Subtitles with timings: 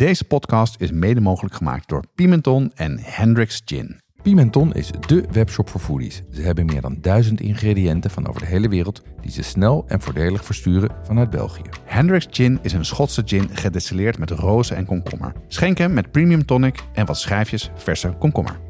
[0.00, 4.00] Deze podcast is mede mogelijk gemaakt door Pimenton en Hendrix Gin.
[4.22, 6.22] Pimenton is dé webshop voor foodies.
[6.30, 10.00] Ze hebben meer dan duizend ingrediënten van over de hele wereld die ze snel en
[10.00, 11.62] voordelig versturen vanuit België.
[11.84, 15.32] Hendrix Gin is een Schotse gin gedestilleerd met rozen en komkommer.
[15.48, 18.60] Schenk hem met premium tonic en wat schijfjes verse komkommer.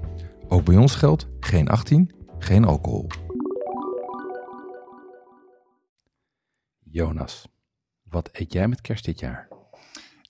[0.48, 3.06] Ook bij ons geldt geen 18, geen alcohol.
[6.90, 7.48] Jonas,
[8.02, 9.49] wat eet jij met kerst dit jaar?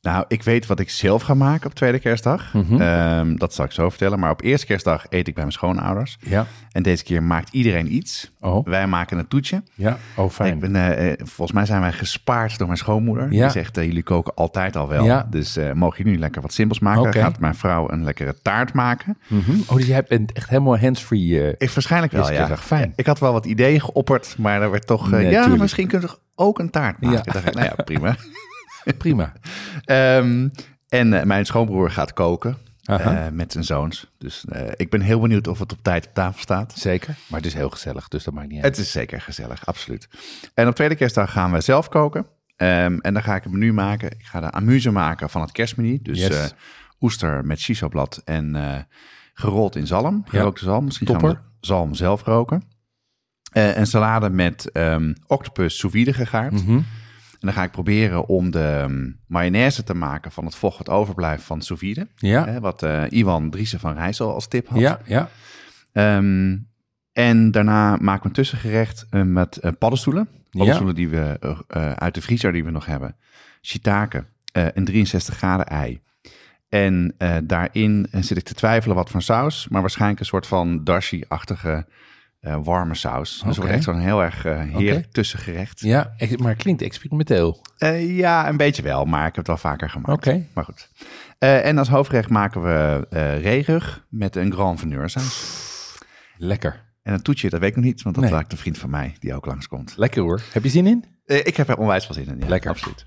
[0.02, 2.52] Nou, ik weet wat ik zelf ga maken op tweede kerstdag.
[2.54, 2.80] Mhm.
[2.80, 4.18] Ehm, dat zal ik zo vertellen.
[4.18, 6.18] Maar op eerste kerstdag eet ik bij mijn schoonouders.
[6.20, 6.46] Ja.
[6.72, 8.30] En deze keer maakt iedereen iets.
[8.40, 9.62] Oh, Wij maken een toetje.
[9.74, 9.98] ja.
[10.16, 10.54] Oh, fijn.
[10.54, 13.32] Ik ben, eh, eh, volgens mij zijn wij gespaard door mijn schoonmoeder.
[13.32, 13.42] Ja.
[13.42, 15.04] Die zegt, eh, jullie koken altijd al wel.
[15.04, 15.26] Ja.
[15.30, 17.02] Dus eh, mogen jullie lekker wat simpels maken.
[17.02, 17.20] Oké.
[17.20, 19.18] Gaat mijn vrouw een lekkere taart maken.
[19.26, 19.50] Mhm.
[19.66, 21.56] Oh, dus jij bent echt helemaal hands-free.
[21.56, 22.56] Ik waarschijnlijk wel, ja.
[22.56, 22.92] fijn.
[22.96, 25.10] Ik had wel wat ideeën geopperd, maar er werd toch...
[25.10, 25.62] Nee, ja, tuurlijk.
[25.62, 27.22] misschien kun je toch ook een taart maken?
[27.24, 27.32] Ja.
[27.32, 28.16] Dacht ik, nou ja, prima.
[28.98, 29.32] Prima.
[29.84, 30.48] Ehm,
[30.88, 34.06] en eh, mijn schoonbroer gaat koken eh, met zijn zoons.
[34.18, 36.72] Dus eh, ik ben heel benieuwd of het op tijd op tafel staat.
[36.78, 37.14] Zeker.
[37.28, 38.76] Maar het is heel gezellig, dus dat maakt niet uit.
[38.76, 40.08] Het is zeker gezellig, absoluut.
[40.54, 42.26] En op tweede kerstdag gaan we zelf koken.
[42.56, 44.10] Ehm, en dan ga ik een menu maken.
[44.10, 45.98] Ik ga de amuse maken van het kerstmenu.
[46.02, 46.54] Dus Yes.
[47.00, 48.56] oester met shisoblad en
[49.34, 50.24] gerold in zalm.
[50.26, 50.84] Gerookte zalm.
[50.84, 51.40] Misschien gaan Topper.
[51.60, 52.62] we zalm zelf roken.
[53.52, 56.52] Een salade met ehm, octopus sous vide gegaard.
[56.52, 56.80] Mhm.
[57.40, 60.88] En dan ga ik proberen om de ehm, mayonaise te maken van het vocht wat
[60.88, 62.08] overblijft van sous vide.
[62.16, 62.46] Ja.
[62.46, 64.80] Hè, wat eh, Iwan Driessen van Rijssel als tip had.
[64.80, 65.28] Ja, ja.
[65.92, 66.56] Ehm,
[67.12, 70.28] en daarna maken we een tussengerecht eh, met eh, paddenstoelen.
[70.50, 71.38] Paddenstoelen die we
[71.96, 73.16] uit de vriezer die we nog hebben.
[73.62, 76.00] Shiitake, een 63 graden ei.
[76.68, 79.68] En daarin zit ik te twijfelen wat voor saus.
[79.68, 81.86] Maar waarschijnlijk een soort van dashi-achtige
[82.40, 83.30] warme saus.
[83.32, 83.54] Dus Oké.
[83.56, 85.08] wordt echt zo'n heel erg eh, heerlijk Oké.
[85.12, 85.80] tussengerecht.
[85.80, 87.60] Ja, maar het klinkt experimenteel.
[87.78, 90.12] Eh, ja, een beetje wel, maar ik heb het wel vaker gemaakt.
[90.12, 90.44] Oké.
[90.54, 90.88] Maar goed.
[91.38, 95.58] Eh, en als hoofdgerecht maken we eh reerug met een grand veneur saus.
[96.36, 96.88] Lekker.
[97.02, 98.40] En een toetje, dat weet ik nog niet, want dat Nee.
[98.40, 99.94] ik een vriend van mij die ook langskomt.
[99.96, 100.40] Lekker hoor.
[100.52, 101.04] Heb je zin in?
[101.24, 102.38] Eh, ik heb er onwijs veel zin in.
[102.38, 102.70] Ja, Lekker.
[102.70, 103.04] Absoluut.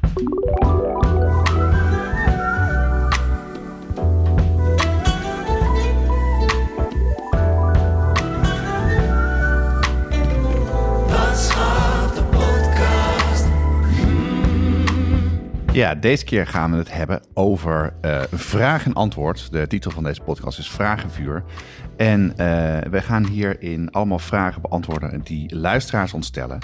[15.73, 19.51] Ja, deze keer gaan we het hebben over eh, vraag en antwoord.
[19.51, 21.43] De titel van deze podcast is Vragenvuur.
[21.97, 26.59] En eh, we gaan hierin allemaal vragen beantwoorden die luisteraars ons stellen.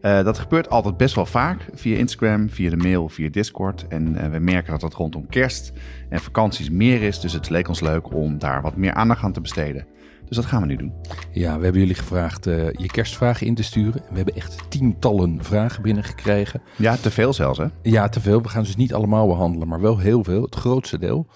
[0.00, 3.86] Eh, dat gebeurt altijd best wel vaak via Instagram, via de mail, via Discord.
[3.88, 5.72] En we merken dat dat rondom kerst
[6.08, 7.20] en vakanties meer is.
[7.20, 9.86] Dus het leek ons leuk om daar wat meer aandacht aan te besteden.
[10.28, 10.92] Dus dat gaan we nu doen.
[11.32, 14.02] Ja, we hebben jullie gevraagd eh, je kerstvragen in te sturen.
[14.10, 16.62] We hebben echt tientallen vragen binnengekregen.
[16.76, 17.66] Ja, te veel zelfs hè?
[17.82, 18.42] Ja, te veel.
[18.42, 20.42] We gaan dus niet allemaal behandelen, maar wel heel veel.
[20.42, 21.26] Het grootste deel.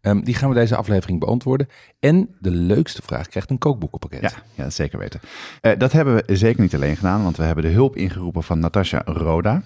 [0.00, 1.68] Ehm, die gaan we deze aflevering beantwoorden.
[2.00, 4.20] En de leukste vraag krijgt een kookboekenpakket.
[4.20, 5.20] Ja, ja zeker weten.
[5.60, 8.58] Eh, dat hebben we zeker niet alleen gedaan, want we hebben de hulp ingeroepen van
[8.58, 9.62] Natasha Roda.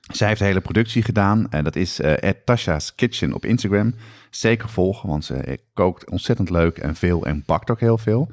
[0.00, 1.46] Zij heeft de hele productie gedaan.
[1.50, 3.94] En dat is eh Tasha's Kitchen op Instagram.
[4.34, 8.30] Zeker volgen, want ze eh, kookt ontzettend leuk en veel en bakt ook heel veel.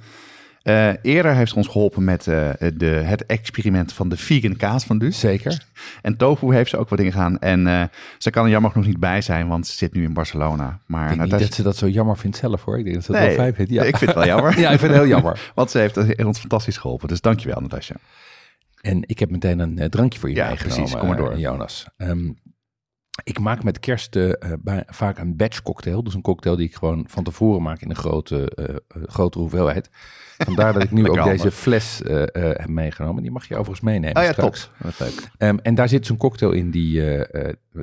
[0.62, 4.84] Eh, eerder heeft ze ons geholpen met eh, de, het experiment van de vegan kaas
[4.84, 5.20] van Dus.
[5.20, 5.66] Zeker.
[6.02, 7.40] En tofu heeft ze ook wat dingen gedaan.
[7.40, 10.80] En ze kan er jammer genoeg niet bij zijn, want ze zit nu in Barcelona.
[10.86, 12.78] Maar Ik denk niet dat ze dat zo jammer vindt zelf hoor.
[12.78, 13.72] Ik denk dat ze Nee, wel fijn vindt.
[13.72, 13.84] Ja.
[13.84, 14.60] ik vind het wel jammer.
[14.60, 15.52] ja, ik vind het heel jammer.
[15.56, 17.08] Want ze heeft ons fantastisch geholpen.
[17.08, 17.96] Dus dankjewel, Natasja.
[18.82, 21.00] En ik heb meteen een drankje voor je Ja, meegenomen, precies.
[21.00, 21.38] Kom maar door.
[21.38, 21.88] Jonas.
[21.98, 22.30] Ehm,
[23.24, 26.04] ik maak met kerst eh, eh, bij- vaak een batch cocktail.
[26.04, 28.76] Dus een cocktail die ik gewoon van tevoren maak in een grote, eh,
[29.08, 29.90] grote hoeveelheid.
[30.38, 33.22] Vandaar dat ik nu ook deze fles heb meegenomen.
[33.22, 34.62] Die mag je overigens meenemen Oh ja, straks.
[34.64, 34.74] top.
[34.78, 35.30] Wat leuk.
[35.38, 37.02] Ehm, en daar zit zo'n cocktail in die,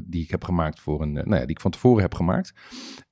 [0.03, 2.53] die ik heb gemaakt voor een, nou ja, die ik van tevoren heb gemaakt.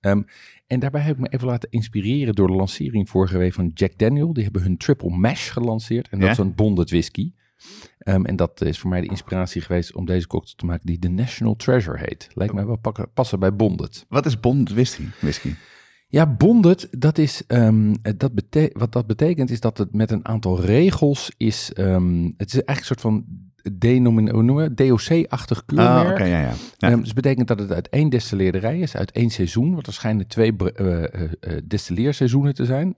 [0.00, 0.22] Ehm,
[0.66, 3.98] en daarbij heb ik me even laten inspireren door de lancering vorige week van Jack
[3.98, 4.32] Daniel.
[4.32, 6.08] Die hebben hun Triple Mash gelanceerd.
[6.08, 6.32] En dat Ja?
[6.32, 7.32] is een bonded whisky.
[8.04, 10.98] Ehm, en dat is voor mij de inspiratie geweest om deze cocktail te maken die
[10.98, 12.28] de National Treasure heet.
[12.34, 14.06] Lijkt mij wel pakken, passen bij bonded.
[14.08, 15.04] Wat is bond whisky?
[15.20, 15.54] whisky?
[16.08, 18.30] Ja, bonded, dat is, ehm, dat
[18.72, 22.78] wat dat betekent is dat het met een aantal regels is, ehm, het is eigenlijk
[22.78, 23.24] een soort van?
[24.74, 26.10] DOC-achtig keurmerk.
[26.10, 26.52] oké, ja, ja.
[26.76, 26.90] ja.
[26.90, 30.26] Ehm, dus betekent dat het uit één destilleerderij is, uit één seizoen, want er schijnen
[30.26, 32.96] twee bre- eh, eh, eh, destilleerseizoenen te zijn.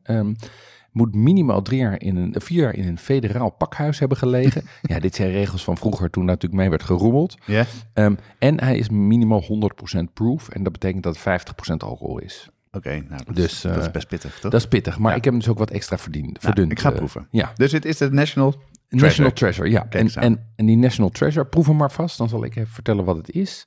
[0.97, 4.63] Moet minimaal drie jaar in een, vier jaar in een federaal pakhuis hebben gelegen.
[4.83, 7.37] ja, dit zijn regels van vroeger toen natuurlijk mee werd gerommeld.
[7.47, 7.65] ja?
[7.93, 12.49] Ehm, en hij is minimaal 100% proof en dat betekent dat het 50% alcohol is.
[12.73, 14.51] Oké, nou, dat, Dus, dat is eh, best pittig, toch?
[14.51, 15.17] Dat is pittig, maar Ja.
[15.17, 16.27] ik heb hem dus ook wat extra verdiend.
[16.33, 16.73] Nou, verdund.
[16.73, 17.29] ik ga eh, proeven.
[17.31, 18.55] ja, Dus het is de National
[18.89, 19.87] National Treasure, ja.
[19.91, 22.19] En, en, en die National Treasure, proef hem maar vast.
[22.19, 23.67] Dan zal ik even vertellen wat het is.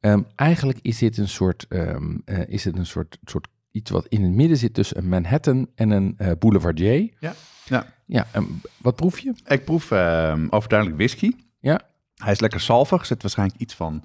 [0.00, 4.06] Ehm, eigenlijk is dit een soort, ehm, eh, is het een soort, soort iets wat
[4.06, 7.10] in het midden zit tussen een Manhattan en een eh Boulevardier.
[7.20, 7.34] Ja.
[7.64, 7.86] ja.
[8.06, 8.44] Ja, ehm,
[8.78, 9.32] wat proef je?
[9.46, 11.30] Ik proef ehm, overduidelijk whisky.
[11.60, 11.80] Ja,
[12.14, 13.00] Hij is lekker salvig.
[13.00, 14.04] Er zit waarschijnlijk iets van,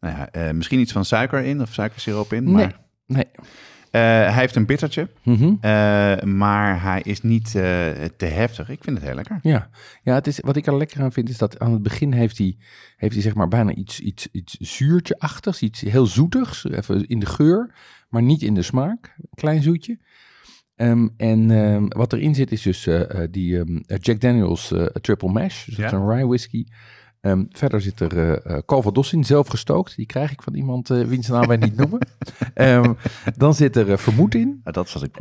[0.00, 2.44] nou ja, eh, misschien iets van suiker in of suikersiroop in.
[2.44, 2.52] nee.
[2.54, 3.26] Maar, nee.
[3.90, 6.36] Eh, hij heeft een bittertje, Mhm.
[6.36, 7.50] maar hij is niet
[8.16, 8.68] te heftig.
[8.68, 9.38] Ik vind het heel lekker.
[9.42, 9.70] Ja,
[10.02, 12.38] ja het is, wat ik er lekker aan vind is dat aan het begin heeft
[12.38, 12.56] hij,
[12.96, 17.26] heeft hij zeg maar bijna iets, iets, iets zuurtje-achtigs, iets heel zoetigs, even in de
[17.26, 17.74] geur,
[18.12, 19.16] maar niet in de smaak.
[19.34, 19.98] Klein zoetje.
[20.76, 24.84] Ehm, en ehm, wat erin zit is dus eh, eh, die ehm, Jack Daniels eh,
[24.84, 25.86] Triple Mash, dus dat Ja.
[25.86, 26.64] is een rye whisky.
[27.50, 29.96] Verder zit er eh eh, Calvados in, zelf gestookt.
[29.96, 31.98] Die krijg ik van iemand eh wiens naam wij niet noemen.
[33.36, 34.60] Dan zit er eh, vermoed in.
[34.64, 35.16] Ah, dat wat ik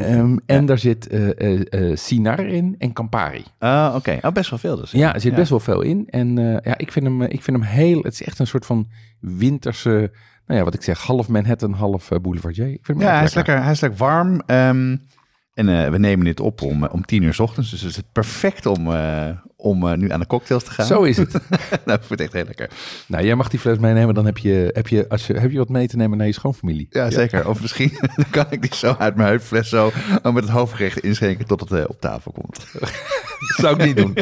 [0.46, 1.30] en daar zit eh
[1.60, 1.62] eh,
[1.92, 3.44] eh, Sinar in en Campari.
[3.58, 4.92] Ah, Oké, oh, best wel veel dus.
[4.92, 6.08] Ja, er zit best wel veel in.
[6.10, 8.02] En eh, ja, ik vind, hem, eh, ik vind hem heel...
[8.02, 8.88] Het is echt een soort van
[9.20, 10.12] winterse...
[10.52, 12.68] Nou ja, wat ik zeg, half Manhattan, half eh, Boulevardier.
[12.68, 14.42] Ik vind Ja, hij is lekker, hij is lekker warm.
[14.46, 14.98] ehm,
[15.54, 17.70] en eh, we nemen dit op om, eh, om tien uur 's ochtends.
[17.70, 18.88] Dus het is perfect om,
[19.56, 20.86] om nu aan de cocktails te gaan.
[20.86, 21.32] Zo is het.
[21.86, 22.70] nou, ik het echt heel lekker.
[23.08, 24.14] nou, jij mag die fles meenemen.
[24.14, 26.34] Dan heb je, heb je, als je, heb je wat mee te nemen naar je
[26.34, 26.88] schoonfamilie.
[26.90, 27.48] Ja, zeker.
[27.48, 27.92] Of misschien
[28.32, 29.92] kan ik die zo uit mijn heupfles zo
[30.24, 32.68] oh, met het hoofdgerecht inschenken tot het op tafel komt.
[32.80, 32.92] Dat
[33.62, 34.18] zou ik niet doen.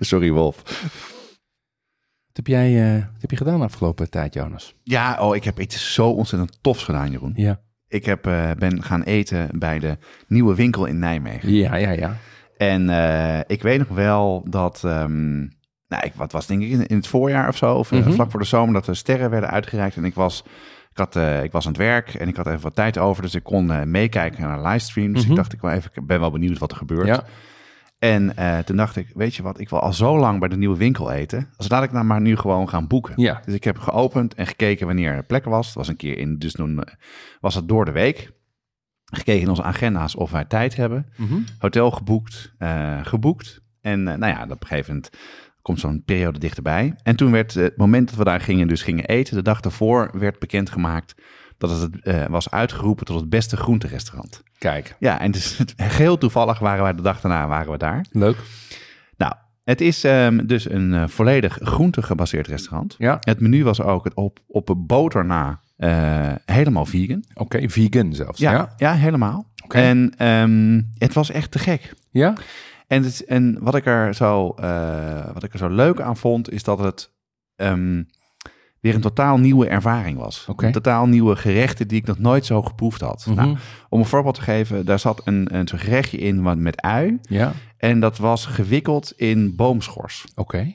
[0.00, 0.62] Sorry, Wolf.
[2.40, 4.74] Heb jij eh, wat heb je gedaan de afgelopen tijd, Jonas?
[4.82, 7.32] Ja, oh, ik heb iets zo ontzettend tofs gedaan, Jeroen.
[7.36, 7.60] Ja.
[7.88, 9.98] Ik heb, eh, ben gaan eten bij de
[10.28, 11.52] nieuwe winkel in Nijmegen.
[11.52, 12.16] Ja, ja, ja.
[12.56, 15.38] En eh, ik weet nog wel dat, ehm,
[15.88, 18.12] nou, ik, wat was denk ik in, in het voorjaar of zo, of Mhm.
[18.12, 19.96] vlak voor de zomer, dat de sterren werden uitgereikt.
[19.96, 20.44] En ik was,
[20.90, 23.22] ik, had, eh, ik was aan het werk en ik had even wat tijd over,
[23.22, 25.12] dus ik kon meekijken naar livestream.
[25.12, 25.30] Dus Mhm.
[25.30, 27.06] ik dacht, ik, wel even, ik ben wel benieuwd wat er gebeurt.
[27.06, 27.24] Ja,
[28.00, 30.56] En eh, toen dacht ik, weet je wat, ik wil al zo lang bij de
[30.56, 31.48] nieuwe winkel eten.
[31.56, 33.14] Dus laat ik nou maar nu gewoon gaan boeken.
[33.16, 33.42] ja.
[33.44, 35.66] Dus ik heb geopend en gekeken wanneer er plek was.
[35.66, 36.94] Het was een keer in, dus toen eh,
[37.40, 38.30] was het door de week.
[39.04, 41.06] Gekeken in onze agenda's of wij tijd hebben.
[41.16, 41.38] Mhm.
[41.58, 43.60] Hotel geboekt, eh, geboekt.
[43.80, 45.10] En nou ja, op een gegeven moment
[45.62, 46.94] komt zo'n periode dichterbij.
[47.02, 50.10] En toen werd het moment dat we daar gingen, dus gingen eten, de dag daarvoor
[50.18, 51.14] werd bekendgemaakt
[51.68, 54.42] dat het eh, was uitgeroepen tot het beste groenterestaurant.
[54.58, 58.04] Kijk, Ja, en dus geheel toevallig waren wij de dag daarna waren we daar.
[58.10, 58.36] leuk.
[59.16, 59.32] Nou,
[59.64, 62.94] het is ehm, dus een eh, volledig groente gebaseerd restaurant.
[62.98, 67.24] Ja, Het menu was ook het op, op een boter na eh, helemaal vegan.
[67.34, 67.68] oké.
[67.68, 68.38] Vegan zelfs.
[68.38, 68.74] Ja, Ja.
[68.76, 68.92] ja.
[68.92, 69.46] helemaal.
[69.64, 69.78] Oké.
[69.78, 71.94] En ehm, het was echt te gek.
[72.10, 72.34] Ja?
[72.86, 74.54] En, het, en wat, ik er zo,
[75.32, 77.10] wat ik er zo leuk aan vond, is dat het
[77.56, 78.02] ehm,
[78.80, 80.46] weer een totaal nieuwe ervaring was.
[80.56, 83.24] Een totaal nieuwe gerechten die ik nog nooit zo geproefd had.
[83.26, 83.36] Mhm.
[83.36, 83.56] Nou,
[83.88, 87.18] om een voorbeeld te geven, daar zat een, een soort gerechtje in wat- met ui.
[87.22, 90.24] Ja, En dat was gewikkeld in boomschors.
[90.34, 90.74] oké.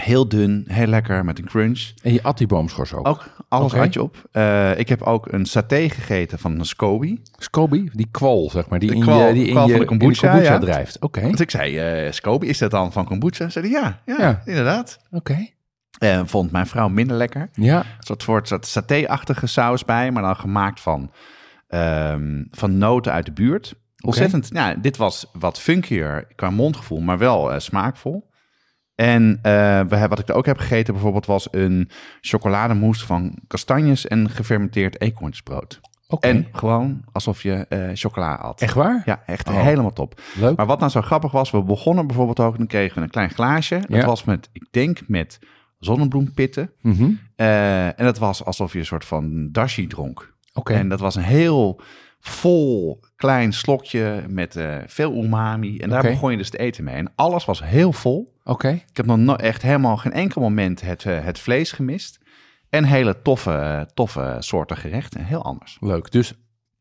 [0.00, 1.92] Heel dun, heel lekker, met een crunch.
[2.02, 3.06] En je at die boomschors ook?
[3.08, 4.28] Ook alles had je op.
[4.32, 7.18] Eh, ik heb ook een saté gegeten van een SCOBY.
[7.38, 10.36] Scoby, die kwal, zeg maar, die De in je, die in je, de in kombucha,
[10.36, 10.58] ja.
[10.58, 11.02] drijft.
[11.02, 13.48] Oké, Want ik zei, eh SCOBY, is dat dan van kombucha?
[13.48, 14.42] Zei hij, ja, ja, Ja.
[14.44, 14.98] inderdaad.
[15.10, 15.46] oké.
[15.98, 17.48] Eh, vond mijn vrouw minder lekker.
[17.52, 21.10] Ja, Een soort, soort, soort saté-achtige saus bij, maar dan gemaakt van,
[21.68, 23.74] ehm, van noten uit de buurt.
[24.04, 28.30] Ontzettend, ja, dit was wat funkier qua mondgevoel, maar wel eh, smaakvol.
[28.94, 31.90] En eh, we hebben, wat ik er ook heb gegeten bijvoorbeeld was een
[32.20, 35.80] chocolademousse van kastanjes en gefermenteerd eekhoornsbrood.
[36.08, 36.28] oké.
[36.28, 38.60] En gewoon alsof je chocola had.
[38.60, 39.02] Echt waar?
[39.04, 39.62] Ja, echt Oh.
[39.62, 40.20] helemaal top.
[40.36, 40.56] Leuk.
[40.56, 43.30] Maar wat nou zo grappig was, we begonnen bijvoorbeeld ook, dan kregen we een klein
[43.30, 43.78] glaasje.
[43.88, 44.06] Dat Ja.
[44.06, 45.38] was met, ik denk met
[45.86, 46.70] zonnebloempitten.
[46.82, 47.10] Mhm.
[47.36, 50.34] Eh, en dat was alsof je een soort van dashi dronk.
[50.64, 51.80] En dat was een heel
[52.20, 55.78] vol klein slokje met eh, veel umami.
[55.78, 56.94] En daar begon je dus te eten mee.
[56.94, 58.34] En alles was heel vol.
[58.44, 58.68] oké.
[58.68, 62.18] Ik heb nog no- echt helemaal geen enkel moment het, eh, het vlees gemist.
[62.70, 65.24] En hele toffe, toffe soorten gerechten.
[65.24, 65.76] Heel anders.
[65.80, 66.10] Leuk.
[66.12, 66.32] Dus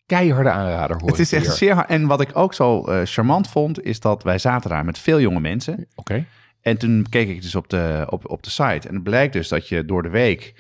[0.05, 1.55] keiharde aanrader hoor Het is echt hier.
[1.55, 1.89] zeer hard.
[1.89, 5.39] En wat ik ook zo charmant vond, is dat wij zaten daar met veel jonge
[5.39, 5.88] mensen.
[5.95, 6.25] Oké,
[6.65, 8.88] En toen keek ik dus op de, op, op de site.
[8.88, 10.53] En het blijkt dus dat je door de week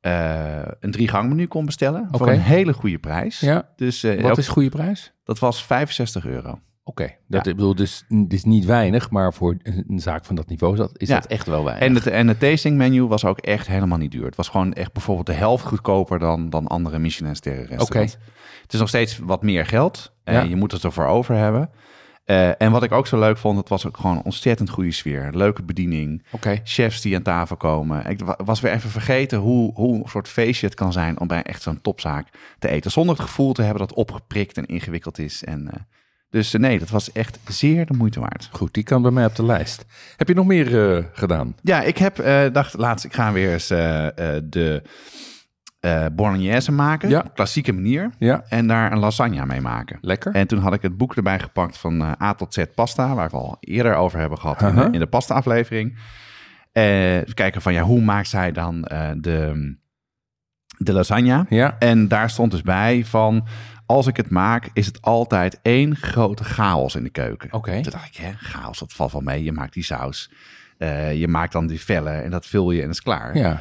[0.00, 2.08] eh, een drie gang menu kon bestellen.
[2.10, 2.30] Voor Oké.
[2.32, 3.40] een hele goede prijs.
[3.40, 3.68] ja.
[3.76, 5.12] Dus eh, Wat ook- is goede prijs?
[5.24, 6.58] dat was 65 euro.
[6.84, 10.72] Oké, dat ik bedoel, dus, is niet weinig, maar voor een, zaak van dat niveau
[10.72, 11.14] is dat, is Ja.
[11.14, 11.88] dat echt wel weinig.
[11.88, 14.24] En het, en het tasting menu was ook echt helemaal niet duur.
[14.24, 18.16] Het was gewoon echt bijvoorbeeld de helft goedkoper dan, dan andere Michelin-sterren restaurants.
[18.62, 20.12] Het is nog steeds wat meer geld.
[20.24, 20.42] en Ja.
[20.42, 21.70] je moet het ervoor over hebben.
[22.30, 24.92] Eh, en wat ik ook zo leuk vond, het was ook gewoon een ontzettend goede
[24.92, 25.28] sfeer.
[25.32, 26.22] Leuke bediening.
[26.64, 28.06] Chefs die aan tafel komen.
[28.06, 31.26] Ik wa- was weer even vergeten hoe, hoe een soort feestje het kan zijn om
[31.26, 32.26] bij echt zo'n topzaak
[32.58, 32.90] te eten.
[32.90, 35.44] Zonder het gevoel te hebben dat het opgeprikt en ingewikkeld is.
[35.44, 35.80] En, eh,
[36.30, 38.48] dus eh, nee, dat was echt zeer de moeite waard.
[38.52, 39.84] goed, die kan bij mij op de lijst.
[40.16, 41.54] Heb je nog meer gedaan?
[41.62, 42.16] Ja, ik heb
[42.52, 44.82] dacht laatst, ik ga weer eens de
[45.80, 47.20] eh bolognese maken, Ja.
[47.26, 48.10] op klassieke manier.
[48.18, 49.98] Ja, En daar een lasagne mee maken.
[50.00, 50.34] lekker.
[50.34, 53.30] En toen had ik het boek erbij gepakt van eh, A tot Z pasta, waar
[53.30, 54.92] we al eerder over hebben gehad in, de- Aha.
[54.92, 55.98] in de pasta-aflevering.
[56.72, 58.80] Eh, kijken van ja, hoe maakt zij dan
[59.16, 59.76] de,
[60.78, 61.46] de lasagne?
[61.48, 63.46] Ja, En daar stond dus bij van,
[63.86, 67.52] als ik het maak, is het altijd één grote chaos in de keuken.
[67.52, 67.80] oké.
[67.82, 69.44] Toen dacht ik, hè, chaos, dat valt wel mee.
[69.44, 70.30] Je maakt die saus,
[71.14, 73.36] je maakt dan die vellen en dat vul je en dat is klaar.
[73.36, 73.60] Ja,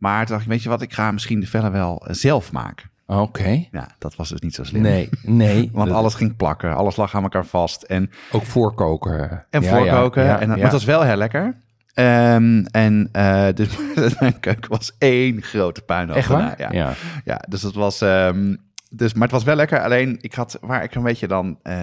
[0.00, 2.52] Maar toen dacht ik, weet je wat, ik ga misschien de vellen wel eh, zelf
[2.52, 2.90] maken.
[3.06, 3.64] oké.
[3.70, 4.82] Ja, dat was dus niet zo slim.
[4.82, 5.68] Nee, nee.
[5.72, 7.82] Want Dat- alles ging plakken, alles lag aan elkaar vast.
[7.82, 9.44] En, Ook voorkoken.
[9.50, 10.24] en Ja, voorkoken.
[10.24, 11.54] ja, en, maar het was wel heel lekker.
[11.94, 13.68] Ehm, en eh, dus
[14.20, 16.16] mijn keuken was één grote puinhoop.
[16.16, 16.54] Echt waar?
[16.58, 16.68] Ja.
[16.72, 16.92] ja.
[17.24, 18.00] Ja, dus het was.
[18.00, 18.56] ehm,
[18.90, 19.80] dus, maar het was wel lekker.
[19.82, 21.58] Alleen ik had waar ik een beetje dan.
[21.62, 21.76] eh,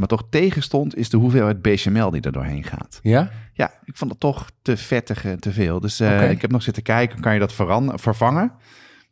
[0.00, 2.98] wat me toch tegenstond, is de hoeveelheid bechamel die er doorheen gaat.
[3.02, 3.30] Ja?
[3.52, 5.80] Ja, ik vond het toch te vettig en te veel.
[5.80, 7.52] Dus eh, ik heb nog zitten kijken, kan je dat
[7.94, 8.52] vervangen?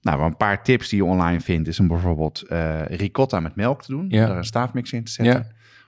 [0.03, 3.83] Nou, een paar tips die je online vindt, is om bijvoorbeeld eh, ricotta met melk
[3.83, 4.07] te doen.
[4.09, 4.27] Ja.
[4.27, 5.35] Daar een staafmix in te zetten.
[5.35, 5.47] Ja.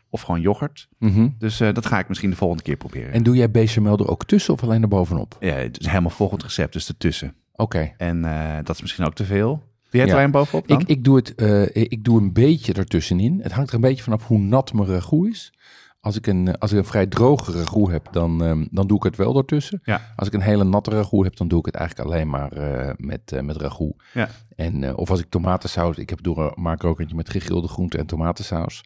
[0.08, 0.88] Of gewoon yoghurt.
[0.98, 1.28] Mhm.
[1.38, 3.12] Dus eh, dat ga ik misschien de volgende keer proberen.
[3.12, 5.36] En doe jij bechamel er ook tussen of alleen er bovenop?
[5.40, 7.34] ja, het is helemaal volgend recept, dus ertussen.
[7.52, 7.92] Oké.
[7.96, 9.62] En eh, dat is misschien ook te veel.
[9.94, 10.16] Doe jij het Ja.
[10.16, 10.80] alleen bovenop dan?
[10.80, 13.40] Ik, ik, doe het, eh, ik doe een beetje ertussenin.
[13.42, 15.52] Het hangt er een beetje vanaf hoe nat mijn ragout is.
[16.00, 19.02] Als ik een, als ik een vrij droge ragout heb, dan, ehm, dan doe ik
[19.02, 19.80] het wel ertussen.
[19.84, 20.12] Ja.
[20.16, 22.92] Als ik een hele natte ragout heb, dan doe ik het eigenlijk alleen maar eh,
[22.96, 24.02] met, eh, met ragout.
[24.12, 24.28] Ja.
[24.56, 27.68] En, eh, of als ik tomatensaus, ik heb door maak er ook eentje met gegrilde
[27.68, 28.84] groenten en tomatensaus.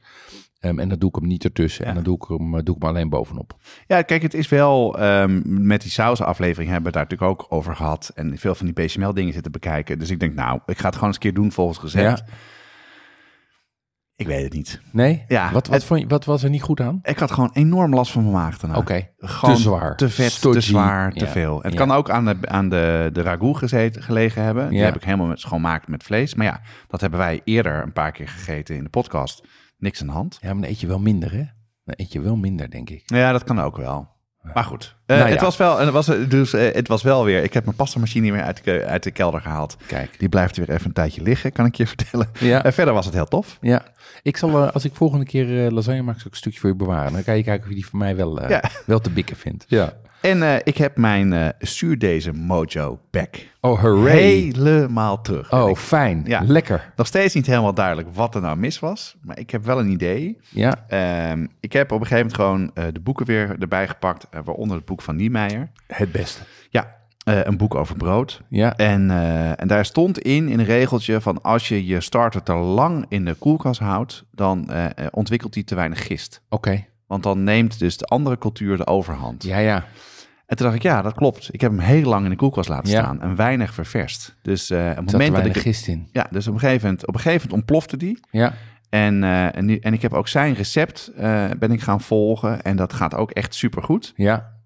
[0.59, 1.83] Ehm, en dan doe ik hem niet ertussen.
[1.85, 1.89] Ja.
[1.89, 3.57] En dan doe ik, hem, eh, doe ik hem alleen bovenop.
[3.87, 7.59] Ja, kijk, het is wel ehm, met die sausaflevering hebben we het daar natuurlijk ook
[7.59, 8.11] over gehad.
[8.15, 9.99] En veel van die bechamel dingen zitten bekijken.
[9.99, 12.19] Dus ik denk, nou, ik ga het gewoon eens een keer doen volgens recept.
[12.19, 12.25] Ja.
[14.17, 14.81] Ik weet het niet.
[14.93, 15.25] Nee?
[15.29, 16.99] Ja, Wat, wat, het- vond je, wat was er niet goed aan?
[17.03, 18.77] Ik had gewoon enorm last van mijn maag daarna.
[18.77, 19.09] Oké.
[19.19, 19.97] Gewoon Te zwaar.
[19.97, 20.59] Te vet, Stodgy.
[20.59, 21.31] te zwaar, te Ja.
[21.31, 21.63] veel.
[21.63, 21.79] Het Ja.
[21.79, 24.69] kan ook aan de, aan de, de ragout gezeten, gelegen hebben.
[24.69, 26.35] Die heb ik helemaal met schoonmaakt met vlees.
[26.35, 29.47] Maar ja, dat hebben wij eerder een paar keer gegeten in de podcast.
[29.79, 30.39] Niks aan de hand.
[30.41, 31.45] Ja, maar dan eet je wel minder, hè?
[31.85, 33.03] Dan eet je wel minder, denk ik.
[33.05, 34.09] Ja, dat kan ook wel.
[34.55, 35.35] Maar goed, Eh, Nou ja.
[35.35, 37.43] het was wel, en het was, dus, eh, het was wel weer.
[37.43, 39.77] Ik heb mijn pastamachine weer uit de, uit de kelder gehaald.
[39.87, 40.19] Kijk.
[40.19, 42.29] Die blijft weer even een tijdje liggen, kan ik je vertellen.
[42.41, 42.65] Ja.
[42.65, 43.59] En verder was het heel tof.
[43.61, 43.83] Ja,
[44.23, 46.69] ik zal eh, als ik volgende keer eh, lasagne maak, zal ik een stukje voor
[46.71, 47.13] je bewaren.
[47.13, 48.63] Dan kan je kijken of je die voor mij wel, eh, Ja.
[48.87, 49.65] wel te bikken vindt.
[49.69, 49.93] Ja.
[50.21, 53.47] En eh, ik heb mijn eh zuurdezen Mojo back.
[53.61, 54.17] Oh, hooray.
[54.17, 55.53] Helemaal terug.
[55.53, 56.23] Oh, fijn.
[56.27, 56.43] Ja.
[56.47, 56.93] Lekker.
[56.97, 59.17] Nog steeds niet helemaal duidelijk wat er nou mis was.
[59.23, 60.39] Maar ik heb wel een idee.
[60.49, 62.35] Ja, Ehm, ik heb op een gegeven moment
[62.75, 64.27] gewoon eh, de boeken weer erbij gepakt.
[64.45, 65.71] waaronder het boek van Niemeyer.
[65.87, 66.43] het beste.
[66.71, 68.43] Ja, een boek over brood.
[68.49, 69.11] Ja, En,
[69.59, 73.25] en daar stond in, in een regeltje van als je je starter te lang in
[73.25, 74.71] de koelkast houdt, dan
[75.11, 76.43] ontwikkelt die te weinig gist.
[76.49, 76.85] oké.
[77.09, 79.43] Want dan neemt dus de andere cultuur de overhand.
[79.43, 79.85] Ja, ja.
[80.47, 81.49] En toen dacht ik, ja, dat klopt.
[81.53, 83.03] Ik heb hem heel lang in de koelkast laten Ja.
[83.03, 84.37] staan en weinig ververst.
[84.43, 85.57] Dus, eh, op het moment dat ik...
[85.57, 86.09] gist in.
[86.13, 88.21] Ja, dus op een gegeven moment, op een gegeven moment ontplofte die.
[88.31, 88.55] Ja,
[88.91, 92.63] En, eh, en, nu, en ik heb ook zijn recept eh, ben ik gaan volgen.
[92.63, 94.13] En dat gaat ook echt supergoed.
[94.17, 94.57] ja.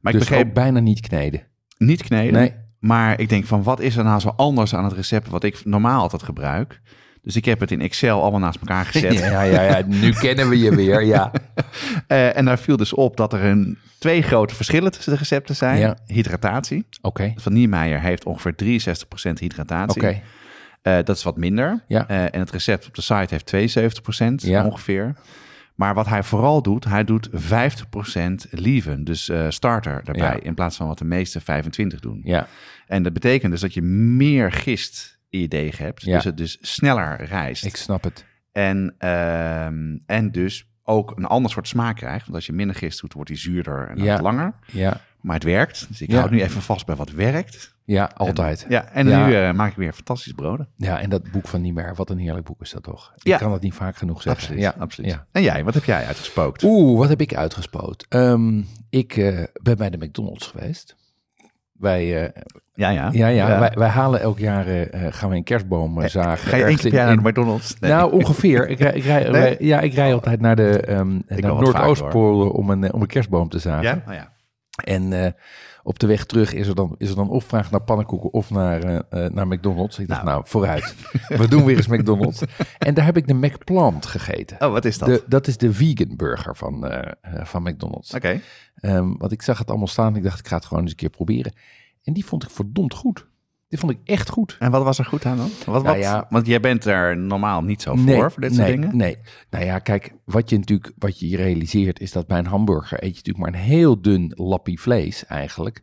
[0.00, 1.42] Maar ik dus begreep bijna niet kneden.
[1.78, 2.32] niet kneden.
[2.32, 2.54] Nee.
[2.78, 5.64] Maar ik denk van, wat is er nou zo anders aan het recept wat ik
[5.64, 6.80] normaal altijd gebruik?
[7.22, 9.12] Dus ik heb het in Excel allemaal naast elkaar gezet.
[9.18, 9.82] Ja, ja, ja.
[9.86, 11.02] Nu kennen we je weer.
[11.04, 11.30] Ja.
[12.06, 15.56] Eh, en daar viel dus op dat er een, twee grote verschillen tussen de recepten
[15.56, 15.78] zijn.
[15.78, 15.96] Ja.
[16.06, 16.86] Hydratatie.
[17.02, 17.32] Oké.
[17.36, 20.02] Van Niemeyer heeft ongeveer 63% hydratatie.
[20.02, 20.20] Oké.
[20.82, 21.84] Eh, dat is wat minder.
[21.86, 22.08] Ja.
[22.08, 24.64] Eh, en het recept op de site heeft 72% Ja.
[24.64, 25.14] ongeveer.
[25.74, 30.42] Maar wat hij vooral doet, hij doet 50% leaven, dus starter daarbij, Ja.
[30.42, 32.20] in plaats van wat de meeste 25 doen.
[32.24, 32.46] Ja.
[32.86, 36.14] En dat betekent dus dat je meer gist in je deeg hebt, Ja.
[36.14, 37.64] dus het dus sneller rijst.
[37.64, 38.24] Ik snap het.
[38.52, 43.00] En, ehm, en dus ook een ander soort smaak krijgt, want als je minder gist
[43.00, 44.20] doet, wordt die zuurder en dan Ja.
[44.20, 44.54] langer.
[44.66, 45.00] Ja.
[45.20, 46.18] Maar het werkt, dus ik Ja.
[46.18, 47.74] hou nu even vast bij wat werkt.
[47.84, 48.66] Ja, altijd.
[48.68, 49.26] Ja, en Ja.
[49.26, 50.68] nu eh, maak ik weer fantastische broden.
[50.76, 53.12] Ja, en dat boek van Niemeyer, wat een heerlijk boek is dat toch?
[53.16, 53.34] Ja.
[53.34, 54.42] Ik kan het niet vaak genoeg zeggen.
[54.42, 55.10] Absoluut, Ja, absoluut.
[55.10, 55.26] Ja.
[55.32, 56.62] En jij, wat heb jij uitgespookt?
[56.62, 58.06] Oeh, wat heb ik uitgespoot?
[58.08, 60.96] Ehm, ik eh, ben bij de McDonald's geweest.
[61.72, 62.42] Wij, eh,
[62.80, 63.08] Ja, ja.
[63.12, 66.48] ja, ja, Wij, wij halen elk jaar, eh, eh, gaan we een kerstboom eh, zagen.
[66.48, 67.76] Ga je één keer naar de McDonald's?
[67.80, 67.90] Nee.
[67.90, 68.68] Nou, ongeveer.
[68.68, 69.56] Ik rij, ik rij, Nee?
[69.58, 73.48] ja, ik rij altijd naar de ehm wel wat Noordoostpolen om een, om een kerstboom
[73.48, 73.82] te zagen.
[73.82, 74.02] ja?
[74.08, 74.32] Oh, ja.
[74.84, 75.34] En
[75.82, 78.50] op de weg terug is er dan, is er dan of vraag naar pannenkoeken of
[78.50, 79.98] naar, naar McDonald's.
[79.98, 80.32] Ik dacht, Nou.
[80.34, 80.94] nou, vooruit.
[81.40, 82.42] We doen weer eens McDonald's.
[82.78, 84.56] En daar heb ik de McPlant gegeten.
[84.60, 85.08] Oh, wat is dat?
[85.08, 86.92] De, dat is de vegan burger van,
[87.42, 88.14] van McDonald's.
[88.14, 88.40] Oké.
[88.74, 90.16] Ehm, want ik zag het allemaal staan.
[90.16, 91.52] Ik dacht, ik ga het gewoon eens een keer proberen.
[92.02, 93.28] En die vond ik verdomd goed.
[93.68, 94.56] Die vond ik echt goed.
[94.58, 95.50] En wat was er goed aan dan?
[95.66, 96.04] Wat, Nou wat?
[96.04, 96.26] ja.
[96.28, 98.96] Want jij bent er normaal niet zo voor, voor dit soort nee, dingen.
[98.96, 99.16] Nee,
[99.50, 103.10] nou ja, kijk, wat je natuurlijk, wat je realiseert is dat bij een hamburger eet
[103.10, 105.82] je natuurlijk maar een heel dun lappie vlees eigenlijk.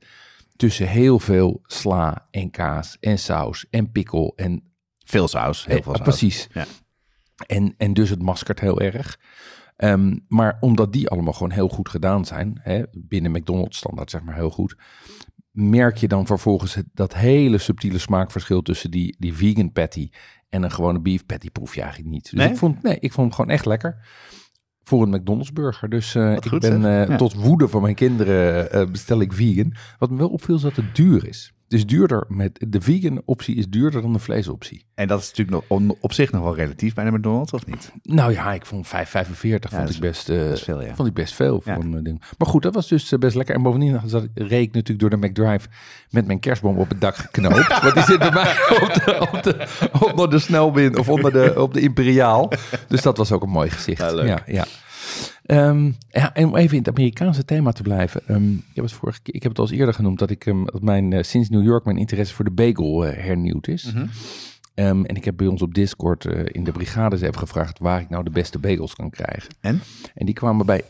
[0.55, 4.67] tussen heel veel sla en kaas en saus en pikkel en
[5.07, 6.03] Veel saus, heel veel saus.
[6.03, 6.47] Precies.
[6.53, 6.65] Ja.
[7.45, 9.19] En, en dus het maskert heel erg.
[9.75, 14.21] Ehm, maar omdat die allemaal gewoon heel goed gedaan zijn, hè, binnen McDonald's standaard zeg
[14.21, 14.75] maar heel goed,
[15.59, 20.09] merk je dan vervolgens het, dat hele subtiele smaakverschil tussen die, die vegan patty
[20.49, 22.23] en een gewone beef patty proef je eigenlijk niet.
[22.23, 22.49] Dus Nee?
[22.49, 24.05] ik, vond, nee, ik vond hem gewoon echt lekker
[24.83, 25.89] voor een McDonald's burger.
[25.89, 27.15] Dus eh, ik goed, ben eh, Ja.
[27.17, 29.73] tot woede van mijn kinderen eh, bestel ik vegan.
[29.99, 31.53] Wat me wel opviel is dat het duur is.
[31.67, 34.85] Het is duurder met de vegan optie is duurder dan de vleesoptie.
[34.95, 37.91] En dat is natuurlijk nog, op zich nog wel relatief bij de McDonald's, of niet?
[38.03, 40.95] Nou ja, ik vond 5,45 vond dat is- ik best, eh, veel, ja.
[40.95, 41.75] vond ik best veel Ja.
[41.75, 42.13] een eh.
[42.37, 43.55] Maar goed, dat was dus eh, best lekker.
[43.55, 45.67] En bovendien zat, reed ik natuurlijk door de McDrive
[46.09, 47.79] met mijn kerstboom op het dak geknoopt.
[47.83, 49.67] Want die zit bij mij op de, op de,
[50.11, 52.51] onder de snelwind of onder de, op de Imperiaal.
[52.87, 54.01] Dus dat was ook een mooi gezicht.
[54.01, 54.43] Ja, leuk.
[54.45, 54.65] Ja,
[55.47, 55.69] ja.
[55.69, 58.21] Ehm, ja, en om even in het Amerikaanse thema te blijven.
[58.27, 60.45] ehm, ik, heb het vorige keer, ik heb het al eens eerder genoemd dat ik
[60.45, 63.93] ehm, dat mijn, eh, sinds New York mijn interesse voor de bagel eh, hernieuwd is.
[63.93, 64.07] Mhm.
[64.75, 68.09] En ik heb bij ons op Discord eh, in de brigades even gevraagd waar ik
[68.09, 69.49] nou de beste bagels kan krijgen.
[69.61, 69.81] En?
[70.15, 70.83] En die kwamen bij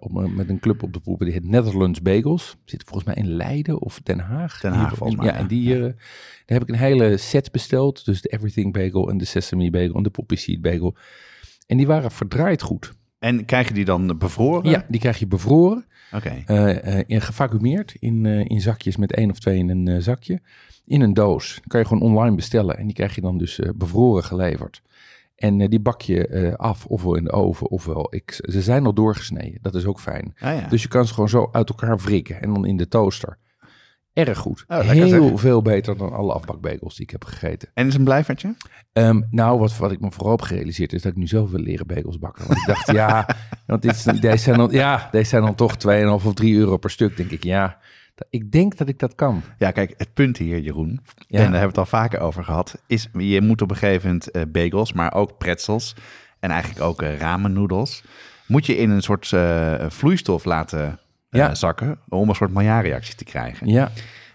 [0.00, 2.56] op, met een club op de proeven, die heet Netherlands Bagels.
[2.64, 4.60] Zit volgens mij in Leiden of Den Haag.
[4.60, 5.94] Den Haag, volgens en- mij, Ja, en die, daar
[6.46, 8.04] heb ik een hele set besteld.
[8.04, 10.96] Dus de Everything Bagel en de Sesame Bagel en de Poppy Seed Bagel.
[11.66, 12.92] En die waren verdraaid goed.
[13.18, 14.70] En krijg je die dan bevroren?
[14.70, 15.86] Ja, die krijg je bevroren.
[16.12, 16.42] Oké.
[16.46, 19.96] eh, eh, in gevacumeerd in, eh, in zakjes met één of twee in een eh,
[19.98, 20.40] zakje.
[20.86, 21.60] In een doos.
[21.66, 22.78] Kan je gewoon online bestellen.
[22.78, 24.82] En die krijg je dan dus eh, bevroren geleverd.
[25.36, 28.06] En eh, die bak je eh, af, ofwel in de oven, ofwel...
[28.14, 30.34] Ik, ze zijn al doorgesneden, dat is ook fijn.
[30.38, 30.68] Ah, ja.
[30.68, 32.42] Dus je kan ze gewoon zo uit elkaar wrikken.
[32.42, 33.38] En dan in de toaster.
[34.26, 34.64] Erg goed.
[34.68, 35.40] Lekker Heel zeg.
[35.40, 37.68] veel beter dan alle afbakbagels die ik heb gegeten.
[37.74, 38.54] En is een blijvertje?
[38.92, 41.60] Ehm, nou, wat, wat ik me vooral heb gerealiseerd is dat ik nu zelf wil
[41.60, 42.46] leren bagels bakken.
[42.46, 43.28] Want ik dacht, ja,
[43.66, 46.76] want dit, is- deze, zijn dan, ja, deze zijn dan toch 2,5 of 3 euro
[46.76, 47.16] per stuk.
[47.16, 47.78] Denk ik, ja,
[48.30, 49.42] ik denk dat ik dat kan.
[49.58, 50.98] Ja, kijk, het punt hier, Jeroen, Ja.
[51.26, 54.06] en daar hebben we het al vaker over gehad, is je moet op een gegeven
[54.06, 55.94] moment eh, bagels, maar ook pretzels
[56.40, 58.02] en eigenlijk ook uh, ramennoedels,
[58.46, 60.92] moet je in een soort eh, vloeistof laten eh,
[61.30, 61.54] Ja.
[61.54, 63.68] zakken om een soort Maillard-reactie te krijgen.
[63.68, 63.90] Ja,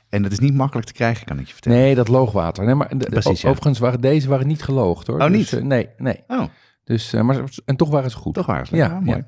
[0.09, 1.77] En dat is niet makkelijk te krijgen, kan ik je vertellen.
[1.77, 2.65] nee, dat loogwater.
[2.65, 3.49] Nee, maar de- Precies, ja.
[3.49, 5.19] Overigens waren deze waren niet geloogd hoor.
[5.19, 5.53] Oh, Dus, niet?
[5.53, 6.23] eh, nee, nee.
[6.27, 6.43] Oh,
[6.83, 8.33] Dus, eh, maar, en toch waren ze goed.
[8.33, 8.67] toch waar.
[8.71, 9.17] Ja, Ja, mooi.
[9.17, 9.25] ja.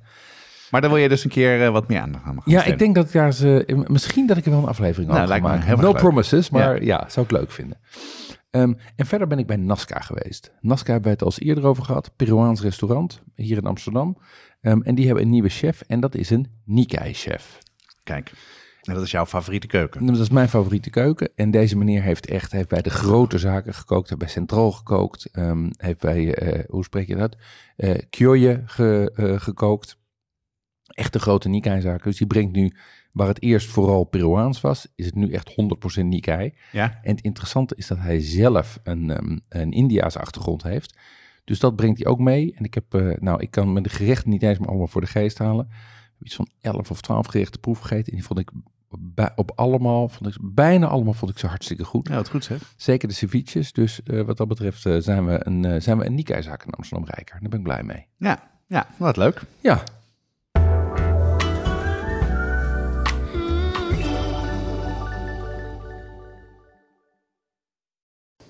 [0.71, 2.79] Maar dan wil je dus een keer eh, wat meer aandacht aan gaan Ja, ik
[2.79, 5.41] denk dat ik daar ze, misschien dat ik er wel een aflevering Nou, over ga
[5.41, 5.65] maken.
[5.65, 5.95] heel No leuk.
[5.97, 7.05] promises, maar ja.
[7.09, 7.77] zou ik leuk vinden.
[8.55, 10.51] Ehm, en verder ben ik bij Nazca geweest.
[10.61, 12.11] Nazca hebben we het al eens eerder over gehad.
[12.15, 14.17] Peruaans restaurant hier in Amsterdam.
[14.61, 17.57] Ehm, en die hebben een nieuwe chef en dat is een Nikkei-chef.
[18.03, 18.31] Kijk,
[18.81, 20.05] en dat is jouw favoriete keuken.
[20.05, 21.29] Dat is mijn favoriete keuken.
[21.35, 24.07] En deze meneer heeft echt heeft bij de grote zaken gekookt.
[24.09, 25.25] Heeft bij Centraal gekookt.
[25.31, 27.35] ehm, heeft bij, eh, hoe spreek je dat?
[28.09, 29.97] Kyoje ge- eh, gekookt.
[30.87, 32.09] Echt de grote Nikkei-zaken.
[32.09, 32.73] Dus die brengt nu,
[33.15, 35.49] waar het eerst vooral Peruaans was, is het nu echt
[35.99, 36.53] 100% Nikkei.
[36.71, 40.97] Ja, En het interessante is dat hij zelf een, ehm, een Indiaanse achtergrond heeft.
[41.43, 42.53] Dus dat brengt hij ook mee.
[42.55, 45.01] En ik heb, eh, nou, ik kan me de gerechten niet eens meer allemaal voor
[45.01, 45.69] de geest halen.
[46.21, 48.11] Iets van 11 of 12 gerechten proef gegeten.
[48.11, 48.51] En die vond ik
[48.99, 52.07] bij, op allemaal, vond ik, bijna allemaal vond ik ze hartstikke goed.
[52.07, 52.73] ja wat goed zeg.
[52.75, 53.73] Zeker de ceviches.
[53.73, 56.71] Dus eh, wat dat betreft eh, zijn we een, eh, zijn we een Nikkei-zaak in
[56.71, 57.39] Amsterdam rijker.
[57.39, 58.07] Daar ben ik blij mee.
[58.17, 59.41] Ja, ja, wat leuk.
[59.61, 59.83] Ja,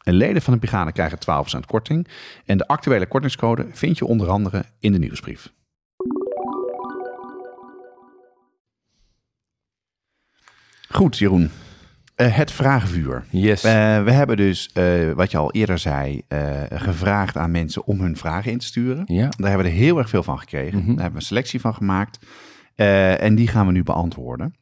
[0.00, 2.08] En leden van de brigade krijgen 12% korting.
[2.44, 5.52] En de actuele kortingscode vind je onder andere in de nieuwsbrief.
[10.88, 11.50] Goed, Jeroen.
[12.14, 13.24] Eh, het vragenvuur.
[13.30, 13.64] yes.
[13.64, 13.72] Eh,
[14.04, 16.22] we hebben dus, eh, wat je al eerder zei,
[16.68, 19.02] gevraagd aan mensen om hun vragen in te sturen.
[19.06, 20.78] ja, Daar hebben we er heel erg veel van gekregen.
[20.78, 20.86] Mhm.
[20.86, 22.26] Daar hebben we een selectie van gemaakt.
[22.74, 24.54] En die gaan we nu beantwoorden.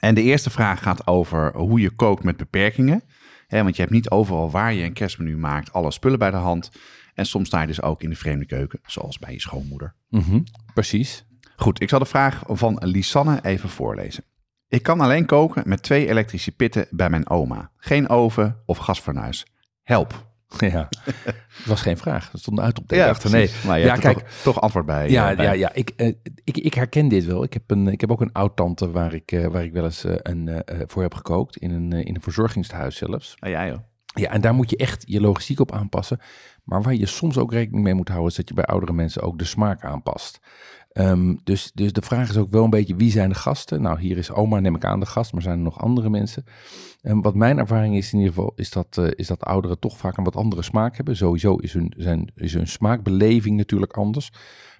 [0.00, 3.02] En de eerste vraag gaat over hoe je kookt met beperkingen.
[3.50, 6.36] Hè, want je hebt niet overal waar je een kerstmenu maakt alle spullen bij de
[6.36, 6.70] hand.
[7.14, 9.94] En soms sta je dus ook in de vreemde keuken, zoals bij je schoonmoeder.
[10.08, 10.40] mhm,
[10.74, 11.24] precies.
[11.56, 14.24] Goed, ik zal de vraag van Lisanne even voorlezen.
[14.68, 17.70] Ik kan alleen koken met twee elektrische pitten bij mijn oma.
[17.76, 19.46] Geen oven of gasfornuis.
[19.82, 20.29] Help.
[20.58, 22.32] Ja, het was geen vraag.
[22.32, 23.16] Het stond uit op de Ja.
[23.30, 25.10] Nee, Maar ja, er kijk, toch, toch antwoord bij.
[25.10, 25.44] ja, eh, bij.
[25.44, 26.06] ja, ja ik, eh,
[26.44, 27.42] ik, ik herken dit wel.
[27.42, 30.04] Ik heb, een, ik heb ook een oud-tante waar ik, eh, waar ik wel eens
[30.04, 31.56] een, voor heb gekookt.
[31.56, 33.36] In een, in een verzorgingstehuis zelfs.
[33.38, 33.78] Ah, ja, joh.
[34.14, 36.20] Ja, en daar moet je echt je logistiek op aanpassen.
[36.64, 39.22] Maar waar je soms ook rekening mee moet houden, is dat je bij oudere mensen
[39.22, 40.40] ook de smaak aanpast.
[40.92, 43.82] Ehm, dus, dus de vraag is ook wel een beetje, wie zijn de gasten?
[43.82, 46.44] Nou, hier is oma, neem ik aan, de gast, maar zijn er nog andere mensen?
[47.02, 49.98] En wat mijn ervaring is in ieder geval, is dat, eh, is dat ouderen toch
[49.98, 51.16] vaak een wat andere smaak hebben.
[51.16, 54.32] Sowieso is hun, zijn, is hun smaakbeleving natuurlijk anders.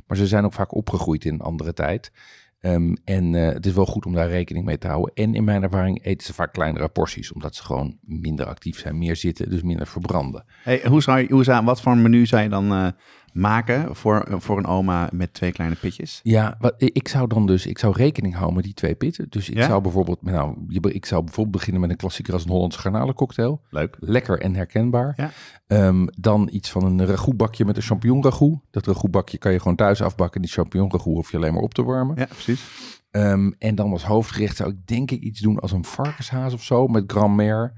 [0.07, 2.13] Maar ze zijn ook vaak opgegroeid in een andere tijd.
[2.61, 5.15] Ehm, en eh, het is wel goed om daar rekening mee te houden.
[5.15, 8.99] En in mijn ervaring eten ze vaak kleinere porties, omdat ze gewoon minder actief zijn,
[8.99, 10.45] meer zitten, dus minder verbranden.
[10.63, 12.89] Hey, hoe zou hoe zou, wat voor menu zou je dan eh,
[13.33, 16.21] maken voor, voor een oma met twee kleine pitjes?
[16.23, 19.27] Ja, wat, ik zou dan dus, ik zou rekening houden met die twee pitten.
[19.29, 19.67] Dus ik Ja?
[19.67, 23.61] zou bijvoorbeeld, nou, ik zou bijvoorbeeld beginnen met een klassieker als een Hollandse garnalencocktail.
[23.71, 23.97] Leuk.
[24.01, 25.13] Lekker en herkenbaar.
[25.17, 25.31] Ja.
[25.67, 28.59] Ehm, dan iets van een ragoutbakje met een champignon ragout.
[28.71, 30.41] Dat ragoutbakje kan je gewoon thuis afbakken.
[30.43, 32.17] Die champignon ragout hoef je alleen maar op te warmen.
[32.19, 32.65] Ja, precies.
[33.11, 36.63] Ehm, en dan als hoofdgerecht zou ik denk ik iets doen als een varkenshaas of
[36.63, 37.73] zo met grand-mère.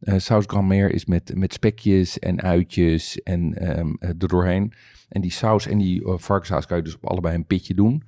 [0.00, 0.46] Eh, saus
[0.88, 4.72] is met, met spekjes en uitjes en ehm er doorheen.
[5.08, 8.02] En die saus en die eh, varkenshaas kan je dus op allebei een pitje doen.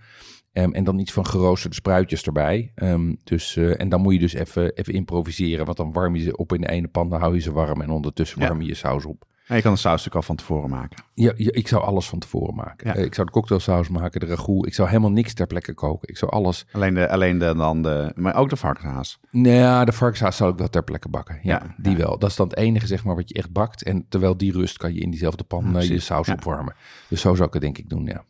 [0.53, 2.73] Ehm, en dan iets van geroosterde spruitjes erbij.
[2.75, 5.65] Ehm, dus, en dan moet je dus even, even improviseren.
[5.65, 7.81] Want dan warm je ze op in de ene pan, dan hou je ze warm.
[7.81, 9.29] En ondertussen warm je je saus op.
[9.51, 11.05] En je kan de saus natuurlijk al van tevoren maken.
[11.15, 12.89] Ja, ja, ik zou alles van tevoren maken.
[12.89, 12.95] Ja.
[12.95, 14.67] Eh, ik zou de cocktailsaus maken, de ragout.
[14.67, 16.09] Ik zou helemaal niks ter plekke koken.
[16.09, 19.19] Ik zou alles Alleen de, alleen de, dan de, maar ook de varkenshaas.
[19.31, 21.39] Nou ja, de varkenshaas zou ik wel ter plekke bakken.
[21.43, 22.19] Ja, Ja, die wel.
[22.19, 23.83] Dat is dan het enige zeg maar wat je echt bakt.
[23.83, 26.75] En terwijl die rust kan je in diezelfde pan eh, je saus opwarmen.
[27.09, 28.25] Dus zo zou ik het denk ik doen, ja.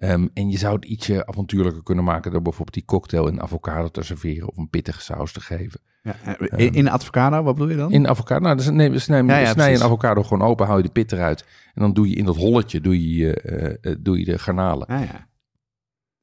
[0.00, 3.88] Ehm, en je zou het ietsje avontuurlijker kunnen maken door bijvoorbeeld die cocktail in avocado
[3.88, 5.80] te serveren of een pittige saus te geven.
[6.02, 7.92] Ja, eh, in, in avocado, wat bedoel je dan?
[7.92, 9.78] In avocado, nou, dus, nee, Ja, ja, snij je precies.
[9.78, 11.44] een avocado gewoon open, hou je de pit eruit.
[11.74, 14.86] En dan doe je in dat holletje doe je, eh, eh, doe je de garnalen.
[14.86, 15.28] Ah, ja.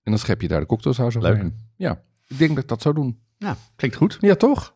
[0.03, 1.55] En dan schep je daar de cocktailsaus overheen.
[1.75, 3.19] Ja, ik denk dat ik dat zou doen.
[3.37, 4.17] Nou, klinkt goed.
[4.19, 4.75] Ja, toch?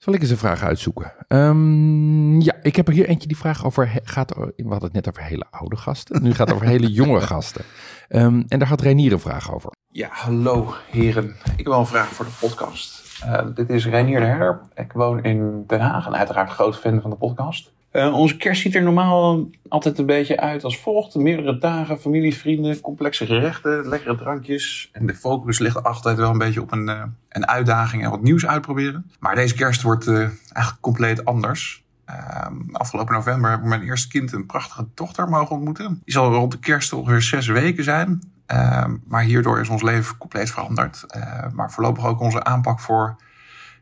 [0.00, 1.12] Zal ik eens een vraag uitzoeken?
[1.28, 4.34] Ehm, ja, ik heb er hier eentje die vraag over he- gaat.
[4.34, 6.22] We hadden het net over hele oude gasten.
[6.22, 7.64] Nu gaat het over hele jonge gasten.
[8.08, 9.72] Ehm, en daar had Reinier een vraag over.
[9.88, 11.24] Ja, hallo heren.
[11.44, 13.02] Ik heb wel een vraag voor de podcast.
[13.24, 14.60] Eh, dit is Reinier de Herder.
[14.74, 17.72] Ik woon in Den Haag en uiteraard groot fan van de podcast.
[17.90, 21.14] Eh, onze kerst ziet er normaal altijd een beetje uit als volgt.
[21.14, 24.88] Meerdere dagen, familie, vrienden, complexe gerechten, lekkere drankjes.
[24.92, 28.22] En de focus ligt altijd wel een beetje op een, eh, een uitdaging en wat
[28.22, 29.10] nieuws uitproberen.
[29.18, 31.84] Maar deze kerst wordt eh, eigenlijk compleet anders.
[32.04, 36.00] Ehm, afgelopen november heb ik mijn eerste kind, een prachtige dochter, mogen ontmoeten.
[36.04, 38.20] Die zal rond de kerst ongeveer zes weken zijn.
[38.46, 41.04] Ehm, maar hierdoor is ons leven compleet veranderd.
[41.06, 43.16] Eh, maar voorlopig ook onze aanpak voor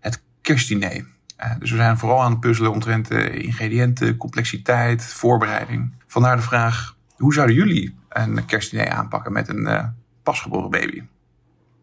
[0.01, 1.05] het kerstdiner.
[1.39, 5.95] Eh, dus we zijn vooral aan het puzzelen omtrent de ingrediënten, complexiteit, voorbereiding.
[6.07, 9.85] Vandaar de vraag, hoe zouden jullie een kerstdiner aanpakken met een eh,
[10.23, 11.03] pasgeboren baby?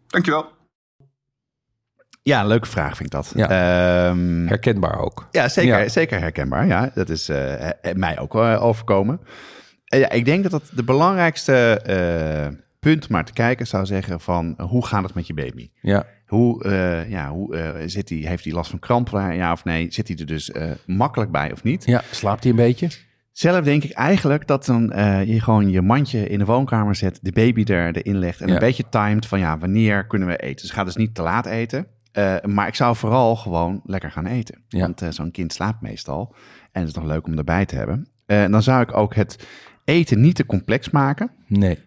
[0.08, 0.54] Dankjewel.
[2.22, 3.32] Ja, een leuke vraag vind ik dat.
[3.36, 3.50] Ja.
[3.50, 5.28] Ehm, Herkenbaar ook.
[5.32, 5.88] Ja, zeker, Ja.
[5.90, 6.68] zeker herkenbaar.
[6.68, 9.20] Ja, dat is eh, mij ook wel overkomen.
[9.86, 14.20] En ja, ik denk dat dat de belangrijkste eh, punt maar te kijken zou zeggen
[14.22, 15.70] van hoe gaat het met je baby?
[15.82, 19.64] Ja, Hoe, eh, ja, hoe eh, zit hij, heeft hij last van krampen, ja of
[19.64, 19.88] nee?
[19.90, 21.86] Zit hij er dus eh, makkelijk bij of niet?
[21.86, 22.88] ja slaapt hij een beetje?
[23.32, 24.92] Zelf denk ik eigenlijk dat dan
[25.26, 28.54] je gewoon je mandje in de woonkamer zet, de baby er, erin legt en Ja.
[28.54, 30.62] een beetje timed van ja, wanneer kunnen we eten?
[30.62, 31.88] Dus ga dus niet te laat eten.
[32.44, 34.64] Maar ik zou vooral gewoon lekker gaan eten.
[34.68, 34.80] Ja.
[34.80, 36.36] Want zo'n kind slaapt meestal.
[36.72, 38.08] En het is nog leuk om erbij te hebben.
[38.26, 39.48] En dan zou ik ook het
[39.84, 41.32] eten niet te complex maken.
[41.48, 41.80] Nee.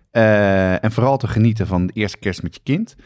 [0.81, 2.96] En vooral te genieten van de eerste kerst met je kind.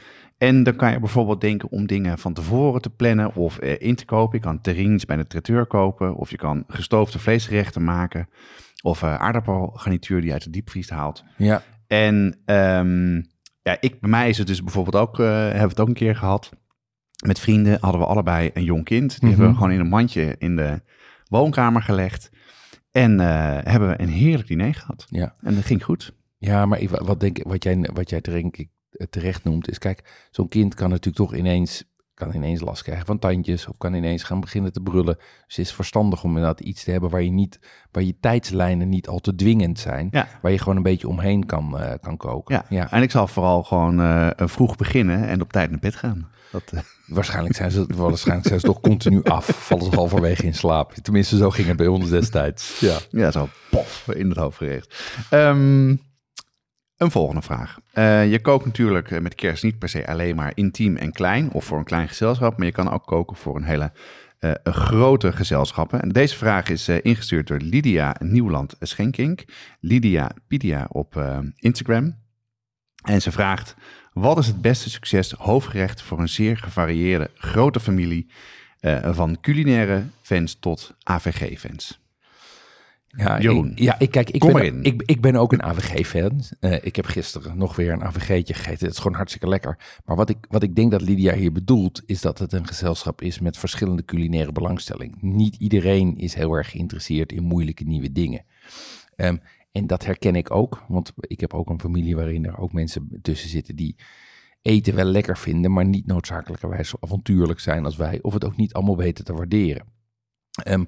[0.42, 3.94] En dan kan je bijvoorbeeld denken om dingen van tevoren te plannen of eh, in
[3.94, 4.38] te kopen.
[4.38, 6.14] Je kan terrines bij de traiteur kopen.
[6.14, 8.28] Of je kan gestoofde vleesgerechten maken.
[8.82, 11.24] Of eh aardappelgarnituur die je uit de diepvries haalt.
[11.36, 13.14] Ja, En ehm,
[13.62, 15.94] ja, ik, bij mij is het dus bijvoorbeeld ook, eh, hebben we het ook een
[15.94, 16.50] keer gehad.
[17.26, 19.10] Met vrienden hadden we allebei een jong kind.
[19.10, 19.28] Die Mhm.
[19.28, 20.80] hebben we gewoon in een mandje in de
[21.28, 22.30] woonkamer gelegd.
[22.90, 23.18] En
[23.68, 25.06] hebben we een heerlijk diner gehad.
[25.08, 25.34] ja.
[25.40, 26.14] En dat ging goed.
[26.38, 28.71] Ja, maar wat, denk, wat jij, wat jij denk ik eh,
[29.10, 33.18] terecht noemt, is kijk, zo'n kind kan natuurlijk toch ineens, kan ineens last krijgen van
[33.18, 35.14] tandjes of kan ineens gaan beginnen te brullen.
[35.46, 37.58] Dus het is verstandig om inderdaad iets te hebben waar je niet,
[37.90, 40.28] waar je tijdslijnen niet al te dwingend zijn, Ja.
[40.42, 42.54] waar je gewoon een beetje omheen kan, eh, kan koken.
[42.54, 42.64] Ja.
[42.68, 42.90] ja.
[42.90, 46.30] En ik zal vooral gewoon eh, vroeg beginnen en op tijd naar bed gaan.
[46.52, 50.54] Dat, eh, Waarschijnlijk zijn ze, waarschijnlijk zijn ze toch continu af, vallen ze halverwege in
[50.54, 50.92] slaap.
[50.92, 52.80] Tenminste, zo ging het bij ons destijds.
[52.80, 52.98] Ja.
[53.10, 55.16] ja, zo pof in het hoofd gericht.
[55.30, 55.96] Ehm,
[57.02, 57.78] een volgende vraag.
[57.92, 61.52] Eh, je kookt natuurlijk eh, met kerst niet per se alleen maar intiem en klein
[61.52, 63.92] of voor een klein gezelschap, maar je kan ook koken voor een hele
[64.38, 66.02] eh, grote gezelschappen.
[66.02, 69.44] En deze vraag is ingestuurd door Lydia Nieuwland Schenkink.
[69.80, 71.24] Lydia Pidia op
[71.56, 72.16] Instagram.
[73.04, 73.74] En ze vraagt:
[74.12, 78.30] Wat is het beste succes hoofdgerecht voor een zeer gevarieerde grote familie?
[79.02, 82.01] van culinaire fans tot AVG-fans.
[83.16, 86.40] Ja, Jeroen, ik, ja, ik, kijk, ik, kom ben, ik ben ook een AVG-fan.
[86.60, 88.86] Eh, ik heb gisteren nog weer een AVG'tje gegeten.
[88.86, 89.78] Het is gewoon hartstikke lekker.
[90.04, 93.22] Maar wat ik, wat ik denk dat Lydia hier bedoelt, is dat het een gezelschap
[93.22, 95.16] is met verschillende culinaire belangstelling.
[95.20, 98.44] Niet iedereen is heel erg geïnteresseerd in moeilijke nieuwe dingen.
[99.16, 99.36] Ehm,
[99.72, 103.18] en dat herken ik ook, want ik heb ook een familie waarin er ook mensen
[103.22, 103.96] tussen zitten die
[104.62, 108.56] eten wel lekker vinden, maar niet noodzakelijkerwijs zo avontuurlijk zijn als wij, of het ook
[108.56, 109.86] niet allemaal weten te waarderen.
[110.62, 110.84] Ehm,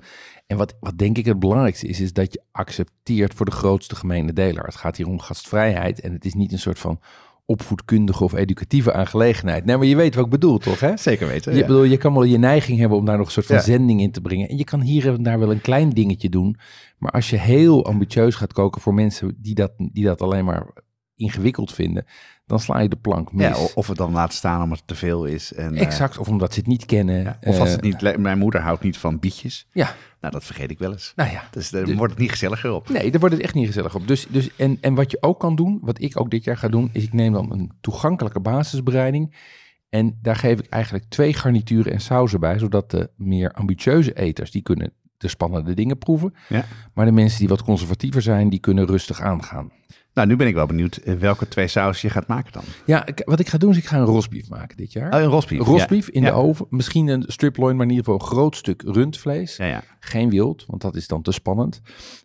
[0.47, 3.97] en wat, wat denk ik het belangrijkste is, is dat je accepteert voor de grootste
[3.97, 4.65] gemene deler.
[4.65, 7.01] Het gaat hier om gastvrijheid en het is niet een soort van
[7.47, 9.65] opvoedkundige of educatieve aangelegenheid.
[9.65, 10.81] Nee, maar je weet wat ik bedoel, toch?
[10.81, 10.97] Hè?
[10.97, 11.53] Zeker weten.
[11.53, 11.67] Je, ja.
[11.67, 13.63] bedoel, je kan wel je neiging hebben om daar nog een soort van Ja.
[13.63, 14.49] zending in te brengen.
[14.49, 16.57] En je kan hier en daar wel een klein dingetje doen.
[16.99, 20.67] Maar als je heel ambitieus gaat koken voor mensen die dat, die dat alleen maar
[21.17, 22.07] ingewikkeld vinden,
[22.47, 23.47] dan sla je de plank mis.
[23.59, 25.53] Ja, of het dan laat staan omdat het te veel is.
[25.53, 27.23] En, eh, exact, of omdat ze het niet kennen.
[27.23, 29.67] ja, of als Eh, het niet, mijn moeder houdt niet van bietjes.
[29.73, 31.13] Ja, Nou, dat vergeet ik wel eens.
[31.17, 31.43] nou ja.
[31.51, 32.89] Dus Dus- wordt het niet gezelliger op.
[32.89, 34.09] Nee, daar wordt het echt niet gezellig op.
[34.09, 36.69] Dus, dus, en, en wat je ook kan doen, wat ik ook dit jaar ga
[36.69, 39.35] doen, is ik neem dan een toegankelijke basisbereiding.
[39.89, 44.51] En daar geef ik eigenlijk twee garnituren en sauzen bij, zodat de meer ambitieuze eters,
[44.51, 46.35] die kunnen de spannende dingen proeven.
[46.49, 46.65] Ja.
[46.95, 49.71] Maar de mensen die wat conservatiever zijn, die kunnen rustig aangaan.
[50.15, 52.63] Nou, nu ben ik wel benieuwd eh, welke twee sausen je gaat maken dan.
[52.85, 55.15] Ja, ik- wat ik ga doen is ik ga een rosbief maken dit jaar.
[55.15, 55.61] Oh, een rosbief.
[55.61, 56.13] rosbief ja.
[56.13, 56.29] in Ja.
[56.31, 56.67] de oven.
[56.71, 59.57] Misschien een striploin, maar in ieder geval een groot stuk rundvlees.
[59.57, 59.83] Ja, ja.
[60.01, 61.81] Geen wild, want dat is dan te spannend.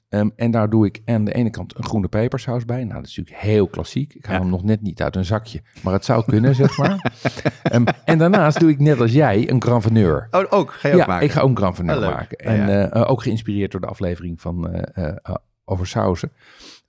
[0.10, 2.84] Ehm, en daar doe ik aan de ene kant een groene pepersaus bij.
[2.84, 4.14] Nou, dat is natuurlijk heel klassiek.
[4.14, 4.42] Ik haal Ja.
[4.42, 7.12] hem nog net niet uit een zakje, maar het zou kunnen, zeg maar.
[7.64, 10.28] Ehm, en daarnaast doe ik net als jij een Grand Veneur.
[10.32, 10.72] Oh, ook.
[10.74, 11.26] Ga je ook ja, maken?
[11.26, 12.38] ik ga ook een Grand Veneur Oh, maken.
[12.44, 12.90] Ja, En ja.
[12.90, 16.32] eh, ook geïnspireerd door de aflevering van eh, over sauzen.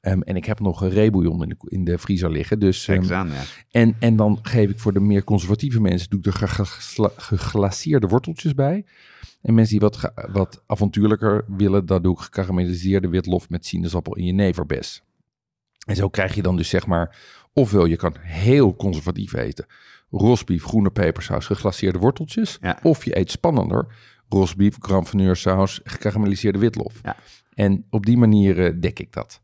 [0.00, 2.58] Ehm, en ik heb nog een rebouillon in de, in de vriezer liggen.
[2.58, 3.42] Dus, ehm, aan, ja.
[3.70, 7.12] en, en dan geef ik voor de meer conservatieve mensen doe ik er ge- ge-
[7.16, 8.84] geglaceerde worteltjes bij.
[9.42, 14.24] En mensen die wat, wat avontuurlijker willen, dan doe ik gekarameliseerde witlof met sinaasappel in
[14.24, 15.02] jeneverbes.
[15.86, 17.16] En zo krijg je dan dus zeg maar,
[17.52, 19.66] ofwel je kan heel conservatief eten,
[20.10, 22.58] rosbief, groene pepersaus, geglaceerde worteltjes.
[22.60, 22.78] Ja.
[22.82, 23.86] Of je eet spannender,
[24.28, 24.76] rosbief,
[25.32, 27.00] saus, gekarameliseerde witlof.
[27.02, 27.16] Ja.
[27.54, 29.40] En op die manier eh, dek ik dat.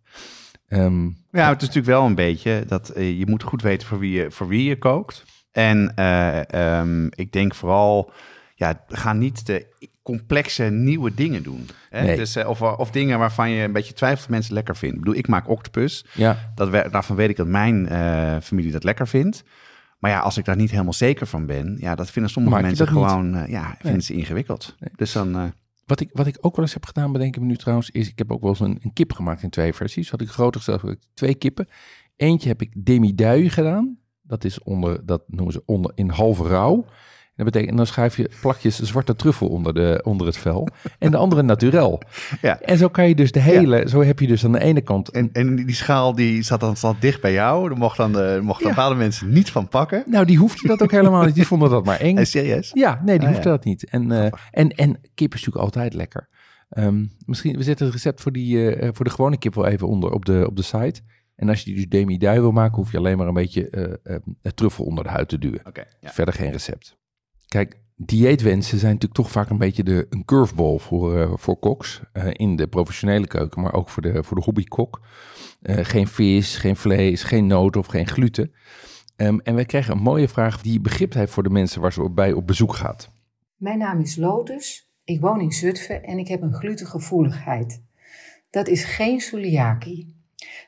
[0.68, 3.98] Ehm, Ja, het is natuurlijk wel een beetje dat eh, je moet goed weten voor
[3.98, 5.24] wie je, voor wie je kookt.
[5.52, 8.12] En eh, ehm, ik denk vooral,
[8.54, 9.66] ja, ga niet de
[10.02, 11.68] complexe nieuwe dingen doen.
[11.90, 12.02] Hè?
[12.02, 12.16] Nee.
[12.16, 14.98] Dus, eh, of, of dingen waarvan je een beetje twijfelt mensen lekker vinden.
[14.98, 16.06] Ik bedoel, ik maak octopus.
[16.12, 17.88] ja, Dat we, daarvan weet ik dat mijn
[18.42, 19.44] familie dat lekker vindt.
[19.98, 22.64] Maar ja, als ik daar niet helemaal zeker van ben, ja, dat vinden sommige Maak
[22.64, 24.74] mensen gewoon, ja, vinden ze ingewikkeld.
[24.96, 25.52] Dus dan,
[25.86, 28.08] Wat ik, wat ik ook wel eens heb gedaan, bedenk ik me nu trouwens, is
[28.08, 30.10] ik heb ook wel eens een, kip gemaakt in twee versies.
[30.10, 31.68] Had ik groter ik twee kippen.
[32.16, 33.98] Eentje heb ik demi-dui gedaan.
[34.22, 36.84] Dat is onder, dat noemen ze onder in halve rauw.
[37.36, 40.68] En dat betekent, en dan schuif je plakjes zwarte truffel onder, de, onder het vel.
[40.98, 42.00] En de andere naturel.
[42.42, 42.60] Ja.
[42.60, 45.10] En zo kan je dus de hele, zo heb je dus aan de ene kant
[45.10, 47.68] en, en die schaal die zat dan zat dicht bij jou.
[47.68, 48.74] Daar mochten dan de, mochten Ja.
[48.74, 50.04] bepaalde mensen niet van pakken.
[50.06, 51.34] Nou, die hoefde dat ook helemaal niet.
[51.34, 52.24] Die vonden dat maar eng.
[52.24, 52.70] Serieus?
[52.74, 53.84] Ja, nee, die Ah, dat niet.
[53.84, 56.28] En, eh, en, en kip is natuurlijk altijd lekker.
[56.68, 59.88] Ehm, misschien, we zetten het recept voor, die, eh, voor de gewone kip wel even
[59.88, 61.00] onder op de, op de site.
[61.36, 64.14] En als je die dus demi-dui wil maken, hoef je alleen maar een beetje eh
[64.14, 65.62] eh, truffel onder de huid te duwen.
[66.00, 66.10] Ja.
[66.10, 66.96] Verder geen recept.
[67.48, 72.00] Kijk, dieetwensen zijn natuurlijk toch vaak een beetje de, een curveball voor, eh, voor koks.
[72.12, 75.00] eh, in de professionele keuken, maar ook voor de, voor de hobbykok.
[75.62, 78.52] Eh, geen vis, geen vlees, geen noten of geen gluten.
[79.16, 82.10] Ehm, en wij kregen een mooie vraag die begrip heeft voor de mensen waar ze
[82.10, 83.10] bij op bezoek gaat.
[83.56, 87.82] Mijn naam is Lotus, ik woon in Zutphen en ik heb een glutengevoeligheid.
[88.50, 90.14] Dat is geen celiakie.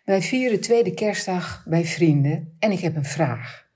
[0.04, 3.67] Wij vieren tweede kerstdag bij vrienden en ik heb een vraag.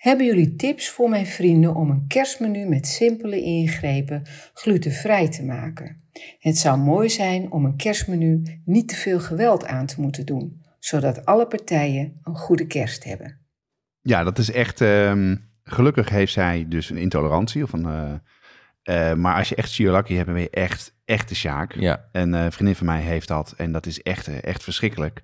[0.00, 4.22] Hebben jullie tips voor mijn vrienden om een kerstmenu met simpele ingrepen
[4.54, 6.02] glutenvrij te maken?
[6.38, 10.62] Het zou mooi zijn om een kerstmenu niet te veel geweld aan te moeten doen,
[10.78, 13.38] zodat alle partijen een goede kerst hebben.
[14.00, 14.80] Ja, dat is echt.
[14.80, 17.62] ehm, gelukkig heeft zij dus een intolerantie.
[17.62, 21.28] Of een, eh, eh, maar als je echt celiakie hebt, dan ben je echt, echt
[21.28, 21.74] de sjaak.
[21.74, 23.54] Ja, Een eh, vriendin van mij heeft dat.
[23.56, 25.22] En dat is echt, echt verschrikkelijk.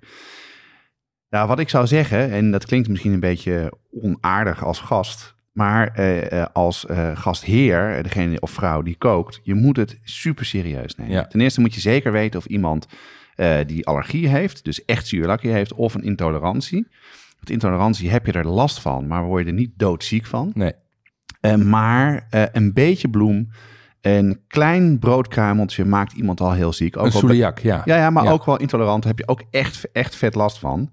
[1.29, 5.35] Nou, wat ik zou zeggen, en dat klinkt misschien een beetje onaardig als gast.
[5.57, 10.45] Maar eh, eh, als eh, gastheer, degene of vrouw die kookt, je moet het super
[10.45, 11.13] serieus nemen.
[11.13, 11.27] Ja.
[11.27, 12.87] Ten eerste moet je zeker weten of iemand
[13.65, 16.87] die allergie heeft, dus echt celiakie heeft, of een intolerantie.
[17.35, 20.51] Want intolerantie heb je er last van, maar word je er niet doodziek van.
[20.53, 20.73] nee.
[21.57, 23.49] Maar een beetje bloem
[24.15, 26.97] Een klein broodkruimeltje maakt iemand al heel ziek.
[26.97, 27.81] Ook Een celiac, ja.
[27.85, 28.31] Ja, ja maar Ja.
[28.31, 29.03] ook wel intolerant.
[29.03, 30.91] Daar heb je ook echt, echt vet last van.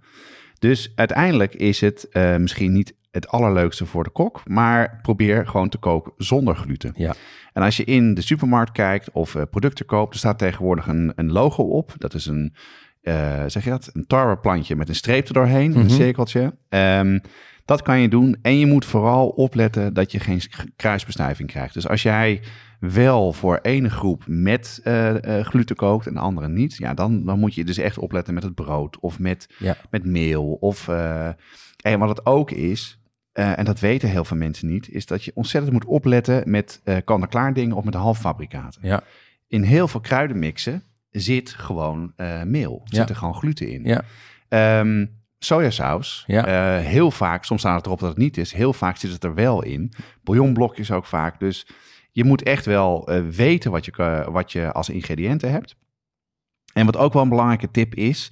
[0.59, 4.43] Dus uiteindelijk is het eh, misschien niet het allerleukste voor de kok.
[4.45, 6.93] Maar probeer gewoon te koken zonder gluten.
[6.97, 7.15] Ja.
[7.53, 11.13] En als je in de supermarkt kijkt of eh, producten koopt, er staat tegenwoordig een,
[11.17, 11.95] een logo op.
[11.99, 12.55] Dat is een,
[13.03, 13.91] eh, zeg je dat?
[13.93, 15.79] Een tarweplantje met een streep er doorheen, Mhm.
[15.81, 16.55] een cirkeltje.
[16.69, 17.19] Ehm,
[17.65, 18.37] dat kan je doen.
[18.43, 20.41] En je moet vooral opletten dat je geen
[20.77, 21.75] kruisbestuiving krijgt.
[21.75, 22.41] Dus als jij
[22.93, 27.25] wel voor ene groep met eh, eh, gluten kookt en de andere niet, ja, dan,
[27.25, 29.77] dan moet je dus echt opletten met het brood of met, Ja.
[29.91, 30.53] met meel.
[30.61, 31.29] Of, eh,
[31.81, 32.99] en wat het ook is,
[33.33, 37.53] en dat weten heel veel mensen niet, is dat je ontzettend moet opletten met kan-en-klaar
[37.53, 38.81] dingen of met halffabrikaten.
[38.85, 39.03] Ja.
[39.49, 42.13] In heel veel kruidenmixen zit gewoon
[42.45, 42.81] meel.
[42.85, 42.97] Ja.
[42.97, 43.85] Zit er gewoon gluten in.
[43.85, 44.03] Ja.
[44.49, 45.07] Ehm,
[45.39, 46.77] sojasaus, Ja.
[46.79, 49.35] heel vaak, soms staat het erop dat het niet is, heel vaak zit het er
[49.35, 49.93] wel in.
[50.23, 51.39] Bouillonblokjes ook vaak.
[51.41, 51.67] Dus
[52.15, 55.77] je moet echt wel eh, weten wat je, wat je als ingrediënten hebt.
[56.73, 58.31] En wat ook wel een belangrijke tip is,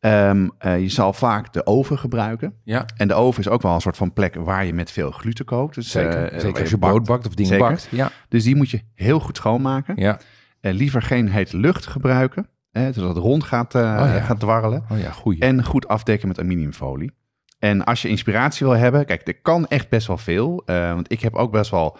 [0.00, 2.54] ehm, eh, je zal vaak de oven gebruiken.
[2.64, 5.10] Ja, En de oven is ook wel een soort van plek waar je met veel
[5.10, 5.74] gluten kookt.
[5.74, 6.32] Dus, zeker.
[6.32, 7.68] eh, zeker als je brood bakt of dingen Zeker.
[7.68, 7.88] bakt.
[7.90, 9.94] Ja, Dus die moet je heel goed schoonmaken.
[9.96, 10.18] ja.
[10.60, 14.20] En liever geen hete lucht gebruiken, hè, zodat het rond gaat, Oh ja.
[14.20, 14.84] gaat dwarrelen.
[14.90, 15.40] Oh ja, goeie.
[15.40, 17.12] En goed afdekken met aluminiumfolie.
[17.58, 20.62] En als je inspiratie wil hebben, kijk, er kan echt best wel veel.
[20.66, 21.96] want ik heb ook best wel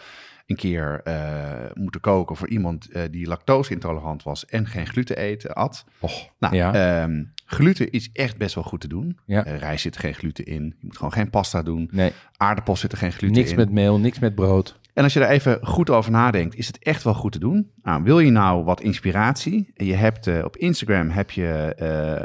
[0.47, 5.53] een keer eh, moeten koken voor iemand eh, die lactose-intolerant was en geen gluten eten
[5.55, 5.85] at.
[5.99, 6.75] Och, Nou, ja.
[7.03, 9.19] ehm, gluten is echt best wel goed te doen.
[9.27, 9.45] Ja.
[9.45, 10.65] Eh, rijst zit er geen gluten in.
[10.79, 11.89] Je moet gewoon geen pasta doen.
[11.93, 13.57] nee, Aardappels zit er geen gluten niks in.
[13.57, 14.79] met meel, niks met brood.
[14.95, 17.71] En als je daar even goed over nadenkt, is het echt wel goed te doen.
[17.83, 19.71] Nou, wil je nou wat inspiratie?
[19.75, 22.23] En Je hebt eh, op Instagram heb je eh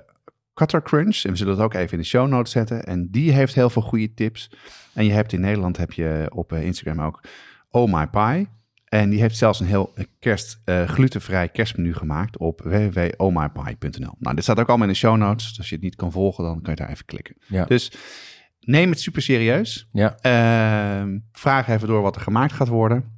[0.54, 1.24] Cutter Crunch.
[1.24, 2.84] En we zullen het ook even in de show notes zetten.
[2.84, 4.52] En die heeft heel veel goede tips.
[4.94, 7.22] En je hebt in Nederland heb je op eh, Instagram ook
[7.70, 8.48] Oh My Pie.
[8.86, 14.16] En die heeft zelfs een heel kerst, eh, glutenvrij kerstmenu gemaakt op www.ohmypie.nl.
[14.20, 15.48] Nou, dit staat ook allemaal in de show notes.
[15.48, 17.36] Dus als je het niet kan volgen, dan kan je daar even klikken.
[17.48, 17.66] Ja.
[17.66, 17.92] Dus
[18.60, 19.90] neem het super serieus.
[19.92, 23.18] Ja, Ehm, vraag even door wat er gemaakt gaat worden.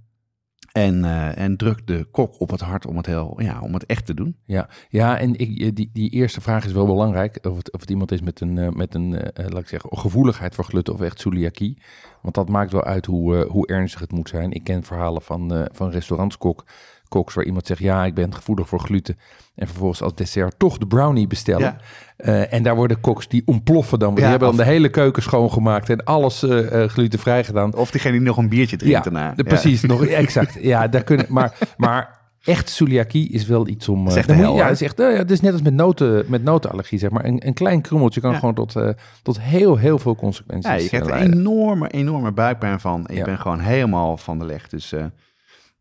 [0.71, 3.85] En, eh, en druk de kok op het hart om het, heel, ja, om het
[3.85, 4.35] echt te doen.
[4.45, 4.69] ja.
[4.89, 7.45] ja en ik, die, die eerste vraag is wel belangrijk.
[7.45, 9.97] Of het, of het iemand is met een, eh, met een eh, laat ik zeggen,
[9.97, 11.81] gevoeligheid voor gluten of echt celiakie.
[12.21, 14.51] Want dat maakt wel uit hoe, eh, hoe ernstig het moet zijn.
[14.51, 16.65] Ik ken verhalen van, eh van restaurantskok,
[17.11, 19.17] koks waar iemand zegt, ja, ik ben gevoelig voor gluten.
[19.55, 21.61] En vervolgens als dessert toch de brownie bestellen.
[21.61, 21.75] Ja.
[22.17, 24.13] Eh, en daar worden koks die ontploffen dan.
[24.15, 27.75] Die Ja, hebben dan de hele keuken schoongemaakt en alles eh, eh, glutenvrij gedaan.
[27.75, 29.33] Of diegene die nog een biertje drinkt Ja, daarna.
[29.35, 29.81] de- precies.
[29.81, 30.57] Nog, exact.
[30.61, 34.05] Ja, daar kunnen, maar, maar echt celiakie is wel iets om...
[34.09, 36.99] de hel, ja, het is echt, ja, het is net als met, noten, met notenallergie,
[36.99, 37.25] zeg maar.
[37.25, 38.39] Een, een klein krummeltje kan Ja.
[38.39, 38.75] gewoon tot,
[39.23, 41.37] tot heel, heel veel consequenties Ja, je krijgt er leiden.
[41.39, 43.05] enorme, enorme buikpijn van.
[43.05, 43.25] En je Ja.
[43.25, 44.67] bent gewoon helemaal van de leg.
[44.67, 44.93] Dus,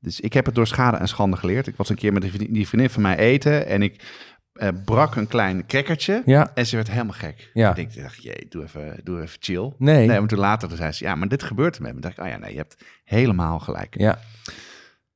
[0.01, 1.67] dus ik heb het door schade en schande geleerd.
[1.67, 3.67] Ik was een keer met die vriendin, van mij eten.
[3.67, 4.05] En ik
[4.53, 6.23] eh, brak een klein crackertje.
[6.27, 7.51] Ja, En ze werd helemaal gek.
[7.55, 7.75] Ja.
[7.77, 9.73] Ik dacht, jee, doe even, doe even chill.
[9.79, 10.07] nee.
[10.07, 12.01] Nee, maar toen later zei ze, ja, maar dit gebeurt er met me.
[12.01, 13.95] dacht ik, oh ja, nee, je hebt helemaal gelijk.
[13.99, 14.19] Ja,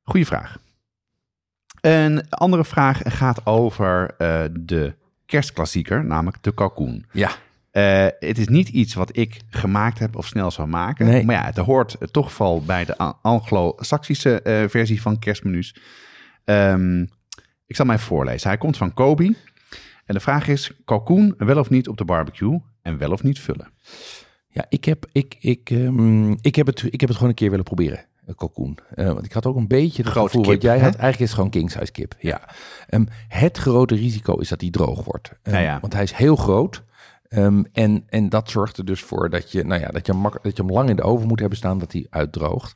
[0.03, 0.57] Goeie vraag.
[1.81, 4.95] Een andere vraag gaat over eh, de
[5.27, 7.07] kerstklassieker, namelijk de kalkoen.
[7.13, 7.31] ja,
[7.75, 11.07] Eh, het is niet iets wat ik gemaakt heb of snel zou maken.
[11.07, 11.25] Nee.
[11.25, 15.77] Maar ja, het hoort eh, toch wel bij de Anglo-Saxische eh, versie van kerstmenu's.
[16.45, 17.01] Ehm,
[17.67, 18.49] ik zal mij voorlezen.
[18.49, 19.35] Hij komt van Kobe.
[20.05, 23.41] En de vraag is, kalkoen wel of niet op de barbecue en wel of niet
[23.41, 23.71] vullen?
[24.49, 27.51] ja ik, heb, ik, ik, ehm, ik, heb het, ik heb het gewoon een keer
[27.51, 28.05] willen proberen.
[28.27, 28.79] Een kalkoen.
[28.95, 30.83] Eh, want ik had ook een beetje het Grote gevoel kip, wat jij hè?
[30.83, 30.95] had.
[30.95, 32.15] Eigenlijk is het gewoon king size kip.
[32.19, 32.49] Ja.
[32.89, 35.33] Ehm, het grote risico is dat hij droog wordt.
[35.43, 35.81] Ja, ja.
[35.81, 36.83] Want hij is heel groot.
[37.35, 40.43] Ehm, en, en dat zorgt er dus voor dat je, nou ja, dat, je mak-
[40.43, 42.75] dat je hem lang in de oven moet hebben staan, dat hij uitdroogt.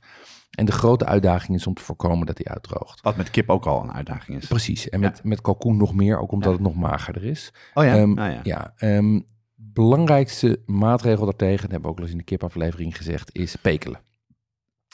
[0.50, 3.00] En de grote uitdaging is om te voorkomen dat hij uitdroogt.
[3.00, 4.46] Wat met kip ook al een uitdaging is.
[4.46, 4.88] Precies.
[4.88, 5.08] En Ja.
[5.08, 6.54] met, met kalkoen nog meer, ook omdat Ja.
[6.54, 7.52] het nog magerder is.
[7.74, 8.40] Oh ja, Ehm, nou ja.
[8.42, 9.20] ja ehm,
[9.54, 14.00] belangrijkste maatregel daartegen, dat hebben we ook al eens in de kipaflevering gezegd, is pekelen.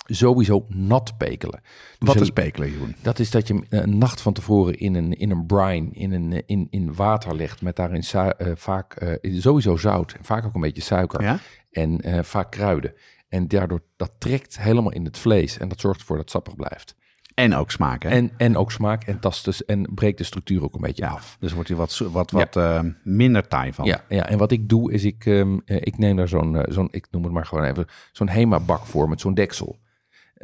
[0.04, 1.60] Sowieso nat pekelen.
[1.98, 2.94] Dus Wat is pekelen, Jeroen?
[3.02, 6.12] dat is dat je hem een nacht van tevoren in een, in een brine, in,
[6.12, 10.54] een, eh, in, in water legt met daarin eh, vaak eh, sowieso zout vaak ook
[10.54, 11.38] een beetje suiker Ja?
[11.70, 12.92] en eh, vaak kruiden.
[13.28, 16.56] En daardoor, dat trekt helemaal in het vlees en dat zorgt ervoor dat het sappig
[16.56, 16.94] blijft.
[17.34, 18.08] En ook smaak, hè?
[18.08, 21.36] En, en ook smaak en tast dus, en breekt de structuur ook een beetje af.
[21.40, 22.36] Dus wordt hij wat, wat, Ja.
[22.38, 23.84] wat eh, minder taai van.
[23.84, 26.72] Ja, ja, en wat ik doe is ik, ehm, eh, ik neem daar zo'n, eh,
[26.72, 29.78] zo'n, ik noem het maar gewoon even, zo'n Hema-bak voor met zo'n deksel.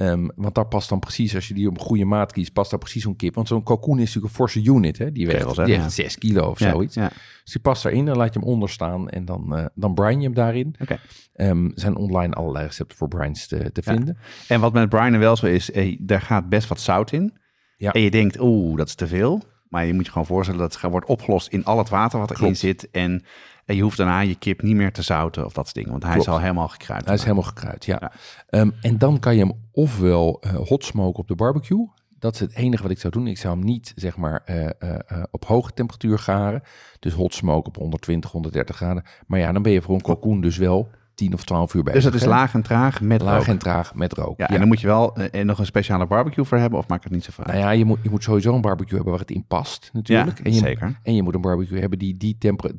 [0.01, 2.71] Ehm, want daar past dan precies, als je die op een goede maat kiest, past
[2.71, 3.35] daar precies zo'n kip.
[3.35, 5.13] Want zo'n kalkoen is natuurlijk een forse unit, hè?
[5.13, 6.95] Die weegt, die weegt 6 kilo of Ja, zoiets.
[6.95, 7.09] Ja.
[7.45, 10.17] Dus die past daarin, dan laat je hem onder staan en dan, eh dan brine
[10.19, 10.75] je hem daarin.
[10.81, 10.99] Oké.
[11.33, 13.93] Ehm, er zijn online allerlei recepten voor brines te, te Ja.
[13.93, 14.19] vinden.
[14.49, 17.39] En wat met Brian wel zo is, eh, daar gaat best wat zout in.
[17.77, 17.93] Ja.
[17.93, 19.43] En je denkt, oeh, dat is te veel.
[19.69, 22.31] Maar je moet je gewoon voorstellen dat het wordt opgelost in al het water wat
[22.31, 22.59] erin Klopt.
[22.59, 22.91] zit.
[22.91, 23.25] En,
[23.71, 25.91] en je hoeft daarna je kip niet meer te zouten of dat soort dingen.
[25.91, 26.27] Want hij Klopt.
[26.27, 27.05] is al helemaal gekruid.
[27.05, 27.99] Hij is helemaal gekruid, ja.
[28.01, 28.13] Ja.
[28.49, 31.89] Ehm, en dan kan je hem ofwel eh hot smoken op de barbecue.
[32.19, 33.27] Dat is het enige wat ik zou doen.
[33.27, 36.63] Ik zou hem niet zeg maar eh, eh, op hoge temperatuur garen.
[36.99, 39.03] Dus hot smoke op 120, 130 graden.
[39.27, 40.91] Maar ja, dan ben je voor een kalkoen dus wel
[41.21, 42.03] 10 of 12 uur bezig.
[42.03, 43.47] Dus dat is laag en traag met laag rook.
[43.47, 44.39] en traag met rook.
[44.39, 47.05] Ja, en dan moet je wel eh, nog een speciale barbecue voor hebben of maakt
[47.05, 47.47] het niet zo vaak?
[47.47, 50.39] Nou ja, je moet, je moet sowieso een barbecue hebben waar het in past natuurlijk.
[50.39, 51.01] Ja, en je, zeker.
[51.03, 52.73] En je moet een barbecue hebben die die, tempera-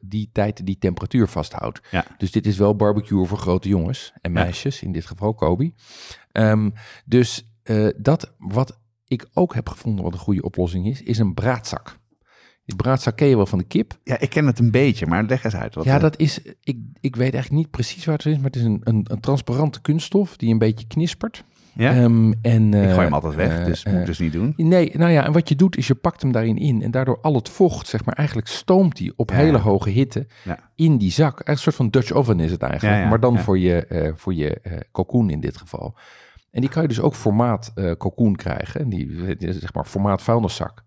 [0.00, 1.80] die tijd die temperatuur vasthoudt.
[1.90, 2.04] Ja.
[2.18, 5.72] Dus dit is wel barbecue voor grote jongens en meisjes, in dit geval Kobe.
[6.32, 6.70] Ehm,
[7.04, 11.34] dus eh, dat wat ik ook heb gevonden wat een goede oplossing is, is een
[11.34, 11.98] braadzak.
[12.66, 13.98] Die braadzak ken je wel van de kip.
[14.04, 15.74] Ja, ik ken het een beetje, maar leg eens uit.
[15.74, 18.44] Wat, ja, eh, dat is, ik, ik weet eigenlijk niet precies waar het is, maar
[18.44, 21.44] het is een, een, een transparante kunststof die een beetje knispert.
[21.74, 21.90] ja?
[21.94, 24.32] Ehm, en, ik eh, gooi hem altijd weg, eh, dus moet eh, ik dus niet
[24.32, 24.52] doen.
[24.56, 27.18] Nee, nou ja, en wat je doet is je pakt hem daarin in en daardoor
[27.22, 29.36] al het vocht, zeg maar, eigenlijk stoomt hij op Ja.
[29.36, 30.58] hele hoge hitte Ja.
[30.74, 31.40] in die zak.
[31.44, 34.34] Een soort van Dutch oven is het eigenlijk, Ja, maar dan voor je, eh voor
[34.34, 35.94] je eh cocoon in dit geval.
[36.50, 39.84] En die kan je dus ook formaat eh cocoon krijgen, en die die zeg maar
[39.84, 40.84] formaat vuilniszak.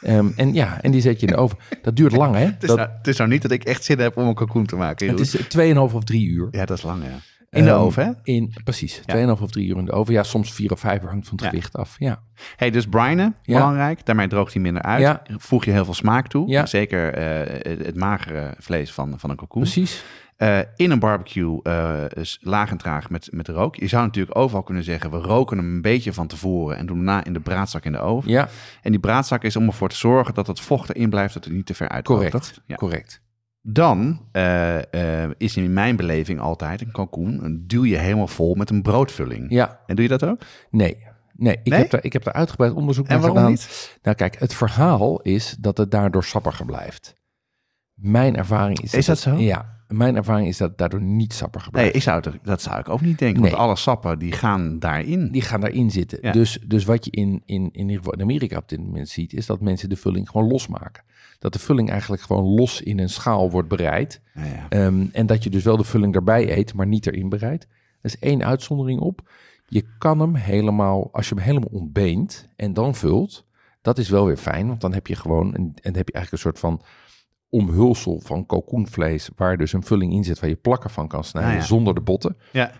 [0.00, 1.58] Ehm, en ja, en die zet je in de oven.
[1.82, 2.44] Dat duurt lang, hè?
[2.54, 4.34] Het is, Dat, nou, het is nou niet dat ik echt zin heb om een
[4.34, 5.08] kalkoen te maken.
[5.08, 6.48] het is 2,5 of 3 uur.
[6.50, 7.16] Ja, dat is lang, ja.
[7.50, 8.12] In de Ehm, oven, hè?
[8.22, 9.44] In, precies, 2,5 Ja.
[9.44, 10.12] of 3 uur in de oven.
[10.14, 11.50] Ja, soms 4 of 5 uur hangt van het Ja.
[11.50, 11.96] gewicht af.
[11.98, 12.22] Ja.
[12.56, 13.54] Hey, dus brinen, Ja.
[13.58, 14.06] belangrijk.
[14.06, 15.18] Daarmee droogt hij minder uit.
[15.36, 16.48] Voeg je heel veel smaak toe.
[16.48, 16.66] Ja.
[16.66, 19.62] Zeker eh, het, het magere vlees van, van een kalkoen.
[19.62, 20.04] Precies.
[20.42, 21.62] Eh, in een barbecue
[22.08, 23.76] is laag en traag met, met rook.
[23.76, 25.10] Je zou natuurlijk overal kunnen zeggen...
[25.10, 26.76] we roken hem een beetje van tevoren...
[26.76, 28.30] en doen daarna in de braadzak in de oven.
[28.30, 28.48] Ja,
[28.82, 30.34] En die braadzak is om ervoor te zorgen...
[30.34, 32.30] dat het vocht erin blijft, dat het niet te ver uitkookt.
[32.30, 32.60] correct.
[32.66, 32.76] Ja.
[32.76, 33.22] Correct.
[33.60, 34.78] Dan eh,
[35.36, 37.44] is in mijn beleving altijd een kalkoen...
[37.44, 39.46] een duw je helemaal vol met een broodvulling.
[39.50, 40.40] Ja, En doe je dat ook?
[40.70, 40.96] Nee,
[41.32, 41.78] nee, ik, Nee?
[41.78, 43.50] Heb daar, ik heb daar uitgebreid onderzoek naar gedaan.
[43.50, 43.98] niet?
[44.02, 47.14] Nou kijk, het verhaal is dat het daardoor sappiger blijft.
[47.94, 48.94] Mijn ervaring is...
[48.94, 49.40] Is dat het- zo?
[49.40, 51.94] Ja, mijn ervaring is dat daardoor niet sappiger Nee, blijft.
[51.96, 53.40] ik zou het, dat zou ik ook niet denken.
[53.40, 53.62] Want Nee.
[53.62, 55.30] alle sappen die gaan daarin.
[55.30, 56.18] Die gaan daarin zitten.
[56.22, 56.32] Ja.
[56.32, 59.32] Dus, dus wat je in, in, in ieder geval in Amerika op dit moment ziet,
[59.32, 61.02] is dat mensen de vulling gewoon losmaken.
[61.38, 64.20] Dat de vulling eigenlijk gewoon los in een schaal wordt bereid.
[64.34, 64.66] Ja, ja.
[64.68, 67.62] Ehm, en dat je dus wel de vulling erbij eet, maar niet erin bereidt.
[68.00, 69.30] Er is één uitzondering op.
[69.66, 73.44] Je kan hem helemaal, als je hem helemaal ontbeent en dan vult,
[73.82, 76.30] dat is wel weer fijn, want dan heb je gewoon en dan heb je eigenlijk
[76.32, 76.80] een soort van
[77.52, 81.52] omhulsel van kalkoenvlees, waar dus een vulling in zit waar je plakken van kan snijden
[81.52, 81.64] Ah, ja.
[81.64, 82.36] zonder de botten.
[82.52, 82.70] ja.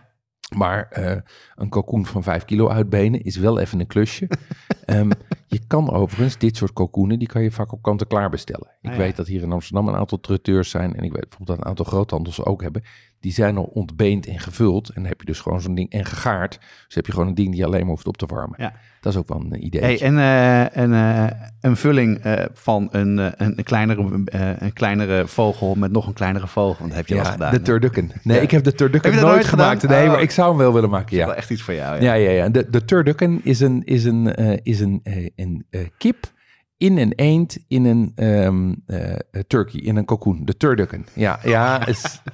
[0.55, 1.17] Maar eh,
[1.55, 4.27] een kalkoen van 5 kilo uitbenen is wel even een klusje.
[4.85, 5.11] Ehm,
[5.47, 8.67] je kan overigens dit soort kalkoenen, die kan je vaak op kant-en-klaar bestellen.
[8.81, 9.01] Ik Ah, ja.
[9.01, 10.95] weet dat hier in Amsterdam een aantal traiteurs zijn.
[10.95, 12.83] En ik weet bijvoorbeeld dat een aantal groothandels ook hebben.
[13.23, 14.87] Die zijn al ontbeend en gevuld.
[14.89, 16.59] En dan heb je dus gewoon zo'n ding en gegaard.
[16.85, 18.55] Dus heb je gewoon een ding die je alleen maar hoeft op te warmen.
[18.59, 18.73] Ja.
[19.01, 19.81] Dat is ook wel een idee.
[19.81, 24.23] Hey, en eh, en, eh, een vulling eh, van een, een, kleinere,
[24.59, 26.75] een kleinere vogel met nog een kleinere vogel.
[26.79, 27.53] Want dat heb je wel eens gedaan.
[27.53, 28.11] de turducken.
[28.23, 28.43] Nee, Ja.
[28.43, 29.87] ik heb de turducken Heb nooit, gemaakt.
[29.87, 30.11] Nee, Oh.
[30.11, 31.25] maar ik zou hem wel willen maken, Dat is ja.
[31.25, 31.95] wel echt iets voor jou.
[32.01, 32.13] Ja.
[32.13, 32.49] Ja, ja, ja.
[32.49, 35.01] De, de turducken is een, is een, is een,
[35.35, 35.65] een
[35.97, 36.31] kip
[36.77, 40.45] in een eend in een ehm, eh, turkey, in een cocoon.
[40.45, 41.05] De turducken.
[41.13, 41.85] Ja, ja.
[41.87, 42.21] Is,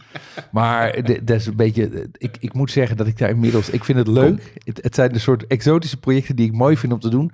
[0.51, 2.09] maar dat is een beetje...
[2.17, 3.69] Ik, ik moet zeggen dat ik daar inmiddels...
[3.69, 4.53] Ik vind het leuk.
[4.63, 7.25] Het, het zijn de soort exotische projecten die ik mooi vind om te doen.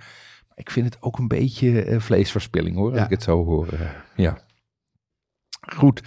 [0.47, 2.91] Maar ik vind het ook een beetje eh, vleesverspilling, hoor.
[2.91, 3.67] Als ik het zo hoor.
[3.67, 3.79] eh,
[4.15, 4.37] ja.
[5.75, 6.01] Goed.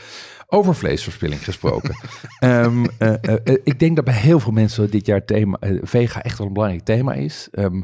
[0.47, 1.95] Over vleesverspilling gesproken.
[2.39, 3.35] Ehm, eh,
[3.65, 6.85] ik denk dat bij heel veel mensen dit jaar thema, vega echt wel een belangrijk
[6.85, 7.49] thema is.
[7.51, 7.83] Ehm,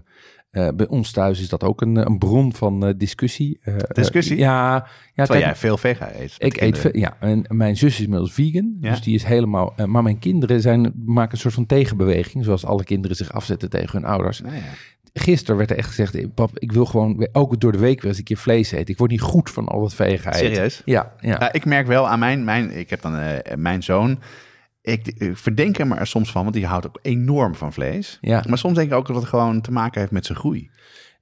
[0.55, 3.59] eh, bij ons thuis is dat ook een, een bron van eh, discussie.
[3.63, 4.37] Eh, eh, Discussie?
[4.39, 6.35] ja, ja Terwijl jij veel vega eet.
[6.39, 8.91] ik eet veel, ja, en mijn zus is inmiddels vegan, Ja.
[8.91, 9.73] dus die is helemaal.
[9.77, 13.71] eh, maar mijn kinderen zijn, maken een soort van tegenbeweging, zoals alle kinderen zich afzetten
[13.71, 14.41] tegen hun ouders.
[14.41, 14.61] Nou ja.
[15.17, 18.09] Gisteren werd er echt gezegd: eh, pap, ik wil gewoon ook door de week weer
[18.11, 18.87] eens een keer vlees eten.
[18.93, 20.55] Ik word niet goed van al dat vega eten.
[20.55, 20.83] Serieus?
[20.85, 21.29] Ja, ja.
[21.41, 24.19] Ja, ik merk wel aan mijn, mijn ik heb dan eh, mijn zoon.
[24.85, 28.19] Ik, ik verdenk hem er soms van, want die houdt ook enorm van vlees.
[28.21, 28.45] Ja.
[28.49, 30.71] Maar soms denk ik ook dat het gewoon te maken heeft met zijn groei.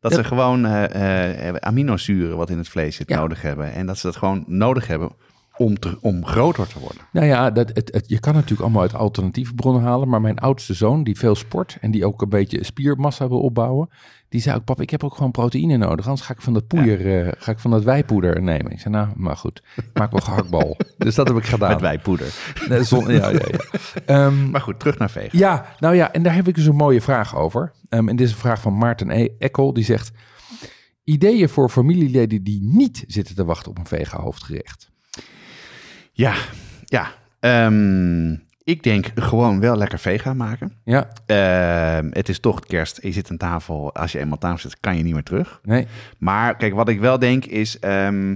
[0.00, 0.16] Dat Ja.
[0.16, 3.18] ze gewoon eh, eh, aminozuren wat in het vlees zit Ja.
[3.18, 3.72] nodig hebben.
[3.72, 5.10] En dat ze dat gewoon nodig hebben
[5.56, 7.02] om, te, om groter te worden.
[7.12, 10.08] Nou ja, dat, het, het, je kan natuurlijk allemaal uit alternatieve bronnen halen.
[10.08, 13.88] Maar mijn oudste zoon, die veel sport en die ook een beetje spiermassa wil opbouwen.
[14.32, 16.06] Die zei ook, pap, ik heb ook gewoon proteïne nodig.
[16.06, 18.72] Anders ga ik van dat poeier, eh, ga ik van dat wijpoeder nemen.
[18.72, 20.76] Ik zei, nou, maar goed, ik maak wel gehaktbal.
[20.98, 21.70] dus dat heb ik gedaan.
[21.70, 22.34] Met wijpoeder.
[22.68, 23.78] Nee, zon- ja, ja, ja.
[24.06, 25.38] Ehm, Maar goed, terug naar vegan.
[25.38, 27.72] ja, nou ja, en daar heb ik dus een mooie vraag over.
[27.88, 30.10] Ehm, en dit is een vraag van Maarten e Ekkel, die zegt...
[31.04, 34.90] Ideeën voor familieleden die niet zitten te wachten op een vega hoofdgerecht.
[36.12, 36.34] Ja,
[36.84, 37.12] ja.
[37.40, 40.72] Ehm, Ik denk gewoon wel lekker vega maken.
[40.84, 43.02] Ja, Ehm, het is toch kerst.
[43.02, 43.94] Je zit aan tafel.
[43.94, 45.60] Als je eenmaal aan tafel zit, kan je niet meer terug.
[45.62, 45.86] nee.
[46.18, 47.78] Maar kijk, wat ik wel denk is...
[47.78, 48.32] ehm,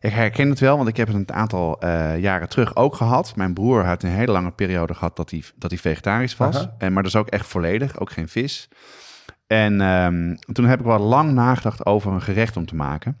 [0.00, 3.36] ik herken het wel, want ik heb het een aantal eh, jaren terug ook gehad.
[3.36, 6.68] Mijn broer had een hele lange periode gehad dat hij, dat hij vegetarisch was.
[6.78, 8.68] En, maar dat is ook echt volledig, ook geen vis.
[9.46, 13.16] En ehm, toen heb ik wel lang nagedacht over een gerecht om te maken.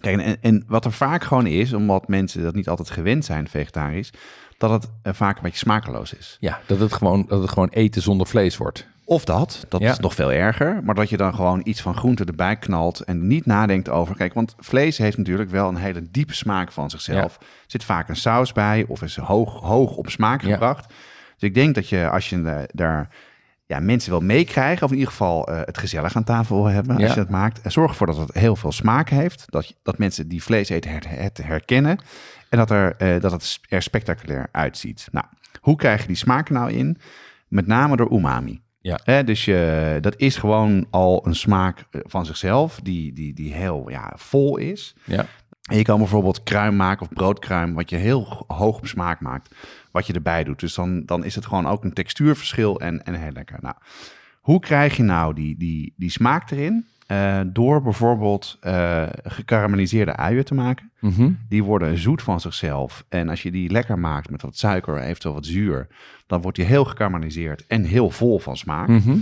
[0.00, 3.48] Kijk, en, en wat er vaak gewoon is, omdat mensen dat niet altijd gewend zijn,
[3.48, 4.10] vegetarisch,
[4.58, 6.36] dat het eh, vaak een beetje smakeloos is.
[6.40, 8.86] Ja, dat het, gewoon, dat het gewoon eten zonder vlees wordt.
[9.06, 9.90] Of dat, dat Ja.
[9.90, 13.26] is nog veel erger, maar dat je dan gewoon iets van groente erbij knalt en
[13.26, 14.16] niet nadenkt over.
[14.16, 17.36] Kijk, want vlees heeft natuurlijk wel een hele diepe smaak van zichzelf.
[17.40, 20.52] Er zit vaak een saus bij of is hoog, hoog op smaak Ja.
[20.52, 20.86] gebracht.
[21.38, 23.08] Dus ik denk dat je als je daar
[23.66, 26.96] ja, mensen wil meekrijgen, of in ieder geval eh, het gezellig aan tafel wil hebben,
[26.98, 27.04] Ja.
[27.04, 29.44] als je dat maakt, en zorg ervoor dat het heel veel smaak heeft.
[29.46, 31.98] Dat, je- dat mensen die vlees eten her- het herkennen
[32.48, 35.08] en dat, er, eh, dat het er spectaculair uitziet.
[35.12, 35.26] Nou,
[35.60, 36.98] hoe krijg je die smaak nou in?
[37.48, 38.62] Met name door umami.
[38.80, 39.22] Ja.
[39.22, 43.90] Dus je, dat is gewoon al een smaak eh, van zichzelf die, die, die heel
[43.90, 44.94] ja, vol is.
[45.04, 45.26] Ja,
[45.64, 49.54] En je kan bijvoorbeeld kruim maken of broodkruim, wat je heel hoog op smaak maakt,
[49.94, 50.60] wat je erbij doet.
[50.60, 53.58] Dus dan, dan is het gewoon ook een textuurverschil en, en heel lekker.
[53.60, 53.74] Nou,
[54.40, 56.86] hoe krijg je nou die, die, die smaak erin?
[57.06, 60.90] Eh, door bijvoorbeeld eh gekarameliseerde uien te maken.
[61.00, 61.30] Mhm.
[61.48, 63.04] Die worden zoet van zichzelf.
[63.08, 65.86] En als je die lekker maakt met wat suiker, eventueel wat zuur,
[66.26, 68.88] dan wordt die heel gekarameliseerd en heel vol van smaak.
[68.88, 69.16] Mhm.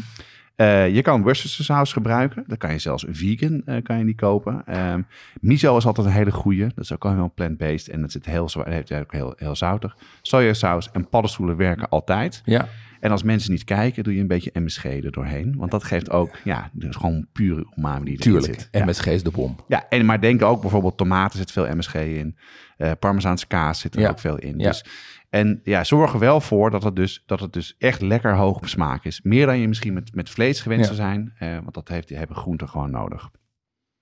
[0.57, 2.44] Eh, je kan Worcestershire saus gebruiken.
[2.46, 4.62] Dat kan je zelfs vegan eh, kan je die kopen.
[4.66, 5.03] Ehm,
[5.40, 6.66] miso is altijd een hele goeie.
[6.66, 9.32] Dat is ook al heel plant-based en het zit heel, zwa- het heeft ook heel,
[9.36, 9.96] heel zoutig.
[10.22, 12.42] Sojasaus en paddenstoelen werken altijd.
[12.44, 12.68] ja,
[13.00, 15.55] En als mensen niet kijken, doe je een beetje MSG er doorheen.
[15.57, 18.55] Want dat geeft ook, ja, dus gewoon pure umami die erin tuurlijk.
[18.61, 18.68] zit.
[18.70, 18.84] Ja.
[18.84, 19.57] MSG is de bom.
[19.68, 22.36] Ja, en maar denk ook bijvoorbeeld tomaten zit veel MSG in.
[22.76, 24.09] Eh Parmezaanse kaas zit er Ja.
[24.11, 24.59] ook veel in.
[24.59, 24.68] Ja.
[24.68, 24.84] Dus,
[25.32, 28.56] en ja, zorg er wel voor dat het, dus, dat het dus echt lekker hoog
[28.56, 29.20] op smaak is.
[29.22, 30.86] Meer dan je misschien met, met vlees gewend Ja.
[30.86, 31.32] zou zijn.
[31.38, 33.30] eh, want dat heeft, die hebben groenten gewoon nodig.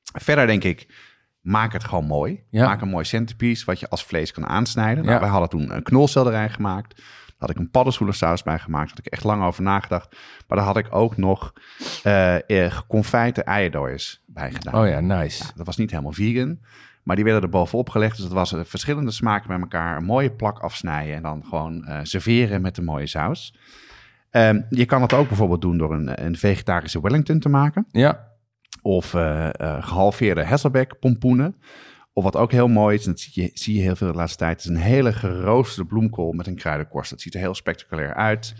[0.02, 0.94] Verder denk ik,
[1.40, 2.42] maak het gewoon mooi.
[2.50, 2.66] Ja.
[2.66, 5.02] Maak een mooi centerpiece wat je als vlees kan aansnijden.
[5.04, 5.20] Nou, Ja.
[5.20, 6.96] wij hadden toen een knolselderij gemaakt.
[6.96, 8.86] Daar had ik een paddenstoelensaus bij gemaakt.
[8.88, 10.16] Daar had ik echt lang over nagedacht.
[10.48, 11.52] Maar daar had ik ook nog
[12.02, 14.82] eh eh, geconfijte eierdooiers bij gedaan.
[14.82, 15.44] Oh ja, nice.
[15.44, 16.58] Ja, dat was niet helemaal vegan.
[17.10, 18.16] Maar die werden er bovenop gelegd.
[18.16, 19.96] Dus dat was eh, verschillende smaken bij elkaar.
[19.96, 21.14] Een mooie plak afsnijden.
[21.14, 23.54] En dan gewoon eh, serveren met een mooie saus.
[24.30, 27.86] Ehm, je kan het ook bijvoorbeeld doen door een, een vegetarische Wellington te maken.
[27.90, 28.28] Ja,
[28.82, 31.56] Of eh, eh, gehalveerde Hasselbeck pompoenen.
[32.12, 34.18] Of wat ook heel mooi is, en dat zie je, zie je heel veel de
[34.18, 37.10] laatste tijd, is een hele geroosterde bloemkool met een kruidenkorst.
[37.10, 38.54] Dat ziet er heel spectaculair uit.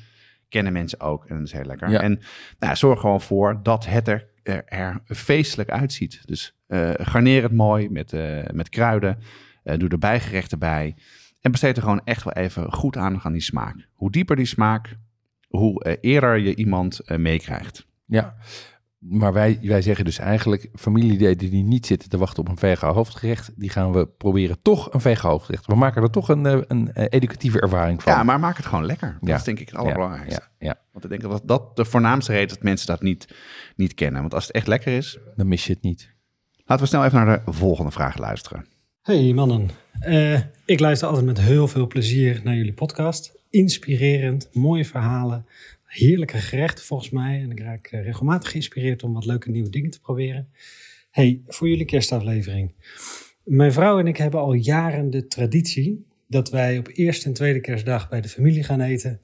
[0.49, 1.91] Kennen mensen ook en dat is heel lekker.
[1.91, 2.01] Ja.
[2.01, 2.21] En
[2.59, 6.23] nou, zorg gewoon voor dat het er, er, er feestelijk uitziet.
[6.25, 9.19] Dus eh, garneer het mooi met, eh, met kruiden.
[9.63, 10.95] Eh, doe er bijgerechten bij.
[11.41, 13.89] En besteed er gewoon echt wel even goed aan aan die smaak.
[13.95, 14.97] Hoe dieper die smaak,
[15.49, 17.87] hoe eerder je iemand meekrijgt.
[18.07, 18.37] ja.
[19.01, 22.93] Maar wij, wij zeggen dus eigenlijk, familieleden die niet zitten te wachten op een vega
[22.93, 25.67] hoofdgerecht, die gaan we proberen toch een vega hoofdgerecht.
[25.67, 28.13] We maken er toch een, eh, een eh, educatieve ervaring van.
[28.13, 29.17] Ja, maar maak het gewoon lekker.
[29.21, 29.37] Dat Ja.
[29.37, 30.41] is denk ik het allerbelangrijkste.
[30.59, 33.35] Ja, ja, Want ik denk dat dat de voornaamste reden is dat mensen dat niet,
[33.77, 34.21] niet kennen.
[34.21, 36.15] Want als het echt lekker is, dan mis je het niet.
[36.65, 38.67] laten we snel even naar de volgende vraag luisteren.
[39.03, 39.71] Hey mannen,
[40.01, 43.39] Eh, ik luister altijd met heel veel plezier naar jullie podcast.
[43.51, 45.47] Inspirerend, mooie verhalen,
[45.91, 47.41] heerlijke gerechten volgens mij.
[47.43, 50.49] En ik raak eh, regelmatig geïnspireerd om wat leuke nieuwe dingen te proberen.
[51.11, 52.75] Hey, voor jullie kerstaflevering.
[53.45, 57.61] Mijn vrouw en ik hebben al jaren de traditie dat wij op eerste en tweede
[57.61, 59.21] kerstdag bij de familie gaan eten.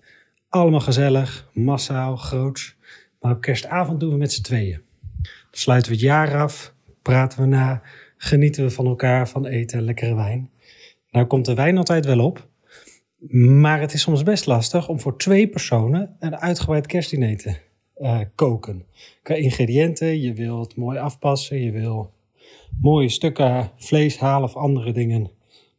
[0.48, 2.76] Allemaal gezellig, massaal, groots.
[3.20, 4.80] Maar op kerstavond doen we met z'n tweeën.
[5.22, 7.82] Dan sluiten we het jaar af, praten we na,
[8.16, 10.50] genieten we van elkaar, van eten en lekkere wijn.
[11.10, 12.48] Nou komt de wijn altijd wel op,
[13.30, 17.56] maar het is soms best lastig om voor twee personen een uitgebreid kerstdiner te
[17.94, 18.86] eh, koken.
[19.22, 22.12] Qua ingrediënten, je wil het mooi afpassen, je wil
[22.80, 25.30] mooie stukken vlees halen of andere dingen.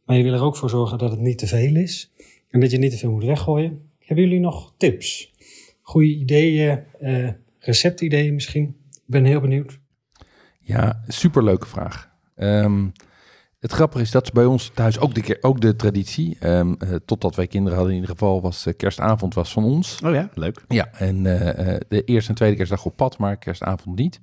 [0.04, 2.12] Maar je wil er ook voor zorgen dat het niet te veel is
[2.50, 3.90] en dat je niet te veel moet weggooien.
[3.98, 5.34] Hebben jullie nog tips?
[5.82, 7.28] Goede ideeën, eh,
[7.58, 8.76] receptideeën misschien?
[8.90, 9.78] Ik ben heel benieuwd.
[10.60, 12.10] Ja, superleuke vraag.
[12.34, 12.86] Ehm,
[13.58, 16.94] het grappige is dat ze bij ons thuis ook de, ook de traditie, ehm, eh,
[17.04, 20.00] totdat wij kinderen hadden in ieder geval, was eh, kerstavond was van ons.
[20.04, 20.64] Oh ja, leuk.
[20.68, 24.20] Ja, en eh, de eerste en tweede kerstdag op pad, maar kerstavond niet.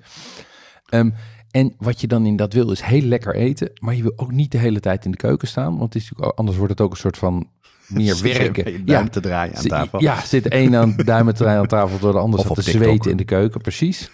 [0.85, 1.09] Ehm,
[1.51, 4.31] en wat je dan in dat wil is heel lekker eten, maar je wil ook
[4.31, 6.81] niet de hele tijd in de keuken staan, want het is natuurlijk, anders wordt het
[6.81, 7.49] ook een soort van
[7.87, 8.85] meer werken.
[8.85, 10.01] duim te draaien aan tafel.
[10.01, 12.83] Ja, zit een aan duimen te draaien aan tafel door de ander zat te TikTok.
[12.83, 14.09] zweten in de keuken, precies.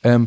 [0.00, 0.24] Ehm,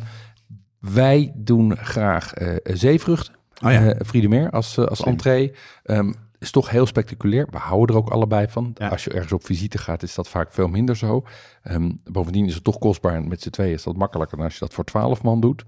[0.79, 2.33] wij doen graag
[2.63, 3.39] zeevruchten.
[3.65, 3.91] Oh ja.
[3.91, 5.11] Eh, Friedemeer als, eh, als Slim.
[5.11, 5.53] entree.
[5.83, 7.47] Ehm, is toch heel spectaculair.
[7.49, 8.71] We houden er ook allebei van.
[8.73, 8.87] Ja.
[8.87, 11.23] Als je ergens op visite gaat, is dat vaak veel minder zo.
[11.63, 13.15] Ehm, bovendien is het toch kostbaar.
[13.15, 15.65] En met z'n tweeën is dat makkelijker dan als je dat voor twaalf man doet.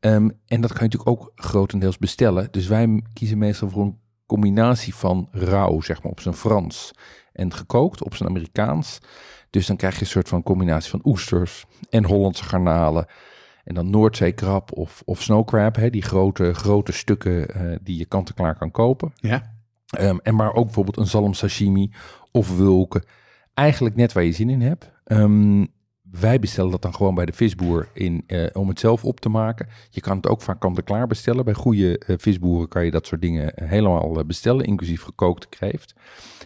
[0.00, 2.48] Ehm, en dat kan je natuurlijk ook grotendeels bestellen.
[2.50, 6.92] Dus wij kiezen meestal voor een combinatie van rauw, zeg maar op zijn Frans,
[7.32, 8.98] en gekookt op zijn Amerikaans.
[9.50, 13.06] Dus dan krijg je een soort van combinatie van oesters en Hollandse garnalen.
[13.70, 18.56] En dan Noordzeekrab of, of snowcrab, hè, die grote, grote stukken eh, die je kant-en-klaar
[18.56, 19.12] kan kopen.
[19.14, 19.54] Ja.
[19.86, 21.92] Ehm, en maar ook bijvoorbeeld een zalm sashimi
[22.32, 23.02] of wulken.
[23.54, 24.90] Eigenlijk net waar je zin in hebt.
[25.04, 25.66] Ehm,
[26.02, 29.28] wij bestellen dat dan gewoon bij de visboer in, eh, om het zelf op te
[29.28, 29.68] maken.
[29.90, 31.44] Je kan het ook vaak kant-en-klaar bestellen.
[31.44, 35.94] Bij goede eh, visboeren kan je dat soort dingen helemaal bestellen, inclusief gekookte kreeft.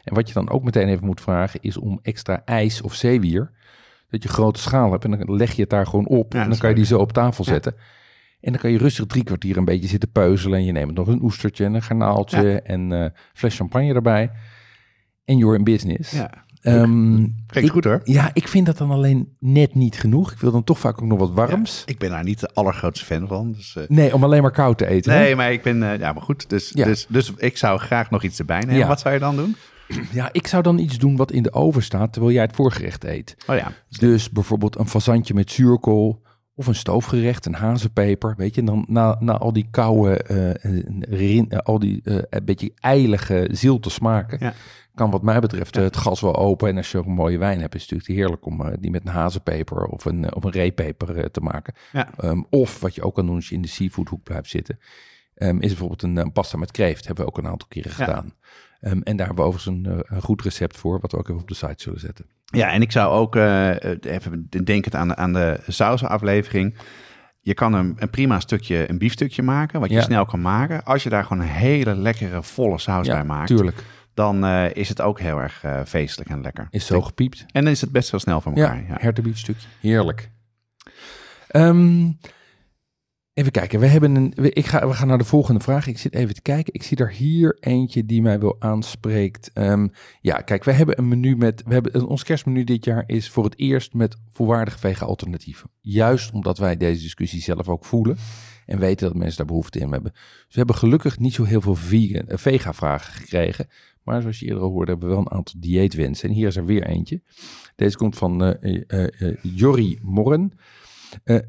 [0.03, 3.51] En wat je dan ook meteen even moet vragen is om extra ijs of zeewier.
[4.15, 6.33] Dat je grote schaal hebt en dan leg je het daar gewoon op.
[6.33, 7.75] Ja, en dan kan je die zo op tafel zetten.
[8.41, 10.59] En dan kan je rustig drie kwartier een beetje zitten peuzelen.
[10.59, 14.31] En je neemt nog een oestertje en een garnaaltje en eh fles champagne erbij.
[15.25, 16.11] En you're in business.
[16.13, 16.31] Ja.
[16.61, 18.01] Klinkt ik- goed hoor.
[18.05, 20.33] Ja, ik vind dat dan alleen net niet genoeg.
[20.33, 21.83] Ik wil dan toch vaak ook nog wat warms.
[21.87, 23.53] Ik ben daar niet de allergrootste fan van.
[23.53, 25.13] Dus, eh, Nee, om alleen maar koud te eten.
[25.13, 25.19] hè?
[25.19, 25.83] nee, maar ik ben...
[25.93, 26.51] eh, ja, maar goed.
[26.51, 26.85] Dus, Ja.
[26.85, 28.77] dus, dus ik zou graag nog iets erbij nemen.
[28.77, 28.87] Ja.
[28.87, 29.57] Wat zou je dan doen?
[30.13, 33.05] Ja, ik zou dan iets doen wat in de oven staat terwijl jij het voorgerecht
[33.05, 33.37] eet.
[33.47, 33.73] Oh ja.
[33.99, 36.23] Dus bijvoorbeeld een fazantje met zuurkool
[36.55, 38.35] of een stoofgerecht, een hazenpeper.
[38.37, 40.17] Weet je, en dan na, na al die koude,
[41.09, 44.53] rin, eh, al die eh, een beetje eilige zilte smaken, Ja.
[44.95, 46.69] kan wat mij betreft het gas wel open.
[46.69, 49.03] En als je ook een mooie wijn hebt, is het natuurlijk heerlijk om die met
[49.07, 51.75] een hazenpeper of een, of een reepeper te maken.
[51.93, 52.09] Ja.
[52.19, 54.79] Ehm, of wat je ook kan doen als je in de seafoodhoek blijft zitten,
[55.35, 57.07] ehm, is bijvoorbeeld een, pasta met kreeft.
[57.07, 58.05] Hebben we ook een aantal keren Ja.
[58.05, 58.35] gedaan.
[58.85, 61.29] Ehm, en daar hebben we overigens een, eh, een goed recept voor, wat we ook
[61.29, 62.25] even op de site zullen zetten.
[62.45, 63.71] Ja, en ik zou ook eh,
[64.01, 66.77] even denkend aan, de- aan de sausenaflevering.
[67.41, 70.03] Je kan een, een prima stukje, een biefstukje maken, wat je Ja.
[70.03, 70.85] snel kan maken.
[70.85, 73.85] Als je daar gewoon een hele lekkere, volle saus bij maakt, tuurlijk.
[74.15, 76.67] dan is het ook heel erg feestelijk en lekker.
[76.71, 77.45] Is zo gepiept.
[77.53, 78.77] En dan is het best wel snel voor elkaar.
[78.77, 79.69] Ja, Ja, hertenbiefstukje.
[79.81, 80.31] Heerlijk.
[81.49, 82.11] Ehm,
[83.35, 83.81] even kijken.
[83.81, 85.87] We, hebben een, ik ga, we gaan naar de volgende vraag.
[85.87, 86.75] Ik zit even te kijken.
[86.75, 89.51] Ik zie er hier eentje die mij wel aanspreekt.
[89.53, 89.89] Ehm,
[90.21, 91.63] ja, kijk, we hebben een menu met...
[91.67, 95.71] We hebben, ons kerstmenu dit jaar is voor het eerst met volwaardige vega alternatieven.
[95.81, 98.17] Juist omdat wij deze discussie zelf ook voelen.
[98.67, 100.13] En weten dat mensen daar behoefte in hebben.
[100.13, 103.69] Dus we hebben gelukkig niet zo heel veel vegan, eh, vega-vragen gekregen.
[104.03, 106.29] Maar zoals je eerder hoorde, hebben we wel een aantal dieetwensen.
[106.29, 107.23] En hier is er weer eentje.
[107.77, 108.57] Deze komt van
[109.43, 110.53] Jorri Morren.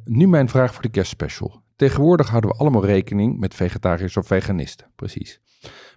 [0.03, 1.63] Nu mijn vraag voor de kerstspecial.
[1.75, 4.87] Tegenwoordig houden we allemaal rekening met vegetariërs of veganisten.
[4.95, 5.41] Precies.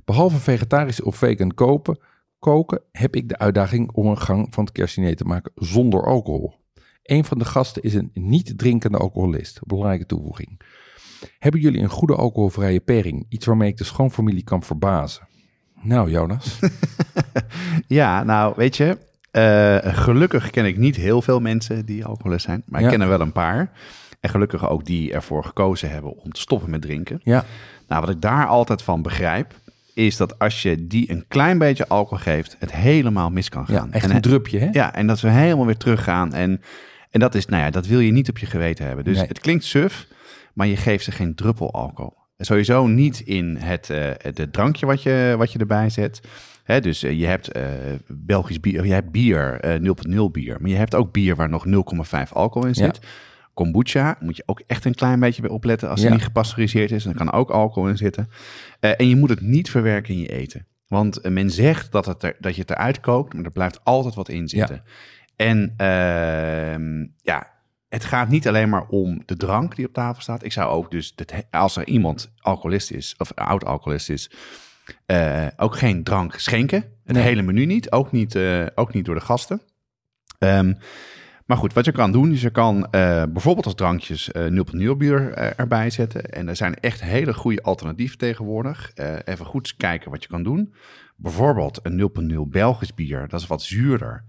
[0.05, 1.99] Behalve vegetarisch of vegan kopen,
[2.39, 6.55] koken, heb ik de uitdaging om een gang van het kerstdiner te maken zonder alcohol.
[7.03, 9.61] Een van de gasten is een niet drinkende alcoholist.
[9.67, 10.61] Belangrijke toevoeging.
[11.39, 13.27] Hebben jullie een goede alcoholvrije pairing?
[13.29, 15.29] Iets waarmee ik de schoonfamilie kan verbazen?
[15.83, 16.59] Nou, Jonas.
[17.87, 18.99] Ja, nou weet je,
[19.31, 23.09] eh, gelukkig ken ik niet heel veel mensen die alcoholist zijn, maar ik ken er
[23.09, 23.71] wel een paar.
[24.21, 27.21] En gelukkig ook die ervoor gekozen hebben om te stoppen met drinken.
[27.23, 27.45] Ja,
[27.89, 29.55] Nou, wat ik daar altijd van begrijp,
[29.95, 33.79] is dat als je die een klein beetje alcohol geeft, het helemaal mis kan ja
[33.79, 33.93] gaan.
[33.93, 34.69] echt en, een drupje, hè?
[34.73, 36.33] Ja, en dat we helemaal weer teruggaan.
[36.35, 36.61] En,
[37.11, 39.05] en dat is, nou ja, dat wil je niet op je geweten hebben.
[39.05, 39.27] Dus Nee.
[39.27, 40.07] het klinkt suf,
[40.53, 42.17] maar je geeft ze geen druppel alcohol.
[42.39, 46.21] Sowieso niet in het, eh het drankje wat je, wat je erbij zet.
[46.65, 47.63] Hè, dus eh, je hebt eh,
[48.07, 50.57] Belgisch bier, je hebt bier, eh 0.0 bier.
[50.61, 52.93] Maar je hebt ook bier waar nog 0,5 alcohol in Ja.
[53.65, 56.05] Kombucha moet je ook echt een klein beetje bij opletten als Ja.
[56.07, 57.05] het niet gepasteuriseerd is.
[57.05, 58.29] Dan kan er ook alcohol in zitten.
[58.81, 60.67] Eh, en je moet het niet verwerken in je eten.
[60.89, 63.85] Want eh, men zegt dat, het er, dat je het eruit kookt, maar er blijft
[63.85, 64.83] altijd wat in zitten.
[65.37, 67.51] En ehm, ja,
[67.89, 70.45] het gaat niet alleen maar om de drank die op tafel staat.
[70.45, 74.31] Ik zou ook dus, dat, als er iemand alcoholist is, of oud-alcoholist is,
[75.07, 76.85] eh, ook geen drank schenken.
[77.05, 77.25] Het Nee.
[77.25, 78.39] hele menu niet, ook niet,
[78.75, 79.61] ook niet door de gasten.
[80.39, 80.75] Ehm,
[81.49, 84.47] maar goed, wat je kan doen, is je kan eh, bijvoorbeeld als drankjes eh
[84.93, 86.25] 0.0 bier eh, erbij zetten.
[86.31, 88.93] En er zijn echt hele goede alternatieven tegenwoordig.
[89.25, 90.75] Even goed kijken wat je kan doen.
[91.17, 92.11] Bijvoorbeeld een
[92.47, 94.25] 0.0 Belgisch bier, dat is wat zuurder.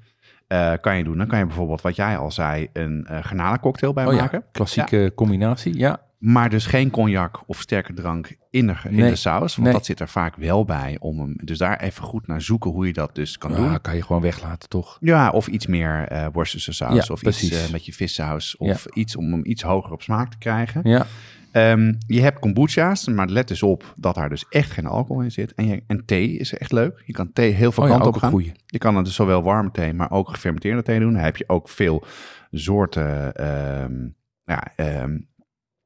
[0.49, 1.17] Eh, kan je doen.
[1.17, 4.43] Dan kan je bijvoorbeeld, wat jij al zei, een eh garnalencocktail bij Oh ja, maken.
[4.51, 5.99] klassieke combinatie, ja.
[6.19, 9.09] Maar dus geen cognac of sterke drank in de, in Nee.
[9.09, 9.53] de saus.
[9.55, 9.73] Want Nee.
[9.77, 10.97] dat zit er vaak wel bij.
[10.99, 13.81] Om hem, dus daar even goed naar zoeken hoe je dat dus kan Ja, doen.
[13.81, 14.97] kan je gewoon weglaten, toch?
[14.99, 17.07] Ja, of iets meer eh worcestershire saus.
[17.07, 17.51] Ja, of precies.
[17.63, 18.57] iets met je vissaus.
[18.57, 20.81] Of iets om hem iets hoger op smaak te krijgen.
[20.83, 21.05] Ja,
[21.51, 25.31] Ehm, je hebt kombucha's, maar let dus op dat daar dus echt geen alcohol in
[25.31, 25.53] zit.
[25.53, 27.03] En, je, en thee is echt leuk.
[27.05, 28.31] Je kan thee heel veel oh ja, kanten ook op gaan.
[28.31, 28.51] goeie.
[28.65, 31.13] Je kan er dus zowel warme thee, maar ook gefermenteerde thee doen.
[31.13, 32.05] Dan heb je ook veel
[32.51, 34.07] soorten, ehm,
[34.43, 35.17] ja, ehm,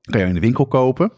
[0.01, 1.11] kan je in de winkel kopen.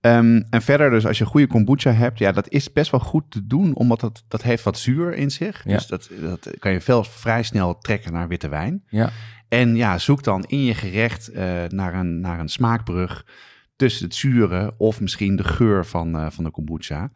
[0.00, 3.46] En verder dus als je goede kombucha hebt, ja, dat is best wel goed te
[3.46, 5.64] doen, omdat dat, dat heeft wat zuur in zich.
[5.64, 5.74] Ja.
[5.74, 8.82] Dus dat, dat kan je veel vrij snel trekken naar witte wijn.
[8.88, 9.10] Ja.
[9.48, 13.24] En ja, zoek dan in je gerecht eh, naar, een, naar een smaakbrug
[13.80, 17.10] tussen het zure of misschien de geur van, eh, van de kombucha.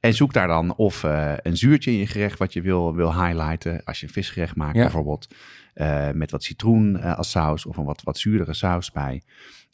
[0.00, 3.24] En zoek daar dan of eh, een zuurtje in je gerecht wat je wil, wil
[3.24, 3.84] highlighten.
[3.84, 4.82] Als je een visgerecht maakt Ja.
[4.82, 5.28] bijvoorbeeld.
[5.74, 9.22] eh, met wat citroen als saus of een wat, wat zuurdere saus bij.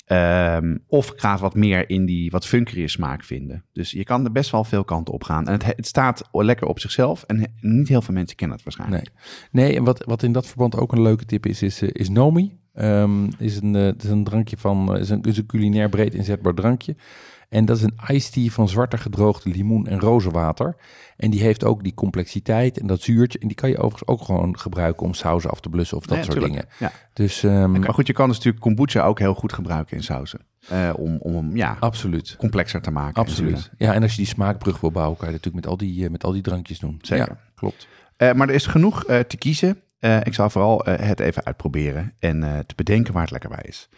[0.05, 3.65] Ehm, of ga wat meer in die wat funkiere smaak vinden.
[3.73, 5.47] Dus je kan er best wel veel kanten op gaan.
[5.47, 7.23] En het, het staat lekker op zichzelf.
[7.23, 9.11] En he- niet heel veel mensen kennen het waarschijnlijk.
[9.51, 9.65] Nee.
[9.67, 12.59] Nee, en wat, wat in dat verband ook een leuke tip is, is, is Nomi.
[12.75, 15.89] Ehm, is, een, eh, het is een drankje van, eh, is een, is een culinair
[15.89, 16.97] breed inzetbaar drankje.
[17.49, 20.77] En dat is een iced tea van zwarte gedroogde limoen en rozenwater.
[21.17, 23.39] En die heeft ook die complexiteit en dat zuurtje.
[23.39, 26.17] En die kan je overigens ook gewoon gebruiken om sauzen af te blussen of dat
[26.17, 26.55] Ja, soort tuurlijk.
[26.55, 26.69] dingen.
[26.79, 26.93] Ja.
[27.13, 30.41] Dus ehm, Maar goed, je kan dus natuurlijk kombucha ook heel goed gebruiken in sauzen.
[30.69, 32.35] Eh, om, om hem ja, absoluut.
[32.39, 33.15] complexer te maken.
[33.15, 33.59] en Absoluut.
[33.59, 33.87] zuurder.
[33.87, 36.11] Ja, en als je die smaakbrug wil bouwen, kan je dat natuurlijk met al die,
[36.11, 36.99] met al die drankjes doen.
[37.03, 37.27] Zeker.
[37.29, 37.89] Ja, klopt.
[38.19, 39.81] Maar er is genoeg te kiezen.
[40.05, 43.51] Eh, ik zal vooral eh, het even uitproberen en eh, te bedenken waar het lekker
[43.51, 43.89] bij is.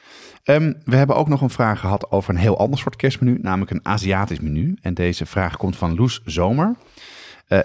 [0.42, 3.70] Ehm, we hebben ook nog een vraag gehad over een heel ander soort kerstmenu, namelijk
[3.70, 4.76] een Aziatisch menu.
[4.80, 6.76] En deze vraag komt van Loes Zomer.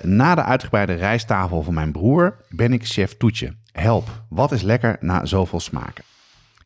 [0.02, 3.56] Na de uitgebreide rijsttafel van mijn broer ben ik chef Toetje.
[3.72, 6.04] Help, wat is lekker na zoveel smaken?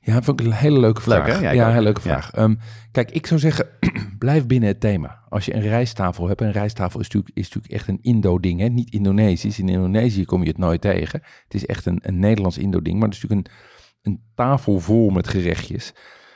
[0.05, 1.39] Ja, vond ik een hele leuke Leuk, vraag.
[1.39, 1.51] hè?
[1.51, 2.09] Ja, een hele leuke Ja.
[2.09, 2.31] vraag.
[2.31, 2.55] Ehm,
[2.91, 3.67] kijk, ik zou zeggen,
[4.19, 5.19] blijf binnen het thema.
[5.29, 8.59] Als je een rijsttafel hebt, en een rijsttafel is natuurlijk, is natuurlijk echt een Indo-ding,
[8.59, 8.67] hè?
[8.67, 9.59] niet Indonesisch.
[9.59, 11.21] In Indonesië kom je het nooit tegen.
[11.43, 15.09] Het is echt een, een Nederlands Indo-ding, maar het is natuurlijk een, een tafel vol
[15.09, 15.93] met gerechtjes.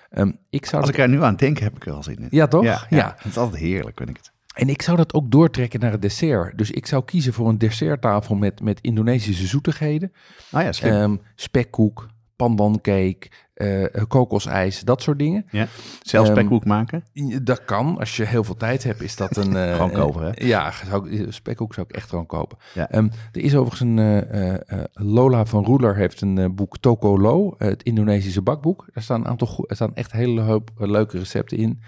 [0.09, 2.27] Ehm, ik zou Als ik er nu aan denk, heb ik er al zin in.
[2.29, 2.63] Ja, toch?
[2.63, 3.13] Ja, Ja.
[3.17, 4.31] het is altijd heerlijk, vind ik het.
[4.53, 6.57] En ik zou dat ook doortrekken naar het dessert.
[6.57, 10.11] Dus ik zou kiezen voor een desserttafel met, met Indonesische zoetigheden.
[10.51, 10.71] Nou ja.
[10.81, 12.07] Ehm, spekkoek,
[12.45, 15.45] pandancake, eh kokosijs, dat soort dingen.
[15.51, 15.67] ja.
[16.01, 17.03] Zelf ehm, spekkoek maken.
[17.43, 17.97] Dat kan.
[17.99, 19.55] Als je heel veel tijd hebt, is dat een...
[19.67, 20.29] eh, Gewoon kopen, hè?
[20.29, 22.57] eh, ja, zou spekkoek zou ik echt gewoon kopen.
[22.73, 22.89] Ja.
[22.89, 23.99] Ehm, er is overigens een...
[23.99, 28.41] eh, eh, eh, Lola van Roeler heeft een eh, boek Toko Lo, eh, het Indonesische
[28.41, 28.87] bakboek.
[28.93, 31.81] Daar staan een aantal er staan echt hele hoop eh, leuke recepten in.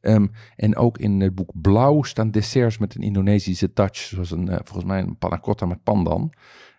[0.00, 0.26] Ehm,
[0.56, 3.96] en ook in het boek Blauw staan desserts met een Indonesische touch.
[3.96, 6.32] Zoals een, eh, volgens mij een panna cotta met pandan.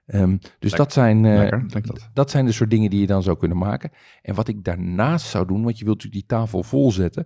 [0.10, 1.26] Ehm, dus dat zijn...
[1.26, 2.10] eh, Lekker, dat.
[2.14, 3.91] dat zijn de soort dingen die je dan zou kunnen maken.
[4.22, 7.26] En wat ik daarnaast zou doen, want je wilt natuurlijk die tafel vol zetten.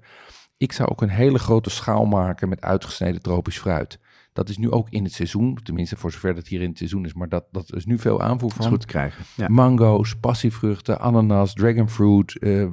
[0.58, 4.00] Ik zou ook een hele grote schaal maken met uitgesneden tropisch fruit.
[4.34, 7.06] Dat is nu ook in het seizoen, tenminste voor zover dat hier in het seizoen
[7.06, 8.66] is, maar dat, dat is nu veel aanvoer Dat van.
[8.66, 9.24] is goed te krijgen.
[9.36, 9.48] Ja.
[9.48, 12.38] Mango's, passievruchten, ananas, dragonfruit.
[12.40, 12.68] eh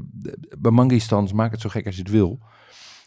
[0.59, 2.39] bij mangistans, maak het zo gek als je het wil.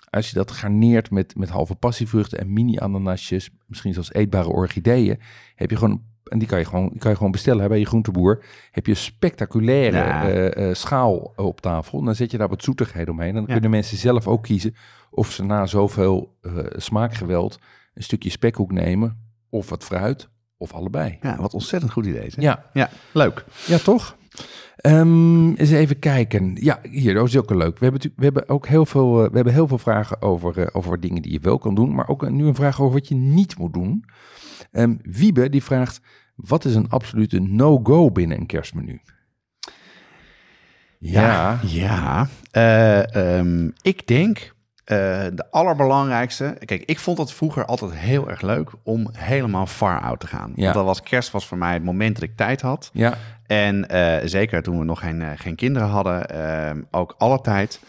[0.09, 5.19] Als je dat garneert met, met halve passievruchten en mini-ananasjes, misschien zelfs eetbare orchideeën,
[5.55, 7.79] heb je gewoon, en die kan je gewoon, die kan je gewoon bestellen hè, bij
[7.79, 10.29] je groenteboer, heb je een spectaculaire Ja.
[10.29, 12.03] eh, eh, schaal op tafel.
[12.03, 13.27] Dan zet je daar wat zoetigheid omheen.
[13.29, 13.51] En dan Ja.
[13.51, 14.75] kunnen mensen zelf ook kiezen
[15.09, 17.59] of ze na zoveel eh, smaakgeweld
[17.93, 19.17] een stukje spekhoek nemen,
[19.49, 21.17] of wat fruit, of allebei.
[21.21, 22.29] ja, wat ontzettend goed idee.
[22.35, 22.41] Hè?
[22.41, 23.45] Ja, ja, leuk.
[23.65, 24.15] ja, toch?
[24.75, 26.57] Ehm, eens even kijken.
[26.59, 27.79] Ja, hier, dat is ook wel leuk.
[27.79, 30.67] We hebben, we hebben ook heel veel, eh, we hebben heel veel vragen over, eh,
[30.71, 33.07] over dingen die je wel kan doen, maar ook een- nu een vraag over wat
[33.07, 34.05] je niet moet doen.
[34.71, 36.01] Ehm, Wiebe die vraagt:
[36.35, 39.01] wat is een absolute no-go binnen een kerstmenu?
[40.99, 44.53] Ja, Ja, Eh, ehm, ik denk
[44.83, 44.97] eh,
[45.33, 46.57] de allerbelangrijkste.
[46.65, 50.51] Kijk, ik vond het vroeger altijd heel erg leuk om helemaal far out te gaan.
[50.55, 50.63] Ja.
[50.63, 52.89] Want dat was kerst was voor mij het moment dat ik tijd had.
[52.93, 57.79] ja, En eh, zeker toen we nog geen, geen kinderen hadden, ehm, ook alle tijd.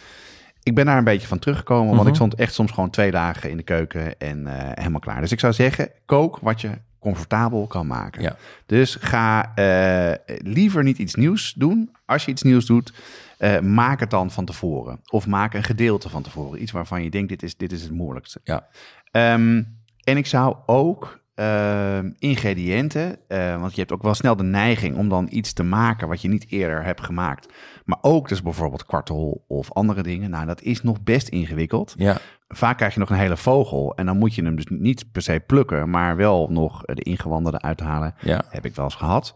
[0.65, 2.09] Ik ben daar een beetje van teruggekomen, want Mhm.
[2.09, 5.21] ik stond echt soms gewoon twee dagen in de keuken en eh, helemaal klaar.
[5.21, 8.23] Dus ik zou zeggen, kook wat je comfortabel kan maken.
[8.23, 8.37] Ja.
[8.67, 11.91] Dus ga eh, liever niet iets nieuws doen.
[12.07, 12.93] Als je iets nieuws doet,
[13.39, 15.01] eh, maak het dan van tevoren.
[15.11, 16.63] Of maak een gedeelte van tevoren.
[16.63, 18.41] Iets waarvan je denkt, dit is, dit is het moeilijkste.
[18.45, 18.67] Ja.
[19.11, 19.63] Ehm,
[20.05, 24.97] en ik zou ook ehm, ingrediënten, eh, want je hebt ook wel snel de neiging
[24.97, 27.53] om dan iets te maken wat je niet eerder hebt gemaakt.
[27.85, 30.31] Maar ook dus bijvoorbeeld kwartel of andere dingen.
[30.31, 31.95] Nou, dat is nog best ingewikkeld.
[31.97, 32.19] ja,
[32.49, 35.23] Vaak krijg je nog een hele vogel en dan moet je hem dus niet per
[35.23, 38.15] se plukken, maar wel nog de ingewanden eruit halen.
[38.21, 39.35] ja, Heb ik wel eens gehad.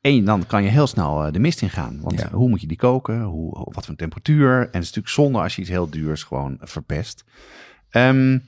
[0.00, 1.98] En dan kan je heel snel eh, de mist ingaan.
[2.02, 2.30] Want Ja.
[2.30, 3.22] hoe moet je die koken?
[3.22, 4.52] Hoe, wat voor temperatuur?
[4.58, 7.24] En het is natuurlijk zonde als je iets heel duurs gewoon verpest.
[7.90, 8.38] Ehm,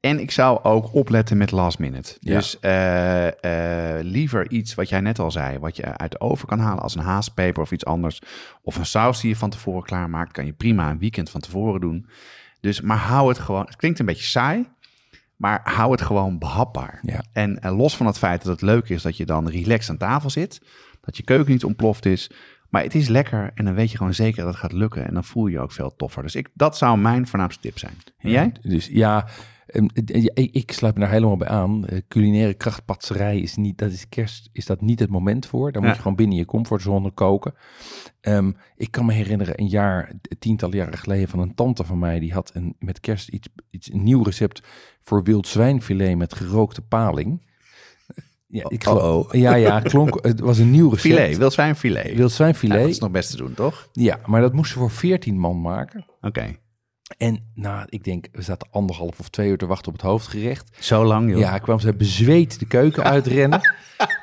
[0.00, 2.16] en ik zou ook opletten met last minute.
[2.20, 2.34] Ja.
[2.34, 3.26] Dus eh,
[3.96, 6.82] eh, liever iets wat jij net al zei, wat je uit de oven kan halen
[6.82, 8.22] als een haaspeper of iets anders.
[8.62, 11.80] Of een saus die je van tevoren klaarmaakt, kan je prima een weekend van tevoren
[11.80, 12.06] doen.
[12.60, 14.66] Dus, maar hou het gewoon, het klinkt een beetje saai,
[15.36, 16.98] maar hou het gewoon behapbaar.
[17.02, 17.24] Ja.
[17.32, 19.96] En eh, los van het feit dat het leuk is dat je dan relaxed aan
[19.96, 20.62] tafel zit,
[21.00, 22.30] dat je keuken niet ontploft is,
[22.68, 25.06] Maar het is lekker en dan weet je gewoon zeker dat het gaat lukken.
[25.06, 26.22] En dan voel je je ook veel toffer.
[26.22, 27.94] Dus ik, dat zou mijn voornaamste tip zijn.
[28.18, 28.52] En jij?
[28.62, 29.26] Dus ja, ja,
[29.92, 31.86] ik, ik sluit me daar helemaal bij aan.
[31.86, 35.72] Eh, culinaire krachtpatserij is niet, dat is kerst, is dat niet het moment voor.
[35.72, 37.54] Dan moet je gewoon binnen je comfortzone koken.
[38.20, 42.18] Ehm, ik kan me herinneren, een jaar, tientallen jaren geleden, van een tante van mij,
[42.18, 44.62] die had een, met kerst iets, iets, een nieuw recept
[45.00, 47.46] voor wild zwijnfilet met gerookte paling.
[48.50, 49.40] Ja, ik geloof, Oh-oh.
[49.40, 51.14] ja, ja, klonk, het was een nieuw recept.
[51.14, 52.04] Filet, wil zijn filet.
[52.04, 52.80] Wild Ja, zwijnfilet.
[52.80, 53.88] dat is nog best te doen, toch?
[53.92, 56.06] Ja, maar dat moesten we voor 14 man maken.
[56.20, 56.56] Oké.
[57.16, 60.70] En nou, ik denk, we zaten anderhalf of twee uur te wachten op het hoofdgerecht.
[60.78, 61.38] Zo lang, joh.
[61.38, 63.60] Ja, kwam ze bezweet de keuken uitrennen.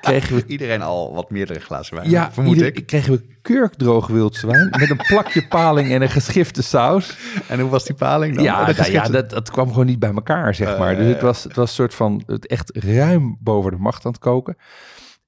[0.01, 2.85] kregen we, Iedereen al wat meerdere glazen wijn, ja, vermoed ieder- ik.
[2.85, 7.17] kregen we kurkdroog wild zwijn met een plakje paling en een geschifte saus.
[7.47, 8.43] En hoe was die paling dan?
[8.43, 10.95] Ja, Oh, nou ja dat, dat kwam gewoon niet bij elkaar, zeg maar.
[10.95, 14.11] Dus het was, het was een soort van het echt ruim boven de macht aan
[14.11, 14.57] het koken.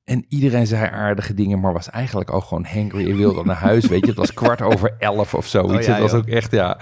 [0.03, 3.85] En iedereen zei aardige dingen, maar was eigenlijk ook gewoon hangry en wilde naar huis.
[3.85, 5.73] Weet je, het was kwart over elf of zoiets.
[5.73, 6.19] Oh ja, het was joh.
[6.19, 6.79] ook echt, ja.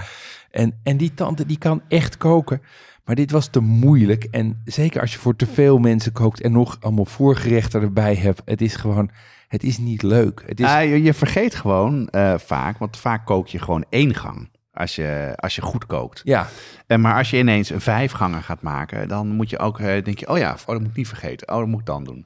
[0.56, 2.62] En, en die tante, die kan echt koken.
[3.06, 4.24] Maar dit was te moeilijk.
[4.24, 8.42] En zeker als je voor te veel mensen kookt en nog allemaal voorgerechten erbij hebt.
[8.46, 9.10] Het is gewoon,
[9.48, 10.44] het is niet leuk.
[10.46, 14.16] Het is, Ah, je, je vergeet gewoon eh, vaak, want vaak kook je gewoon één
[14.16, 14.50] gang.
[14.74, 16.22] Als je, als je goed kookt.
[16.24, 16.48] ja,
[16.88, 20.04] En maar als je ineens een vijf gangen gaat maken, dan moet je ook, eh,
[20.04, 21.50] denk je, oh ja, oh, dat moet ik niet vergeten.
[21.50, 22.26] Oh, dat moet ik dan doen.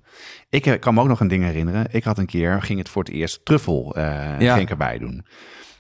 [0.50, 1.88] Ik eh, kan me ook nog een ding herinneren.
[1.92, 4.04] Ik had een keer, ging het voor het eerst truffel eh,
[4.40, 4.54] Ja.
[4.54, 5.26] ging ik erbij doen.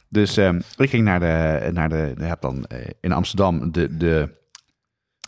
[0.10, 3.97] Dus ehm, ik ging naar de, naar de, je hebt dan eh, in Amsterdam de,
[3.97, 4.38] de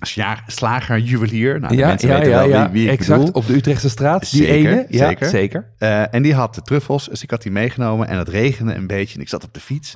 [0.01, 1.59] sja- slager juwelier.
[1.59, 3.19] Nou, de ja, mensen ja, weten ja, wel ja, wie, wie ik exact.
[3.19, 3.33] bedoel.
[3.41, 4.85] Op de Utrechtse straat, die Zeker, ene.
[4.89, 5.27] Ja, zeker.
[5.29, 5.71] zeker.
[5.77, 8.87] Eh, en die had de truffels, dus ik had die meegenomen en het regende een
[8.87, 9.15] beetje.
[9.15, 9.95] En ik zat op de fiets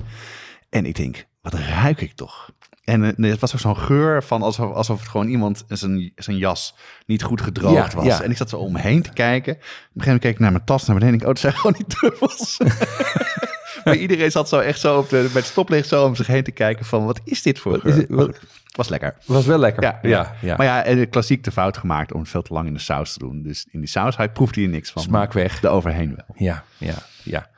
[0.70, 2.50] en ik denk, wat ruik ik toch?
[2.84, 6.36] En eh, het was ook zo'n geur van alsof, alsof het gewoon iemand zijn, zijn
[6.38, 6.74] jas
[7.06, 8.06] niet goed gedroogd Ja, was.
[8.06, 8.22] ja.
[8.22, 9.52] En ik zat zo om me heen te kijken.
[9.54, 11.42] Op een gegeven moment keek ik naar mijn tas naar beneden en ik, oh, dat
[11.42, 12.56] zijn gewoon die truffels.
[13.94, 16.50] maar iedereen zat zo echt zo op de, het stoplicht zo om zich heen te
[16.50, 18.06] kijken van, wat is dit voor geur?
[18.08, 18.38] wat-
[18.76, 19.14] was lekker.
[19.24, 19.82] Was wel lekker.
[19.82, 20.34] Ja, ja.
[20.40, 20.56] ja.
[20.56, 23.12] Maar ja, en klassiek de fout gemaakt om het veel te lang in de saus
[23.12, 23.42] te doen.
[23.42, 25.02] Dus in die saus hij proefde je niks van.
[25.02, 25.60] Smaak weg.
[25.60, 26.36] De overheen wel.
[26.46, 27.48] Ja, ja, ja.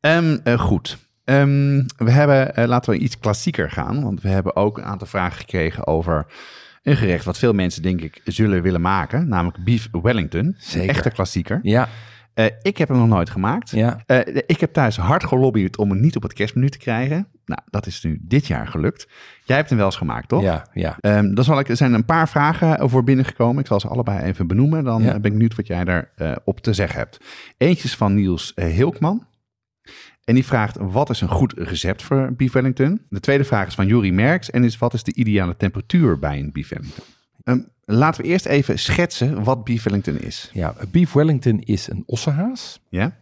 [0.00, 0.98] Eh, goed.
[1.24, 4.02] Ehm, we hebben, eh, laten we iets klassieker gaan.
[4.02, 6.26] Want we hebben ook een aantal vragen gekregen over
[6.82, 9.28] een gerecht wat veel mensen denk ik zullen willen maken.
[9.28, 10.54] Namelijk beef Wellington.
[10.58, 10.88] Zeker.
[10.88, 11.60] Een echte klassieker.
[11.62, 11.88] Ja,
[12.38, 13.70] Eh, ik heb hem nog nooit gemaakt.
[13.70, 14.00] ja.
[14.06, 17.26] Eh, ik heb thuis hard gelobbyd om hem niet op het kerstmenu te krijgen.
[17.44, 19.08] Nou, dat is nu dit jaar gelukt.
[19.44, 20.42] Jij hebt hem wel eens gemaakt, toch?
[20.42, 20.96] Ja, ja.
[21.00, 23.60] Ehm, dan zal ik, er zijn een paar vragen over binnengekomen.
[23.60, 24.84] Ik zal ze allebei even benoemen.
[24.84, 25.06] Dan Ja.
[25.06, 27.20] ben ik benieuwd wat jij daar eh, op te zeggen hebt.
[27.56, 29.26] Eentje is van Niels eh, Hilkman.
[30.24, 33.00] En die vraagt, wat is een goed recept voor beef Wellington?
[33.08, 34.50] De tweede vraag is van Juri Merks.
[34.50, 37.04] En is, wat is de ideale temperatuur bij een beef Wellington?
[37.44, 37.58] Ehm,
[37.90, 40.50] laten we eerst even schetsen wat beef Wellington is.
[40.52, 40.74] ja.
[40.90, 42.80] Beef Wellington is een ossenhaas.
[42.88, 43.16] Ja?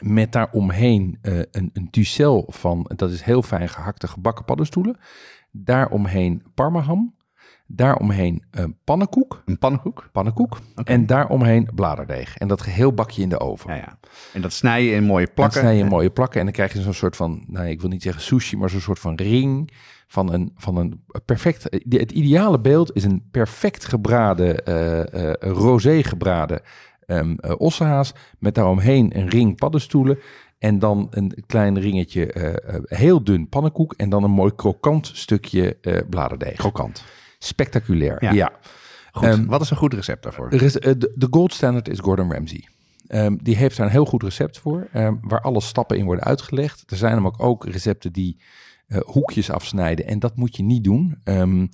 [0.00, 4.96] Met daaromheen eh een, een ducel van, dat is heel fijn gehakte gebakken paddenstoelen.
[5.50, 7.16] Daaromheen parmaham.
[7.66, 9.42] Daaromheen een pannenkoek.
[9.44, 10.08] Een pannenkoek?
[10.12, 10.58] Pannenkoek.
[10.84, 12.36] En daaromheen bladerdeeg.
[12.36, 13.70] En dat geheel bak je in de oven.
[13.70, 13.98] Ja, ja.
[14.32, 15.60] En dat snij je in mooie plakken.
[15.60, 17.90] snij je in mooie plakken en dan krijg je zo'n soort van, nou, ik wil
[17.90, 19.70] niet zeggen sushi, maar zo'n soort van ring
[20.08, 21.62] van een, van een perfect.
[21.88, 26.60] Het ideale beeld is een perfect gebraden, eh eh rosé gebraden
[27.06, 30.18] ehm eh, ossehaas met daaromheen een ring paddenstoelen
[30.58, 32.52] en dan een klein ringetje
[32.84, 35.76] heel dun pannenkoek en dan een mooi krokant stukje
[36.10, 36.56] bladerdeeg.
[36.56, 37.04] Krokant.
[37.38, 38.30] Spectaculair, Ja.
[38.30, 38.52] ja.
[39.12, 39.28] Goed.
[39.28, 40.50] Ehm, wat is een goed recept daarvoor?
[40.50, 42.68] De, de gold standard is Gordon Ramsay.
[43.06, 44.88] Ehm, die heeft daar een heel goed recept voor,
[45.20, 46.90] waar alle stappen in worden uitgelegd.
[46.90, 48.36] Er zijn hem ook, ook recepten die
[48.96, 51.20] hoekjes afsnijden en dat moet je niet doen.
[51.24, 51.66] Ehm,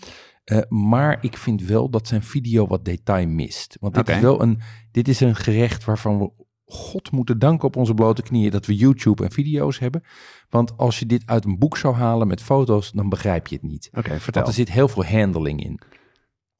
[0.44, 3.76] eh, maar ik vind wel dat zijn video wat detail mist.
[3.80, 4.60] Want dit, is wel een,
[4.90, 6.30] dit is een gerecht waarvan we
[6.66, 10.04] God moeten danken op onze blote knieën dat we YouTube en video's hebben.
[10.48, 13.64] Want als je dit uit een boek zou halen met foto's, dan begrijp je het
[13.64, 13.88] niet.
[13.92, 14.42] Oké, vertel.
[14.42, 15.80] Want er zit heel veel handling in.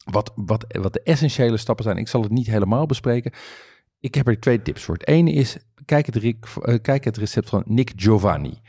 [0.05, 3.33] Wat, wat, wat de essentiële stappen zijn, ik zal het niet helemaal bespreken.
[4.01, 4.95] Ik heb er twee tips voor.
[4.95, 8.61] Het ene is, kijk het, eh, kijk het recept van Nick Giovanni.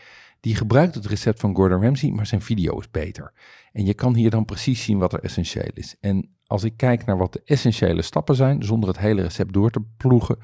[0.45, 3.31] Die gebruikt het recept van Gordon Ramsay, maar zijn video is beter.
[3.71, 5.95] En je kan hier dan precies zien wat er essentieel is.
[5.99, 9.71] En als ik kijk naar wat de essentiële stappen zijn, zonder het hele recept door
[9.71, 10.37] te ploegen.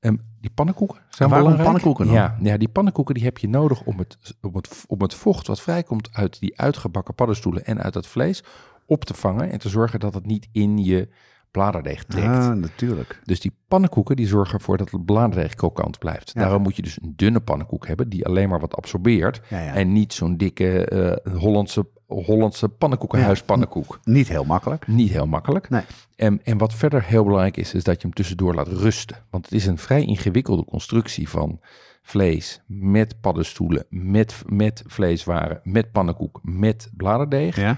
[0.00, 1.64] ehm, die pannenkoeken zijn waarom belangrijk.
[1.64, 2.14] pannenkoeken dan?
[2.14, 5.46] Ja, ja, die pannenkoeken die heb je nodig om het, om, het, om het vocht
[5.46, 8.44] wat vrijkomt uit die uitgebakken paddenstoelen en uit het vlees
[8.86, 11.08] op te vangen en te zorgen dat het niet in je
[11.54, 12.26] bladerdeeg trekt.
[12.26, 13.20] Ah, natuurlijk.
[13.24, 16.30] Dus die pannenkoeken die zorgen ervoor dat het bladerdeeg krokant blijft.
[16.34, 16.40] Ja.
[16.40, 19.74] Daarom moet je dus een dunne pannenkoek hebben die alleen maar wat absorbeert Ja, ja.
[19.74, 24.00] en niet zo'n dikke eh, Hollandse Hollandse pannenkoekenhuis pannenkoek.
[24.04, 24.86] Niet heel makkelijk.
[24.86, 25.68] Niet heel makkelijk.
[25.68, 25.82] Nee.
[26.16, 29.16] En, en wat verder heel belangrijk is, is dat je hem tussendoor laat rusten.
[29.30, 31.60] Want het is een vrij ingewikkelde constructie van
[32.02, 37.56] vlees met paddenstoelen, met, met vleeswaren, met pannenkoek, met bladerdeeg.
[37.56, 37.76] Ja.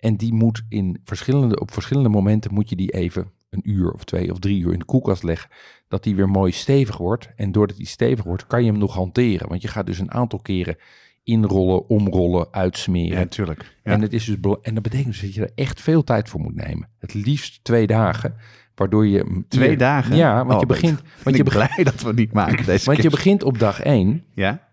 [0.00, 4.04] En die moet in verschillende, op verschillende momenten moet je die even een uur of
[4.04, 5.50] twee of drie uur in de koelkast leggen.
[5.88, 7.28] Dat die weer mooi stevig wordt.
[7.36, 9.48] En doordat die stevig wordt, kan je hem nog hanteren.
[9.48, 10.76] Want je gaat dus een aantal keren
[11.24, 13.12] inrollen, omrollen, uitsmeren.
[13.12, 13.76] Ja, natuurlijk.
[13.84, 13.92] Ja.
[13.92, 16.40] En, het is dus en dat betekent dus dat je er echt veel tijd voor
[16.40, 16.88] moet nemen.
[16.98, 18.34] Het liefst twee dagen.
[18.74, 19.44] Waardoor je...
[19.48, 20.16] Twee dagen?
[20.16, 21.02] Ja, want Oh, je begint...
[21.24, 23.80] Want ik je, begint blij dat we niet maken deze want je begint op dag
[23.80, 24.24] één.
[24.34, 24.68] Ja?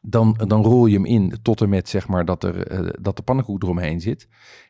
[0.00, 3.16] Dan, dan rol je hem in tot en met zeg maar dat, er, eh, dat
[3.16, 4.28] de pannenkoek eromheen zit.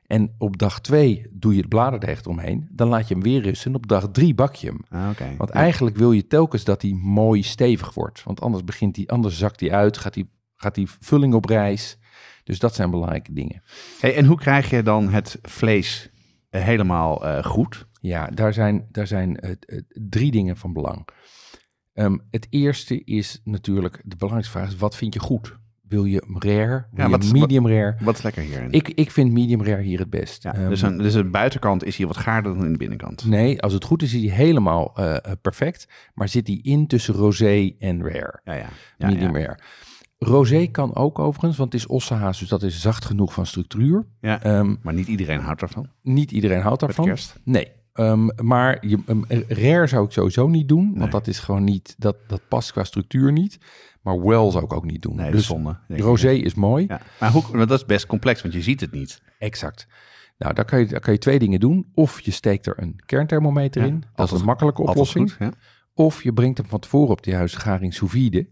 [0.08, 2.68] En op dag twee doe je het bladerdeeg eromheen.
[2.70, 3.70] Dan laat je hem weer rusten.
[3.70, 4.80] En op dag drie bak je hem.
[4.88, 5.18] Ah.
[5.38, 5.56] Want Ja.
[5.56, 8.22] eigenlijk wil je telkens dat hij mooi stevig wordt.
[8.22, 11.98] Want anders, begint hij, anders zakt hij uit, gaat die, gaat die vulling op reis.
[12.44, 13.62] Dus dat zijn belangrijke dingen.
[14.00, 16.10] Hey, en hoe krijg je dan het vlees
[16.50, 17.86] eh, helemaal eh, goed?
[18.00, 21.08] Ja, daar zijn, daar zijn eh, drie dingen van belang.
[21.92, 25.56] Ehm, het eerste is natuurlijk, de belangrijkste vraag is, wat vind je goed?
[25.88, 26.66] Wil je rare?
[26.68, 27.96] Wil Ja, je wat is- medium rare?
[28.00, 28.70] Wat is lekker hierin?
[28.72, 30.42] Ik, ik vind medium rare hier het best.
[30.42, 33.24] ja, Ehm, dus, een, dus de buitenkant is hier wat gaarder dan in de binnenkant.
[33.26, 35.88] Nee, als het goed is, is hij helemaal eh, perfect.
[36.14, 38.40] Maar zit hij in tussen rosé en rare?
[38.44, 38.68] Ja, ja.
[38.98, 39.44] ja, medium ja.
[39.46, 39.58] rare.
[40.18, 44.06] Rosé kan ook overigens, want het is ossehaas, dus dat is zacht genoeg van structuur.
[44.20, 45.88] Ja, Ehm, maar niet iedereen houdt ervan.
[46.02, 47.04] niet iedereen houdt daarvan.
[47.04, 47.40] kerst.
[47.44, 47.68] Nee.
[47.92, 51.08] Ehm, maar je, um, rare zou ik sowieso niet doen, want Nee.
[51.10, 53.58] dat is gewoon niet, dat, dat past qua structuur niet.
[54.02, 55.16] Maar well zou ik ook niet doen.
[55.16, 55.78] Nee, dus zonde.
[55.88, 56.84] rosé is mooi.
[56.88, 57.00] Ja.
[57.20, 59.22] Maar hoe, dat is best complex, want je ziet het niet.
[59.38, 59.86] Exact.
[60.38, 61.90] Nou, daar kan, je, daar kan je twee dingen doen.
[61.94, 64.04] Of je steekt er een kernthermometer Ja, in.
[64.14, 65.30] Dat is een makkelijke oplossing.
[65.30, 65.52] goed, ja.
[65.94, 68.48] Of je brengt hem van tevoren op de juiste garing sous vide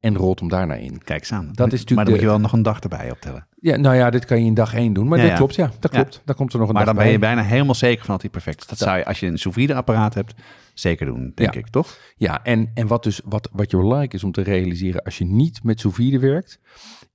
[0.00, 1.02] en rolt hem daarna in.
[1.04, 1.46] Kijk eens aan.
[1.52, 3.46] Dat is natuurlijk maar dan moet je wel nog een dag erbij optellen.
[3.60, 5.08] Ja, nou ja, dit kan je in dag één doen.
[5.08, 5.38] Maar Ja, dat ja.
[5.38, 5.70] klopt, ja.
[5.80, 5.98] Dat Ja.
[6.02, 6.22] klopt.
[6.24, 7.34] Daar komt er nog een Maar dag dan ben je bij.
[7.34, 8.66] bijna helemaal zeker van dat hij perfect is.
[8.66, 10.34] Dat zou je, als je een sous apparaat hebt,
[10.74, 11.98] zeker doen, denk ik, toch?
[12.16, 15.24] Ja, en, en wat, dus, wat, wat je belangrijk is om te realiseren als je
[15.24, 16.58] niet met sous vide werkt,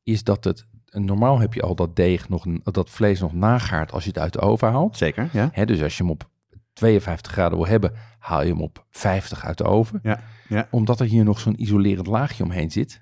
[0.03, 4.03] is dat het, normaal heb je al dat deeg nog, dat vlees nog nagaart als
[4.03, 4.97] je het uit de oven haalt.
[4.97, 5.49] Zeker, ja.
[5.51, 6.29] Hè, dus als je hem op
[6.73, 9.99] 52 graden wil hebben, haal je hem op 50 uit de oven.
[10.03, 10.67] Ja, ja.
[10.71, 13.01] Omdat er hier nog zo'n isolerend laagje omheen zit,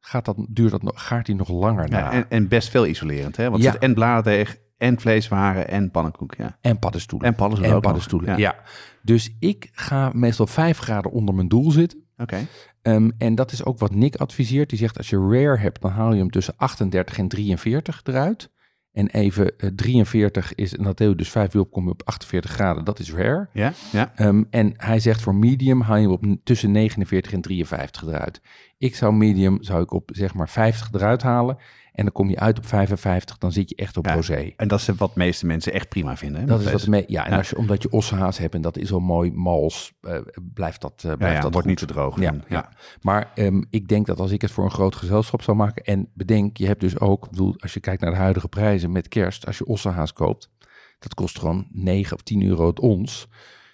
[0.00, 1.98] gaat dat, duurt dat, nog- gaart hij nog langer na.
[1.98, 3.50] ja en, en best veel isolerend, hè?
[3.50, 3.72] Want Ja.
[3.72, 6.58] zit en bladerdeeg, en vleeswaren, en pannenkoek, ja.
[6.60, 7.28] En paddenstoelen.
[7.28, 8.36] En paddenstoelen En paddenstoelen, Ja.
[8.36, 8.54] ja.
[9.02, 12.04] Dus ik ga meestal 5 graden onder mijn doel zitten.
[12.16, 12.46] Oké.
[12.82, 14.68] Ehm, en dat is ook wat Nick adviseert.
[14.70, 18.50] Die zegt als je rare hebt, dan haal je hem tussen 38 en 43 eruit.
[18.96, 22.02] En even eh, 43 is, en dat deel dus 5 uur op, kom je op
[22.04, 22.84] 48 graden.
[22.84, 23.48] Dat is rare.
[23.52, 24.12] Ja, ja.
[24.14, 28.40] Ehm, en hij zegt voor medium haal je op tussen 49 en 53 eruit.
[28.78, 31.58] Ik zou medium, zou ik op zeg maar 50 eruit halen.
[31.96, 34.14] En dan kom je uit op 55, dan zit je echt op Ja.
[34.14, 34.52] rosé.
[34.56, 36.40] En dat is wat de meeste mensen echt prima vinden.
[36.40, 37.36] Hè, Dat is wat mee, ja, en Ja.
[37.36, 40.18] Als je, omdat je ossehaas hebt en dat is al mooi mals, eh,
[40.54, 41.78] blijft dat, Ja, blijft ja, dat wordt goed.
[41.80, 42.20] niet te droog.
[42.48, 42.68] Ja.
[43.00, 45.84] Maar ehm, ik denk dat als ik het voor een groot gezelschap zou maken.
[45.84, 49.08] En bedenk, je hebt dus ook, bedoel, als je kijkt naar de huidige prijzen met
[49.08, 50.50] kerst, als je ossehaas koopt,
[50.98, 53.28] dat kost gewoon 9 of 10 euro het ons.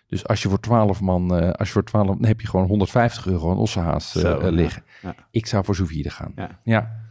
[0.06, 2.66] Dus als je voor 12 man, eh, als je voor 12, dan heb je gewoon
[2.66, 4.82] 150 euro een ossehaas eh, eh, liggen.
[5.02, 5.14] Ja.
[5.30, 6.32] Ik zou voor sous gaan.
[6.36, 6.58] Ja.
[6.62, 7.01] ja.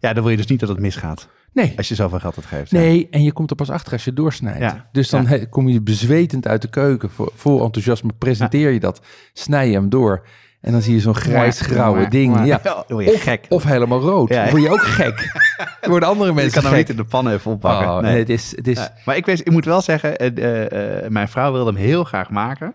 [0.00, 1.28] Ja, dan wil je dus niet dat het misgaat.
[1.52, 1.72] Nee.
[1.76, 2.70] Als je zoveel geld uitgeeft.
[2.70, 2.78] Ja.
[2.78, 4.58] Nee, en je komt er pas achter als je doorsnijdt.
[4.58, 5.38] Ja, Dus dan ja.
[5.50, 9.00] kom je bezwetend uit de keuken, vol, enthousiasme presenteer je dat,
[9.32, 10.26] snij je hem door
[10.60, 12.34] en dan zie je zo'n grijs-grauwe ding.
[12.34, 12.60] maar- Ja.
[12.88, 13.46] Je Of, gek.
[13.48, 14.28] of helemaal rood.
[14.28, 14.50] Ja.
[14.50, 15.32] Word je ook gek.
[15.80, 17.88] Dan worden andere je mensen kan hem niet in de pan even oppakken.
[17.88, 18.18] Oh, nee.
[18.18, 21.28] het is, het is, maar ik, weet, ik moet wel zeggen, eh, eh, eh, mijn
[21.28, 22.74] vrouw wilde hem heel graag maken.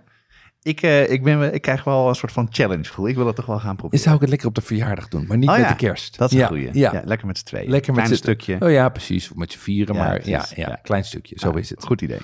[0.63, 3.07] Ik, eh, ik, ben, ik krijg wel een soort van challenge gevoel.
[3.07, 4.03] Ik wil het toch wel gaan proberen.
[4.03, 6.17] zou ik het lekker op de verjaardag doen, maar niet Oh met ja, de kerst.
[6.17, 6.69] Dat is ja, een goeie.
[6.73, 7.01] Ja, Ja.
[7.05, 7.69] lekker met z'n tweeën.
[7.69, 8.57] lekker met Klein z'n- stukje.
[8.59, 9.33] Oh ja, precies.
[9.33, 11.35] Met z'n vieren, maar ja, ja, klein stukje.
[11.39, 11.83] Zo is het.
[11.83, 12.19] Goed idee.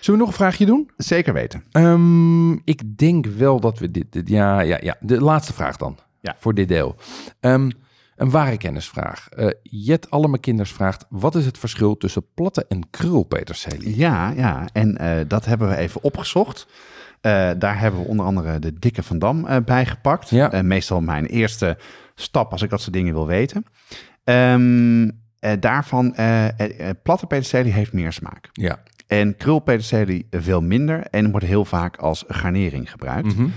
[0.00, 0.90] Zullen we nog een vraagje doen?
[0.96, 1.64] Zeker weten.
[1.72, 4.96] Ehm, ik denk wel dat we dit, dit- ja, ja, ja.
[5.00, 5.98] De laatste vraag dan.
[6.20, 6.36] Ja.
[6.38, 6.96] Voor dit deel.
[7.40, 7.70] Ehm,
[8.16, 9.28] een ware kennisvraag.
[9.28, 13.96] Eh Jet Allemekinders vraagt: wat is het verschil tussen platte en krulpeterselie?
[13.96, 14.68] Ja, ja.
[14.72, 16.66] En eh, dat hebben we even opgezocht.
[17.20, 20.30] Eh, daar hebben we onder andere de dikke Van Dam bij gepakt.
[20.30, 20.62] Ja.
[20.62, 21.78] Meestal mijn eerste
[22.14, 23.64] stap als ik dat soort dingen wil weten.
[24.24, 26.14] Eh, daarvan,
[27.02, 28.48] platte peterselie heeft meer smaak.
[28.52, 28.82] Ja.
[29.06, 33.36] En krulpeterselie veel minder en wordt heel vaak als garnering gebruikt.
[33.36, 33.48] Mhm.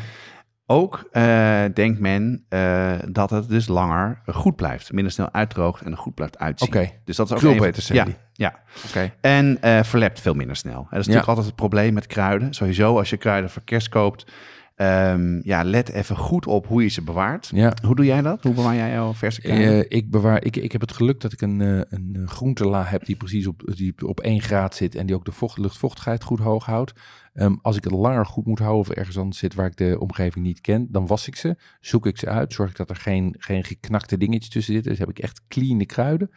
[0.72, 4.92] Ook eh, denkt men eh, dat het dus langer goed blijft.
[4.94, 6.68] Minder snel uitdroogt en er goed blijft uitzien.
[6.68, 6.90] Oké.
[7.06, 8.02] Dus dat is ook Krulpeterselie.
[8.02, 8.60] even- Ja, ja.
[8.90, 9.12] Oké.
[9.22, 10.76] En eh verlept veel minder snel.
[10.76, 12.54] Dat is natuurlijk altijd het probleem met kruiden.
[12.54, 14.32] Sowieso als je kruiden voor kerst koopt,
[14.80, 17.50] Ehm, ja, let even goed op hoe je ze bewaart.
[17.54, 17.74] Ja.
[17.86, 18.44] Hoe doe jij dat?
[18.44, 19.90] Hoe bewaar jij jouw verse kruiden?
[19.90, 23.06] Eh, ik, bewaar, ik, ik heb het geluk dat ik een, eh, een groentela heb
[23.06, 26.40] die precies op, die op 1 graad zit en die ook de vocht, luchtvochtigheid goed
[26.40, 26.94] hoog houdt.
[27.34, 30.00] Ehm, als ik het langer goed moet houden of ergens anders zit waar ik de
[30.00, 32.96] omgeving niet ken, dan was ik ze, zoek ik ze uit, zorg ik dat er
[32.96, 34.92] geen, geen geknakte dingetjes tussen zitten.
[34.92, 36.32] Dus heb ik echt clean kruiden.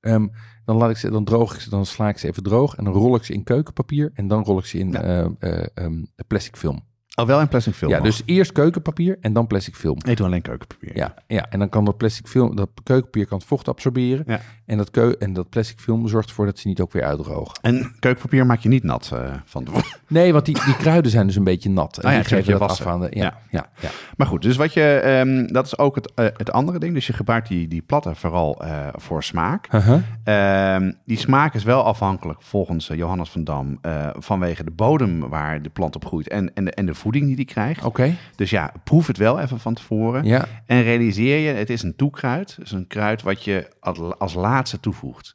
[0.00, 0.26] Ehm,
[0.64, 2.84] dan, laat ik ze, dan droog ik ze, dan sla ik ze even droog en
[2.84, 5.30] dan rol ik ze in keukenpapier en dan rol ik ze in Ja.
[5.38, 5.92] eh, eh,
[6.26, 6.92] plastic film.
[7.16, 7.90] Oh, wel in plastic film.
[7.90, 8.06] ja, nog.
[8.06, 9.98] dus eerst keukenpapier en dan plastic film.
[10.06, 10.96] Ik doe alleen keukenpapier.
[10.96, 14.24] Ja, ja, en dan kan dat plastic film, dat keukenpapier kan het vocht absorberen.
[14.26, 14.40] Ja.
[14.66, 17.58] En, dat keu en dat plastic film zorgt ervoor dat ze niet ook weer uitdrogen.
[17.62, 19.86] En keukenpapier maak je niet nat eh, van tevoren.
[20.08, 21.96] Nee, want die, die kruiden zijn dus een beetje nat.
[21.98, 23.06] En Ah ja, die geven je dat af aan de...
[23.10, 23.32] Ja, Ja.
[23.50, 23.66] ja.
[23.80, 26.94] ja, Maar goed, dus wat je, ehm, dat is ook het, eh, het andere ding.
[26.94, 29.72] Dus je gebruikt die, die platten vooral eh, voor smaak.
[29.72, 30.00] Uh-huh.
[30.24, 33.78] Ehm, die smaak is wel afhankelijk, volgens Johannes van Dam,
[34.18, 37.36] vanwege de bodem waar de plant op groeit en, en, de, en de voeding die
[37.36, 37.84] die krijgt.
[37.84, 40.24] Oké, Dus ja, proef het wel even van tevoren.
[40.24, 40.44] ja.
[40.66, 42.56] En realiseer je, het is een toekruid.
[42.58, 45.34] Dus een kruid wat je als- als laatste toevoegt.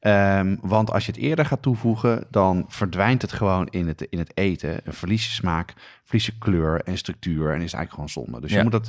[0.00, 4.18] Ehm, want als je het eerder gaat toevoegen, dan verdwijnt het gewoon in het, in
[4.18, 4.84] het eten.
[4.86, 8.40] En verlies je smaak, verlies je kleur en structuur en is eigenlijk gewoon zonde.
[8.40, 8.56] Dus Ja.
[8.56, 8.88] je moet het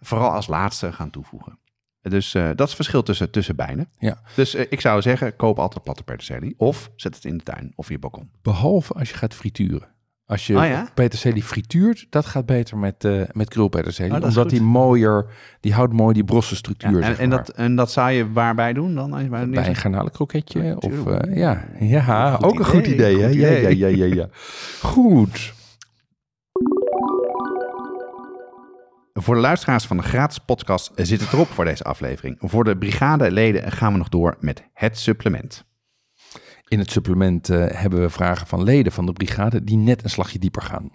[0.00, 1.58] vooral als laatste gaan toevoegen.
[2.02, 3.88] Dus eh, dat is het verschil tussen, tussen bijnen.
[3.98, 4.20] Ja.
[4.34, 6.54] Dus eh, ik zou zeggen, koop altijd platte peterselie.
[6.56, 8.30] Of zet het in de tuin of je balkon.
[8.42, 9.88] Behalve als je gaat frituren.
[10.28, 10.88] Als je Oh ja?
[10.94, 14.12] peterselie frituurt, dat gaat beter met, eh met krulpeterselie.
[14.12, 15.26] Oh, is omdat die mooier,
[15.60, 18.32] die houdt mooi die brosse structuur, Ja, en, zeg en, dat, en dat zou je
[18.32, 19.12] waarbij doen dan?
[19.12, 22.86] Als je bij Bij een garnalenkroketje Ja, of eh, ja, ja Goed ook een goed
[22.86, 23.28] idee, hè?
[23.28, 24.28] Ja, ja, ja, ja, ja.
[24.82, 25.54] Goed.
[29.12, 32.36] Voor de luisteraars van de gratis podcast zit het erop voor deze aflevering.
[32.40, 35.64] Voor de brigadeleden gaan we nog door met het supplement.
[36.68, 40.10] In het supplement eh, hebben we vragen van leden van de brigade die net een
[40.10, 40.90] slagje dieper gaan.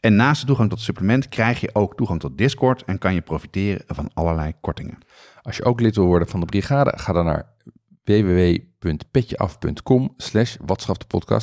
[0.00, 3.14] En naast de toegang tot het supplement krijg je ook toegang tot Discord en kan
[3.14, 4.98] je profiteren van allerlei kortingen.
[5.42, 7.56] Als je ook lid wil worden van de brigade, ga dan naar
[8.04, 10.56] www.petjeaf.com slash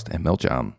[0.09, 0.76] en meld je aan.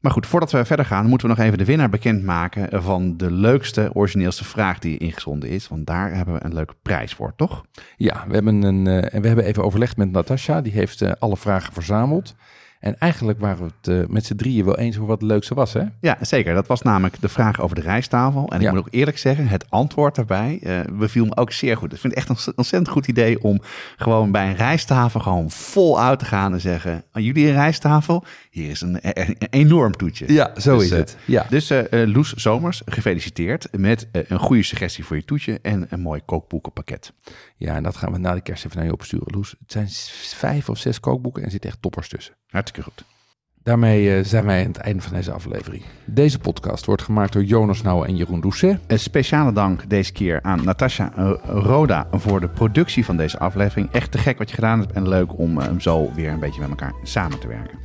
[0.00, 3.30] Maar goed, voordat we verder gaan, moeten we nog even de winnaar bekendmaken van de
[3.30, 5.68] leukste, origineelste vraag die ingezonden is.
[5.68, 7.64] Want daar hebben we een leuke prijs voor, toch?
[7.96, 10.60] Ja, we hebben, een, eh, en we hebben even overlegd met Natasja.
[10.60, 12.34] Die heeft eh, alle vragen verzameld.
[12.80, 15.54] En eigenlijk waren we het eh, met z'n drieën wel eens over wat het leukste
[15.54, 15.82] was, hè?
[16.00, 16.54] Ja, zeker.
[16.54, 18.48] Dat was namelijk de vraag over de rijsttafel.
[18.48, 18.70] En ik Ja.
[18.70, 21.92] moet ook eerlijk zeggen, het antwoord daarbij eh beviel me ook zeer goed.
[21.92, 23.60] Ik vind het echt een ontz- ontzettend goed idee om
[23.96, 27.04] gewoon bij een rijsttafel gewoon vol uit te gaan en zeggen...
[27.12, 28.24] "Aan jullie een rijsttafel?
[28.50, 30.32] Hier is een, een- een enorm toetje.
[30.32, 31.16] Ja, zo Dus, is eh, het.
[31.24, 31.46] Ja.
[31.48, 35.86] Dus eh, eh, Loes Zomers, gefeliciteerd met eh, een goede suggestie voor je toetje en
[35.90, 37.12] een mooi kookboekenpakket.
[37.56, 39.50] ja, en dat gaan we na de kerst even naar je opsturen, Loes.
[39.60, 39.88] Het zijn
[40.36, 42.34] vijf of zes kookboeken en er zitten echt toppers tussen.
[42.70, 43.18] Hartstikke goed.
[43.62, 45.82] Daarmee eh, zijn wij aan het einde van deze aflevering.
[46.04, 48.78] Deze podcast wordt gemaakt door Jonas Nouwen en Jeroen Doucet.
[48.86, 53.92] Een speciale dank deze keer aan Natasja eh, Roda voor de productie van deze aflevering.
[53.92, 56.60] Echt te gek wat je gedaan hebt en leuk om eh, zo weer een beetje
[56.60, 57.78] met elkaar samen te werken.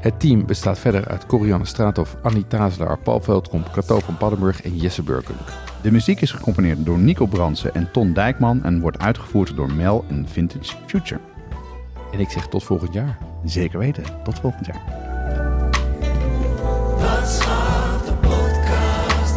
[0.00, 4.76] Het team bestaat verder uit Corianne Straathoff, Annie Tazelaar, Paul Veldkomp, Cato van Paddenburg en
[4.76, 5.48] Jesse Burkunk.
[5.82, 10.04] De muziek is gecomponeerd door Nico Bransen en Ton Dijkman en wordt uitgevoerd door Mel
[10.08, 11.20] en Vintage Future.
[12.12, 13.33] En ik zeg tot volgend jaar.
[13.44, 14.04] Zeker weten.
[14.22, 14.82] Tot volgend jaar.
[18.20, 19.34] Podcast?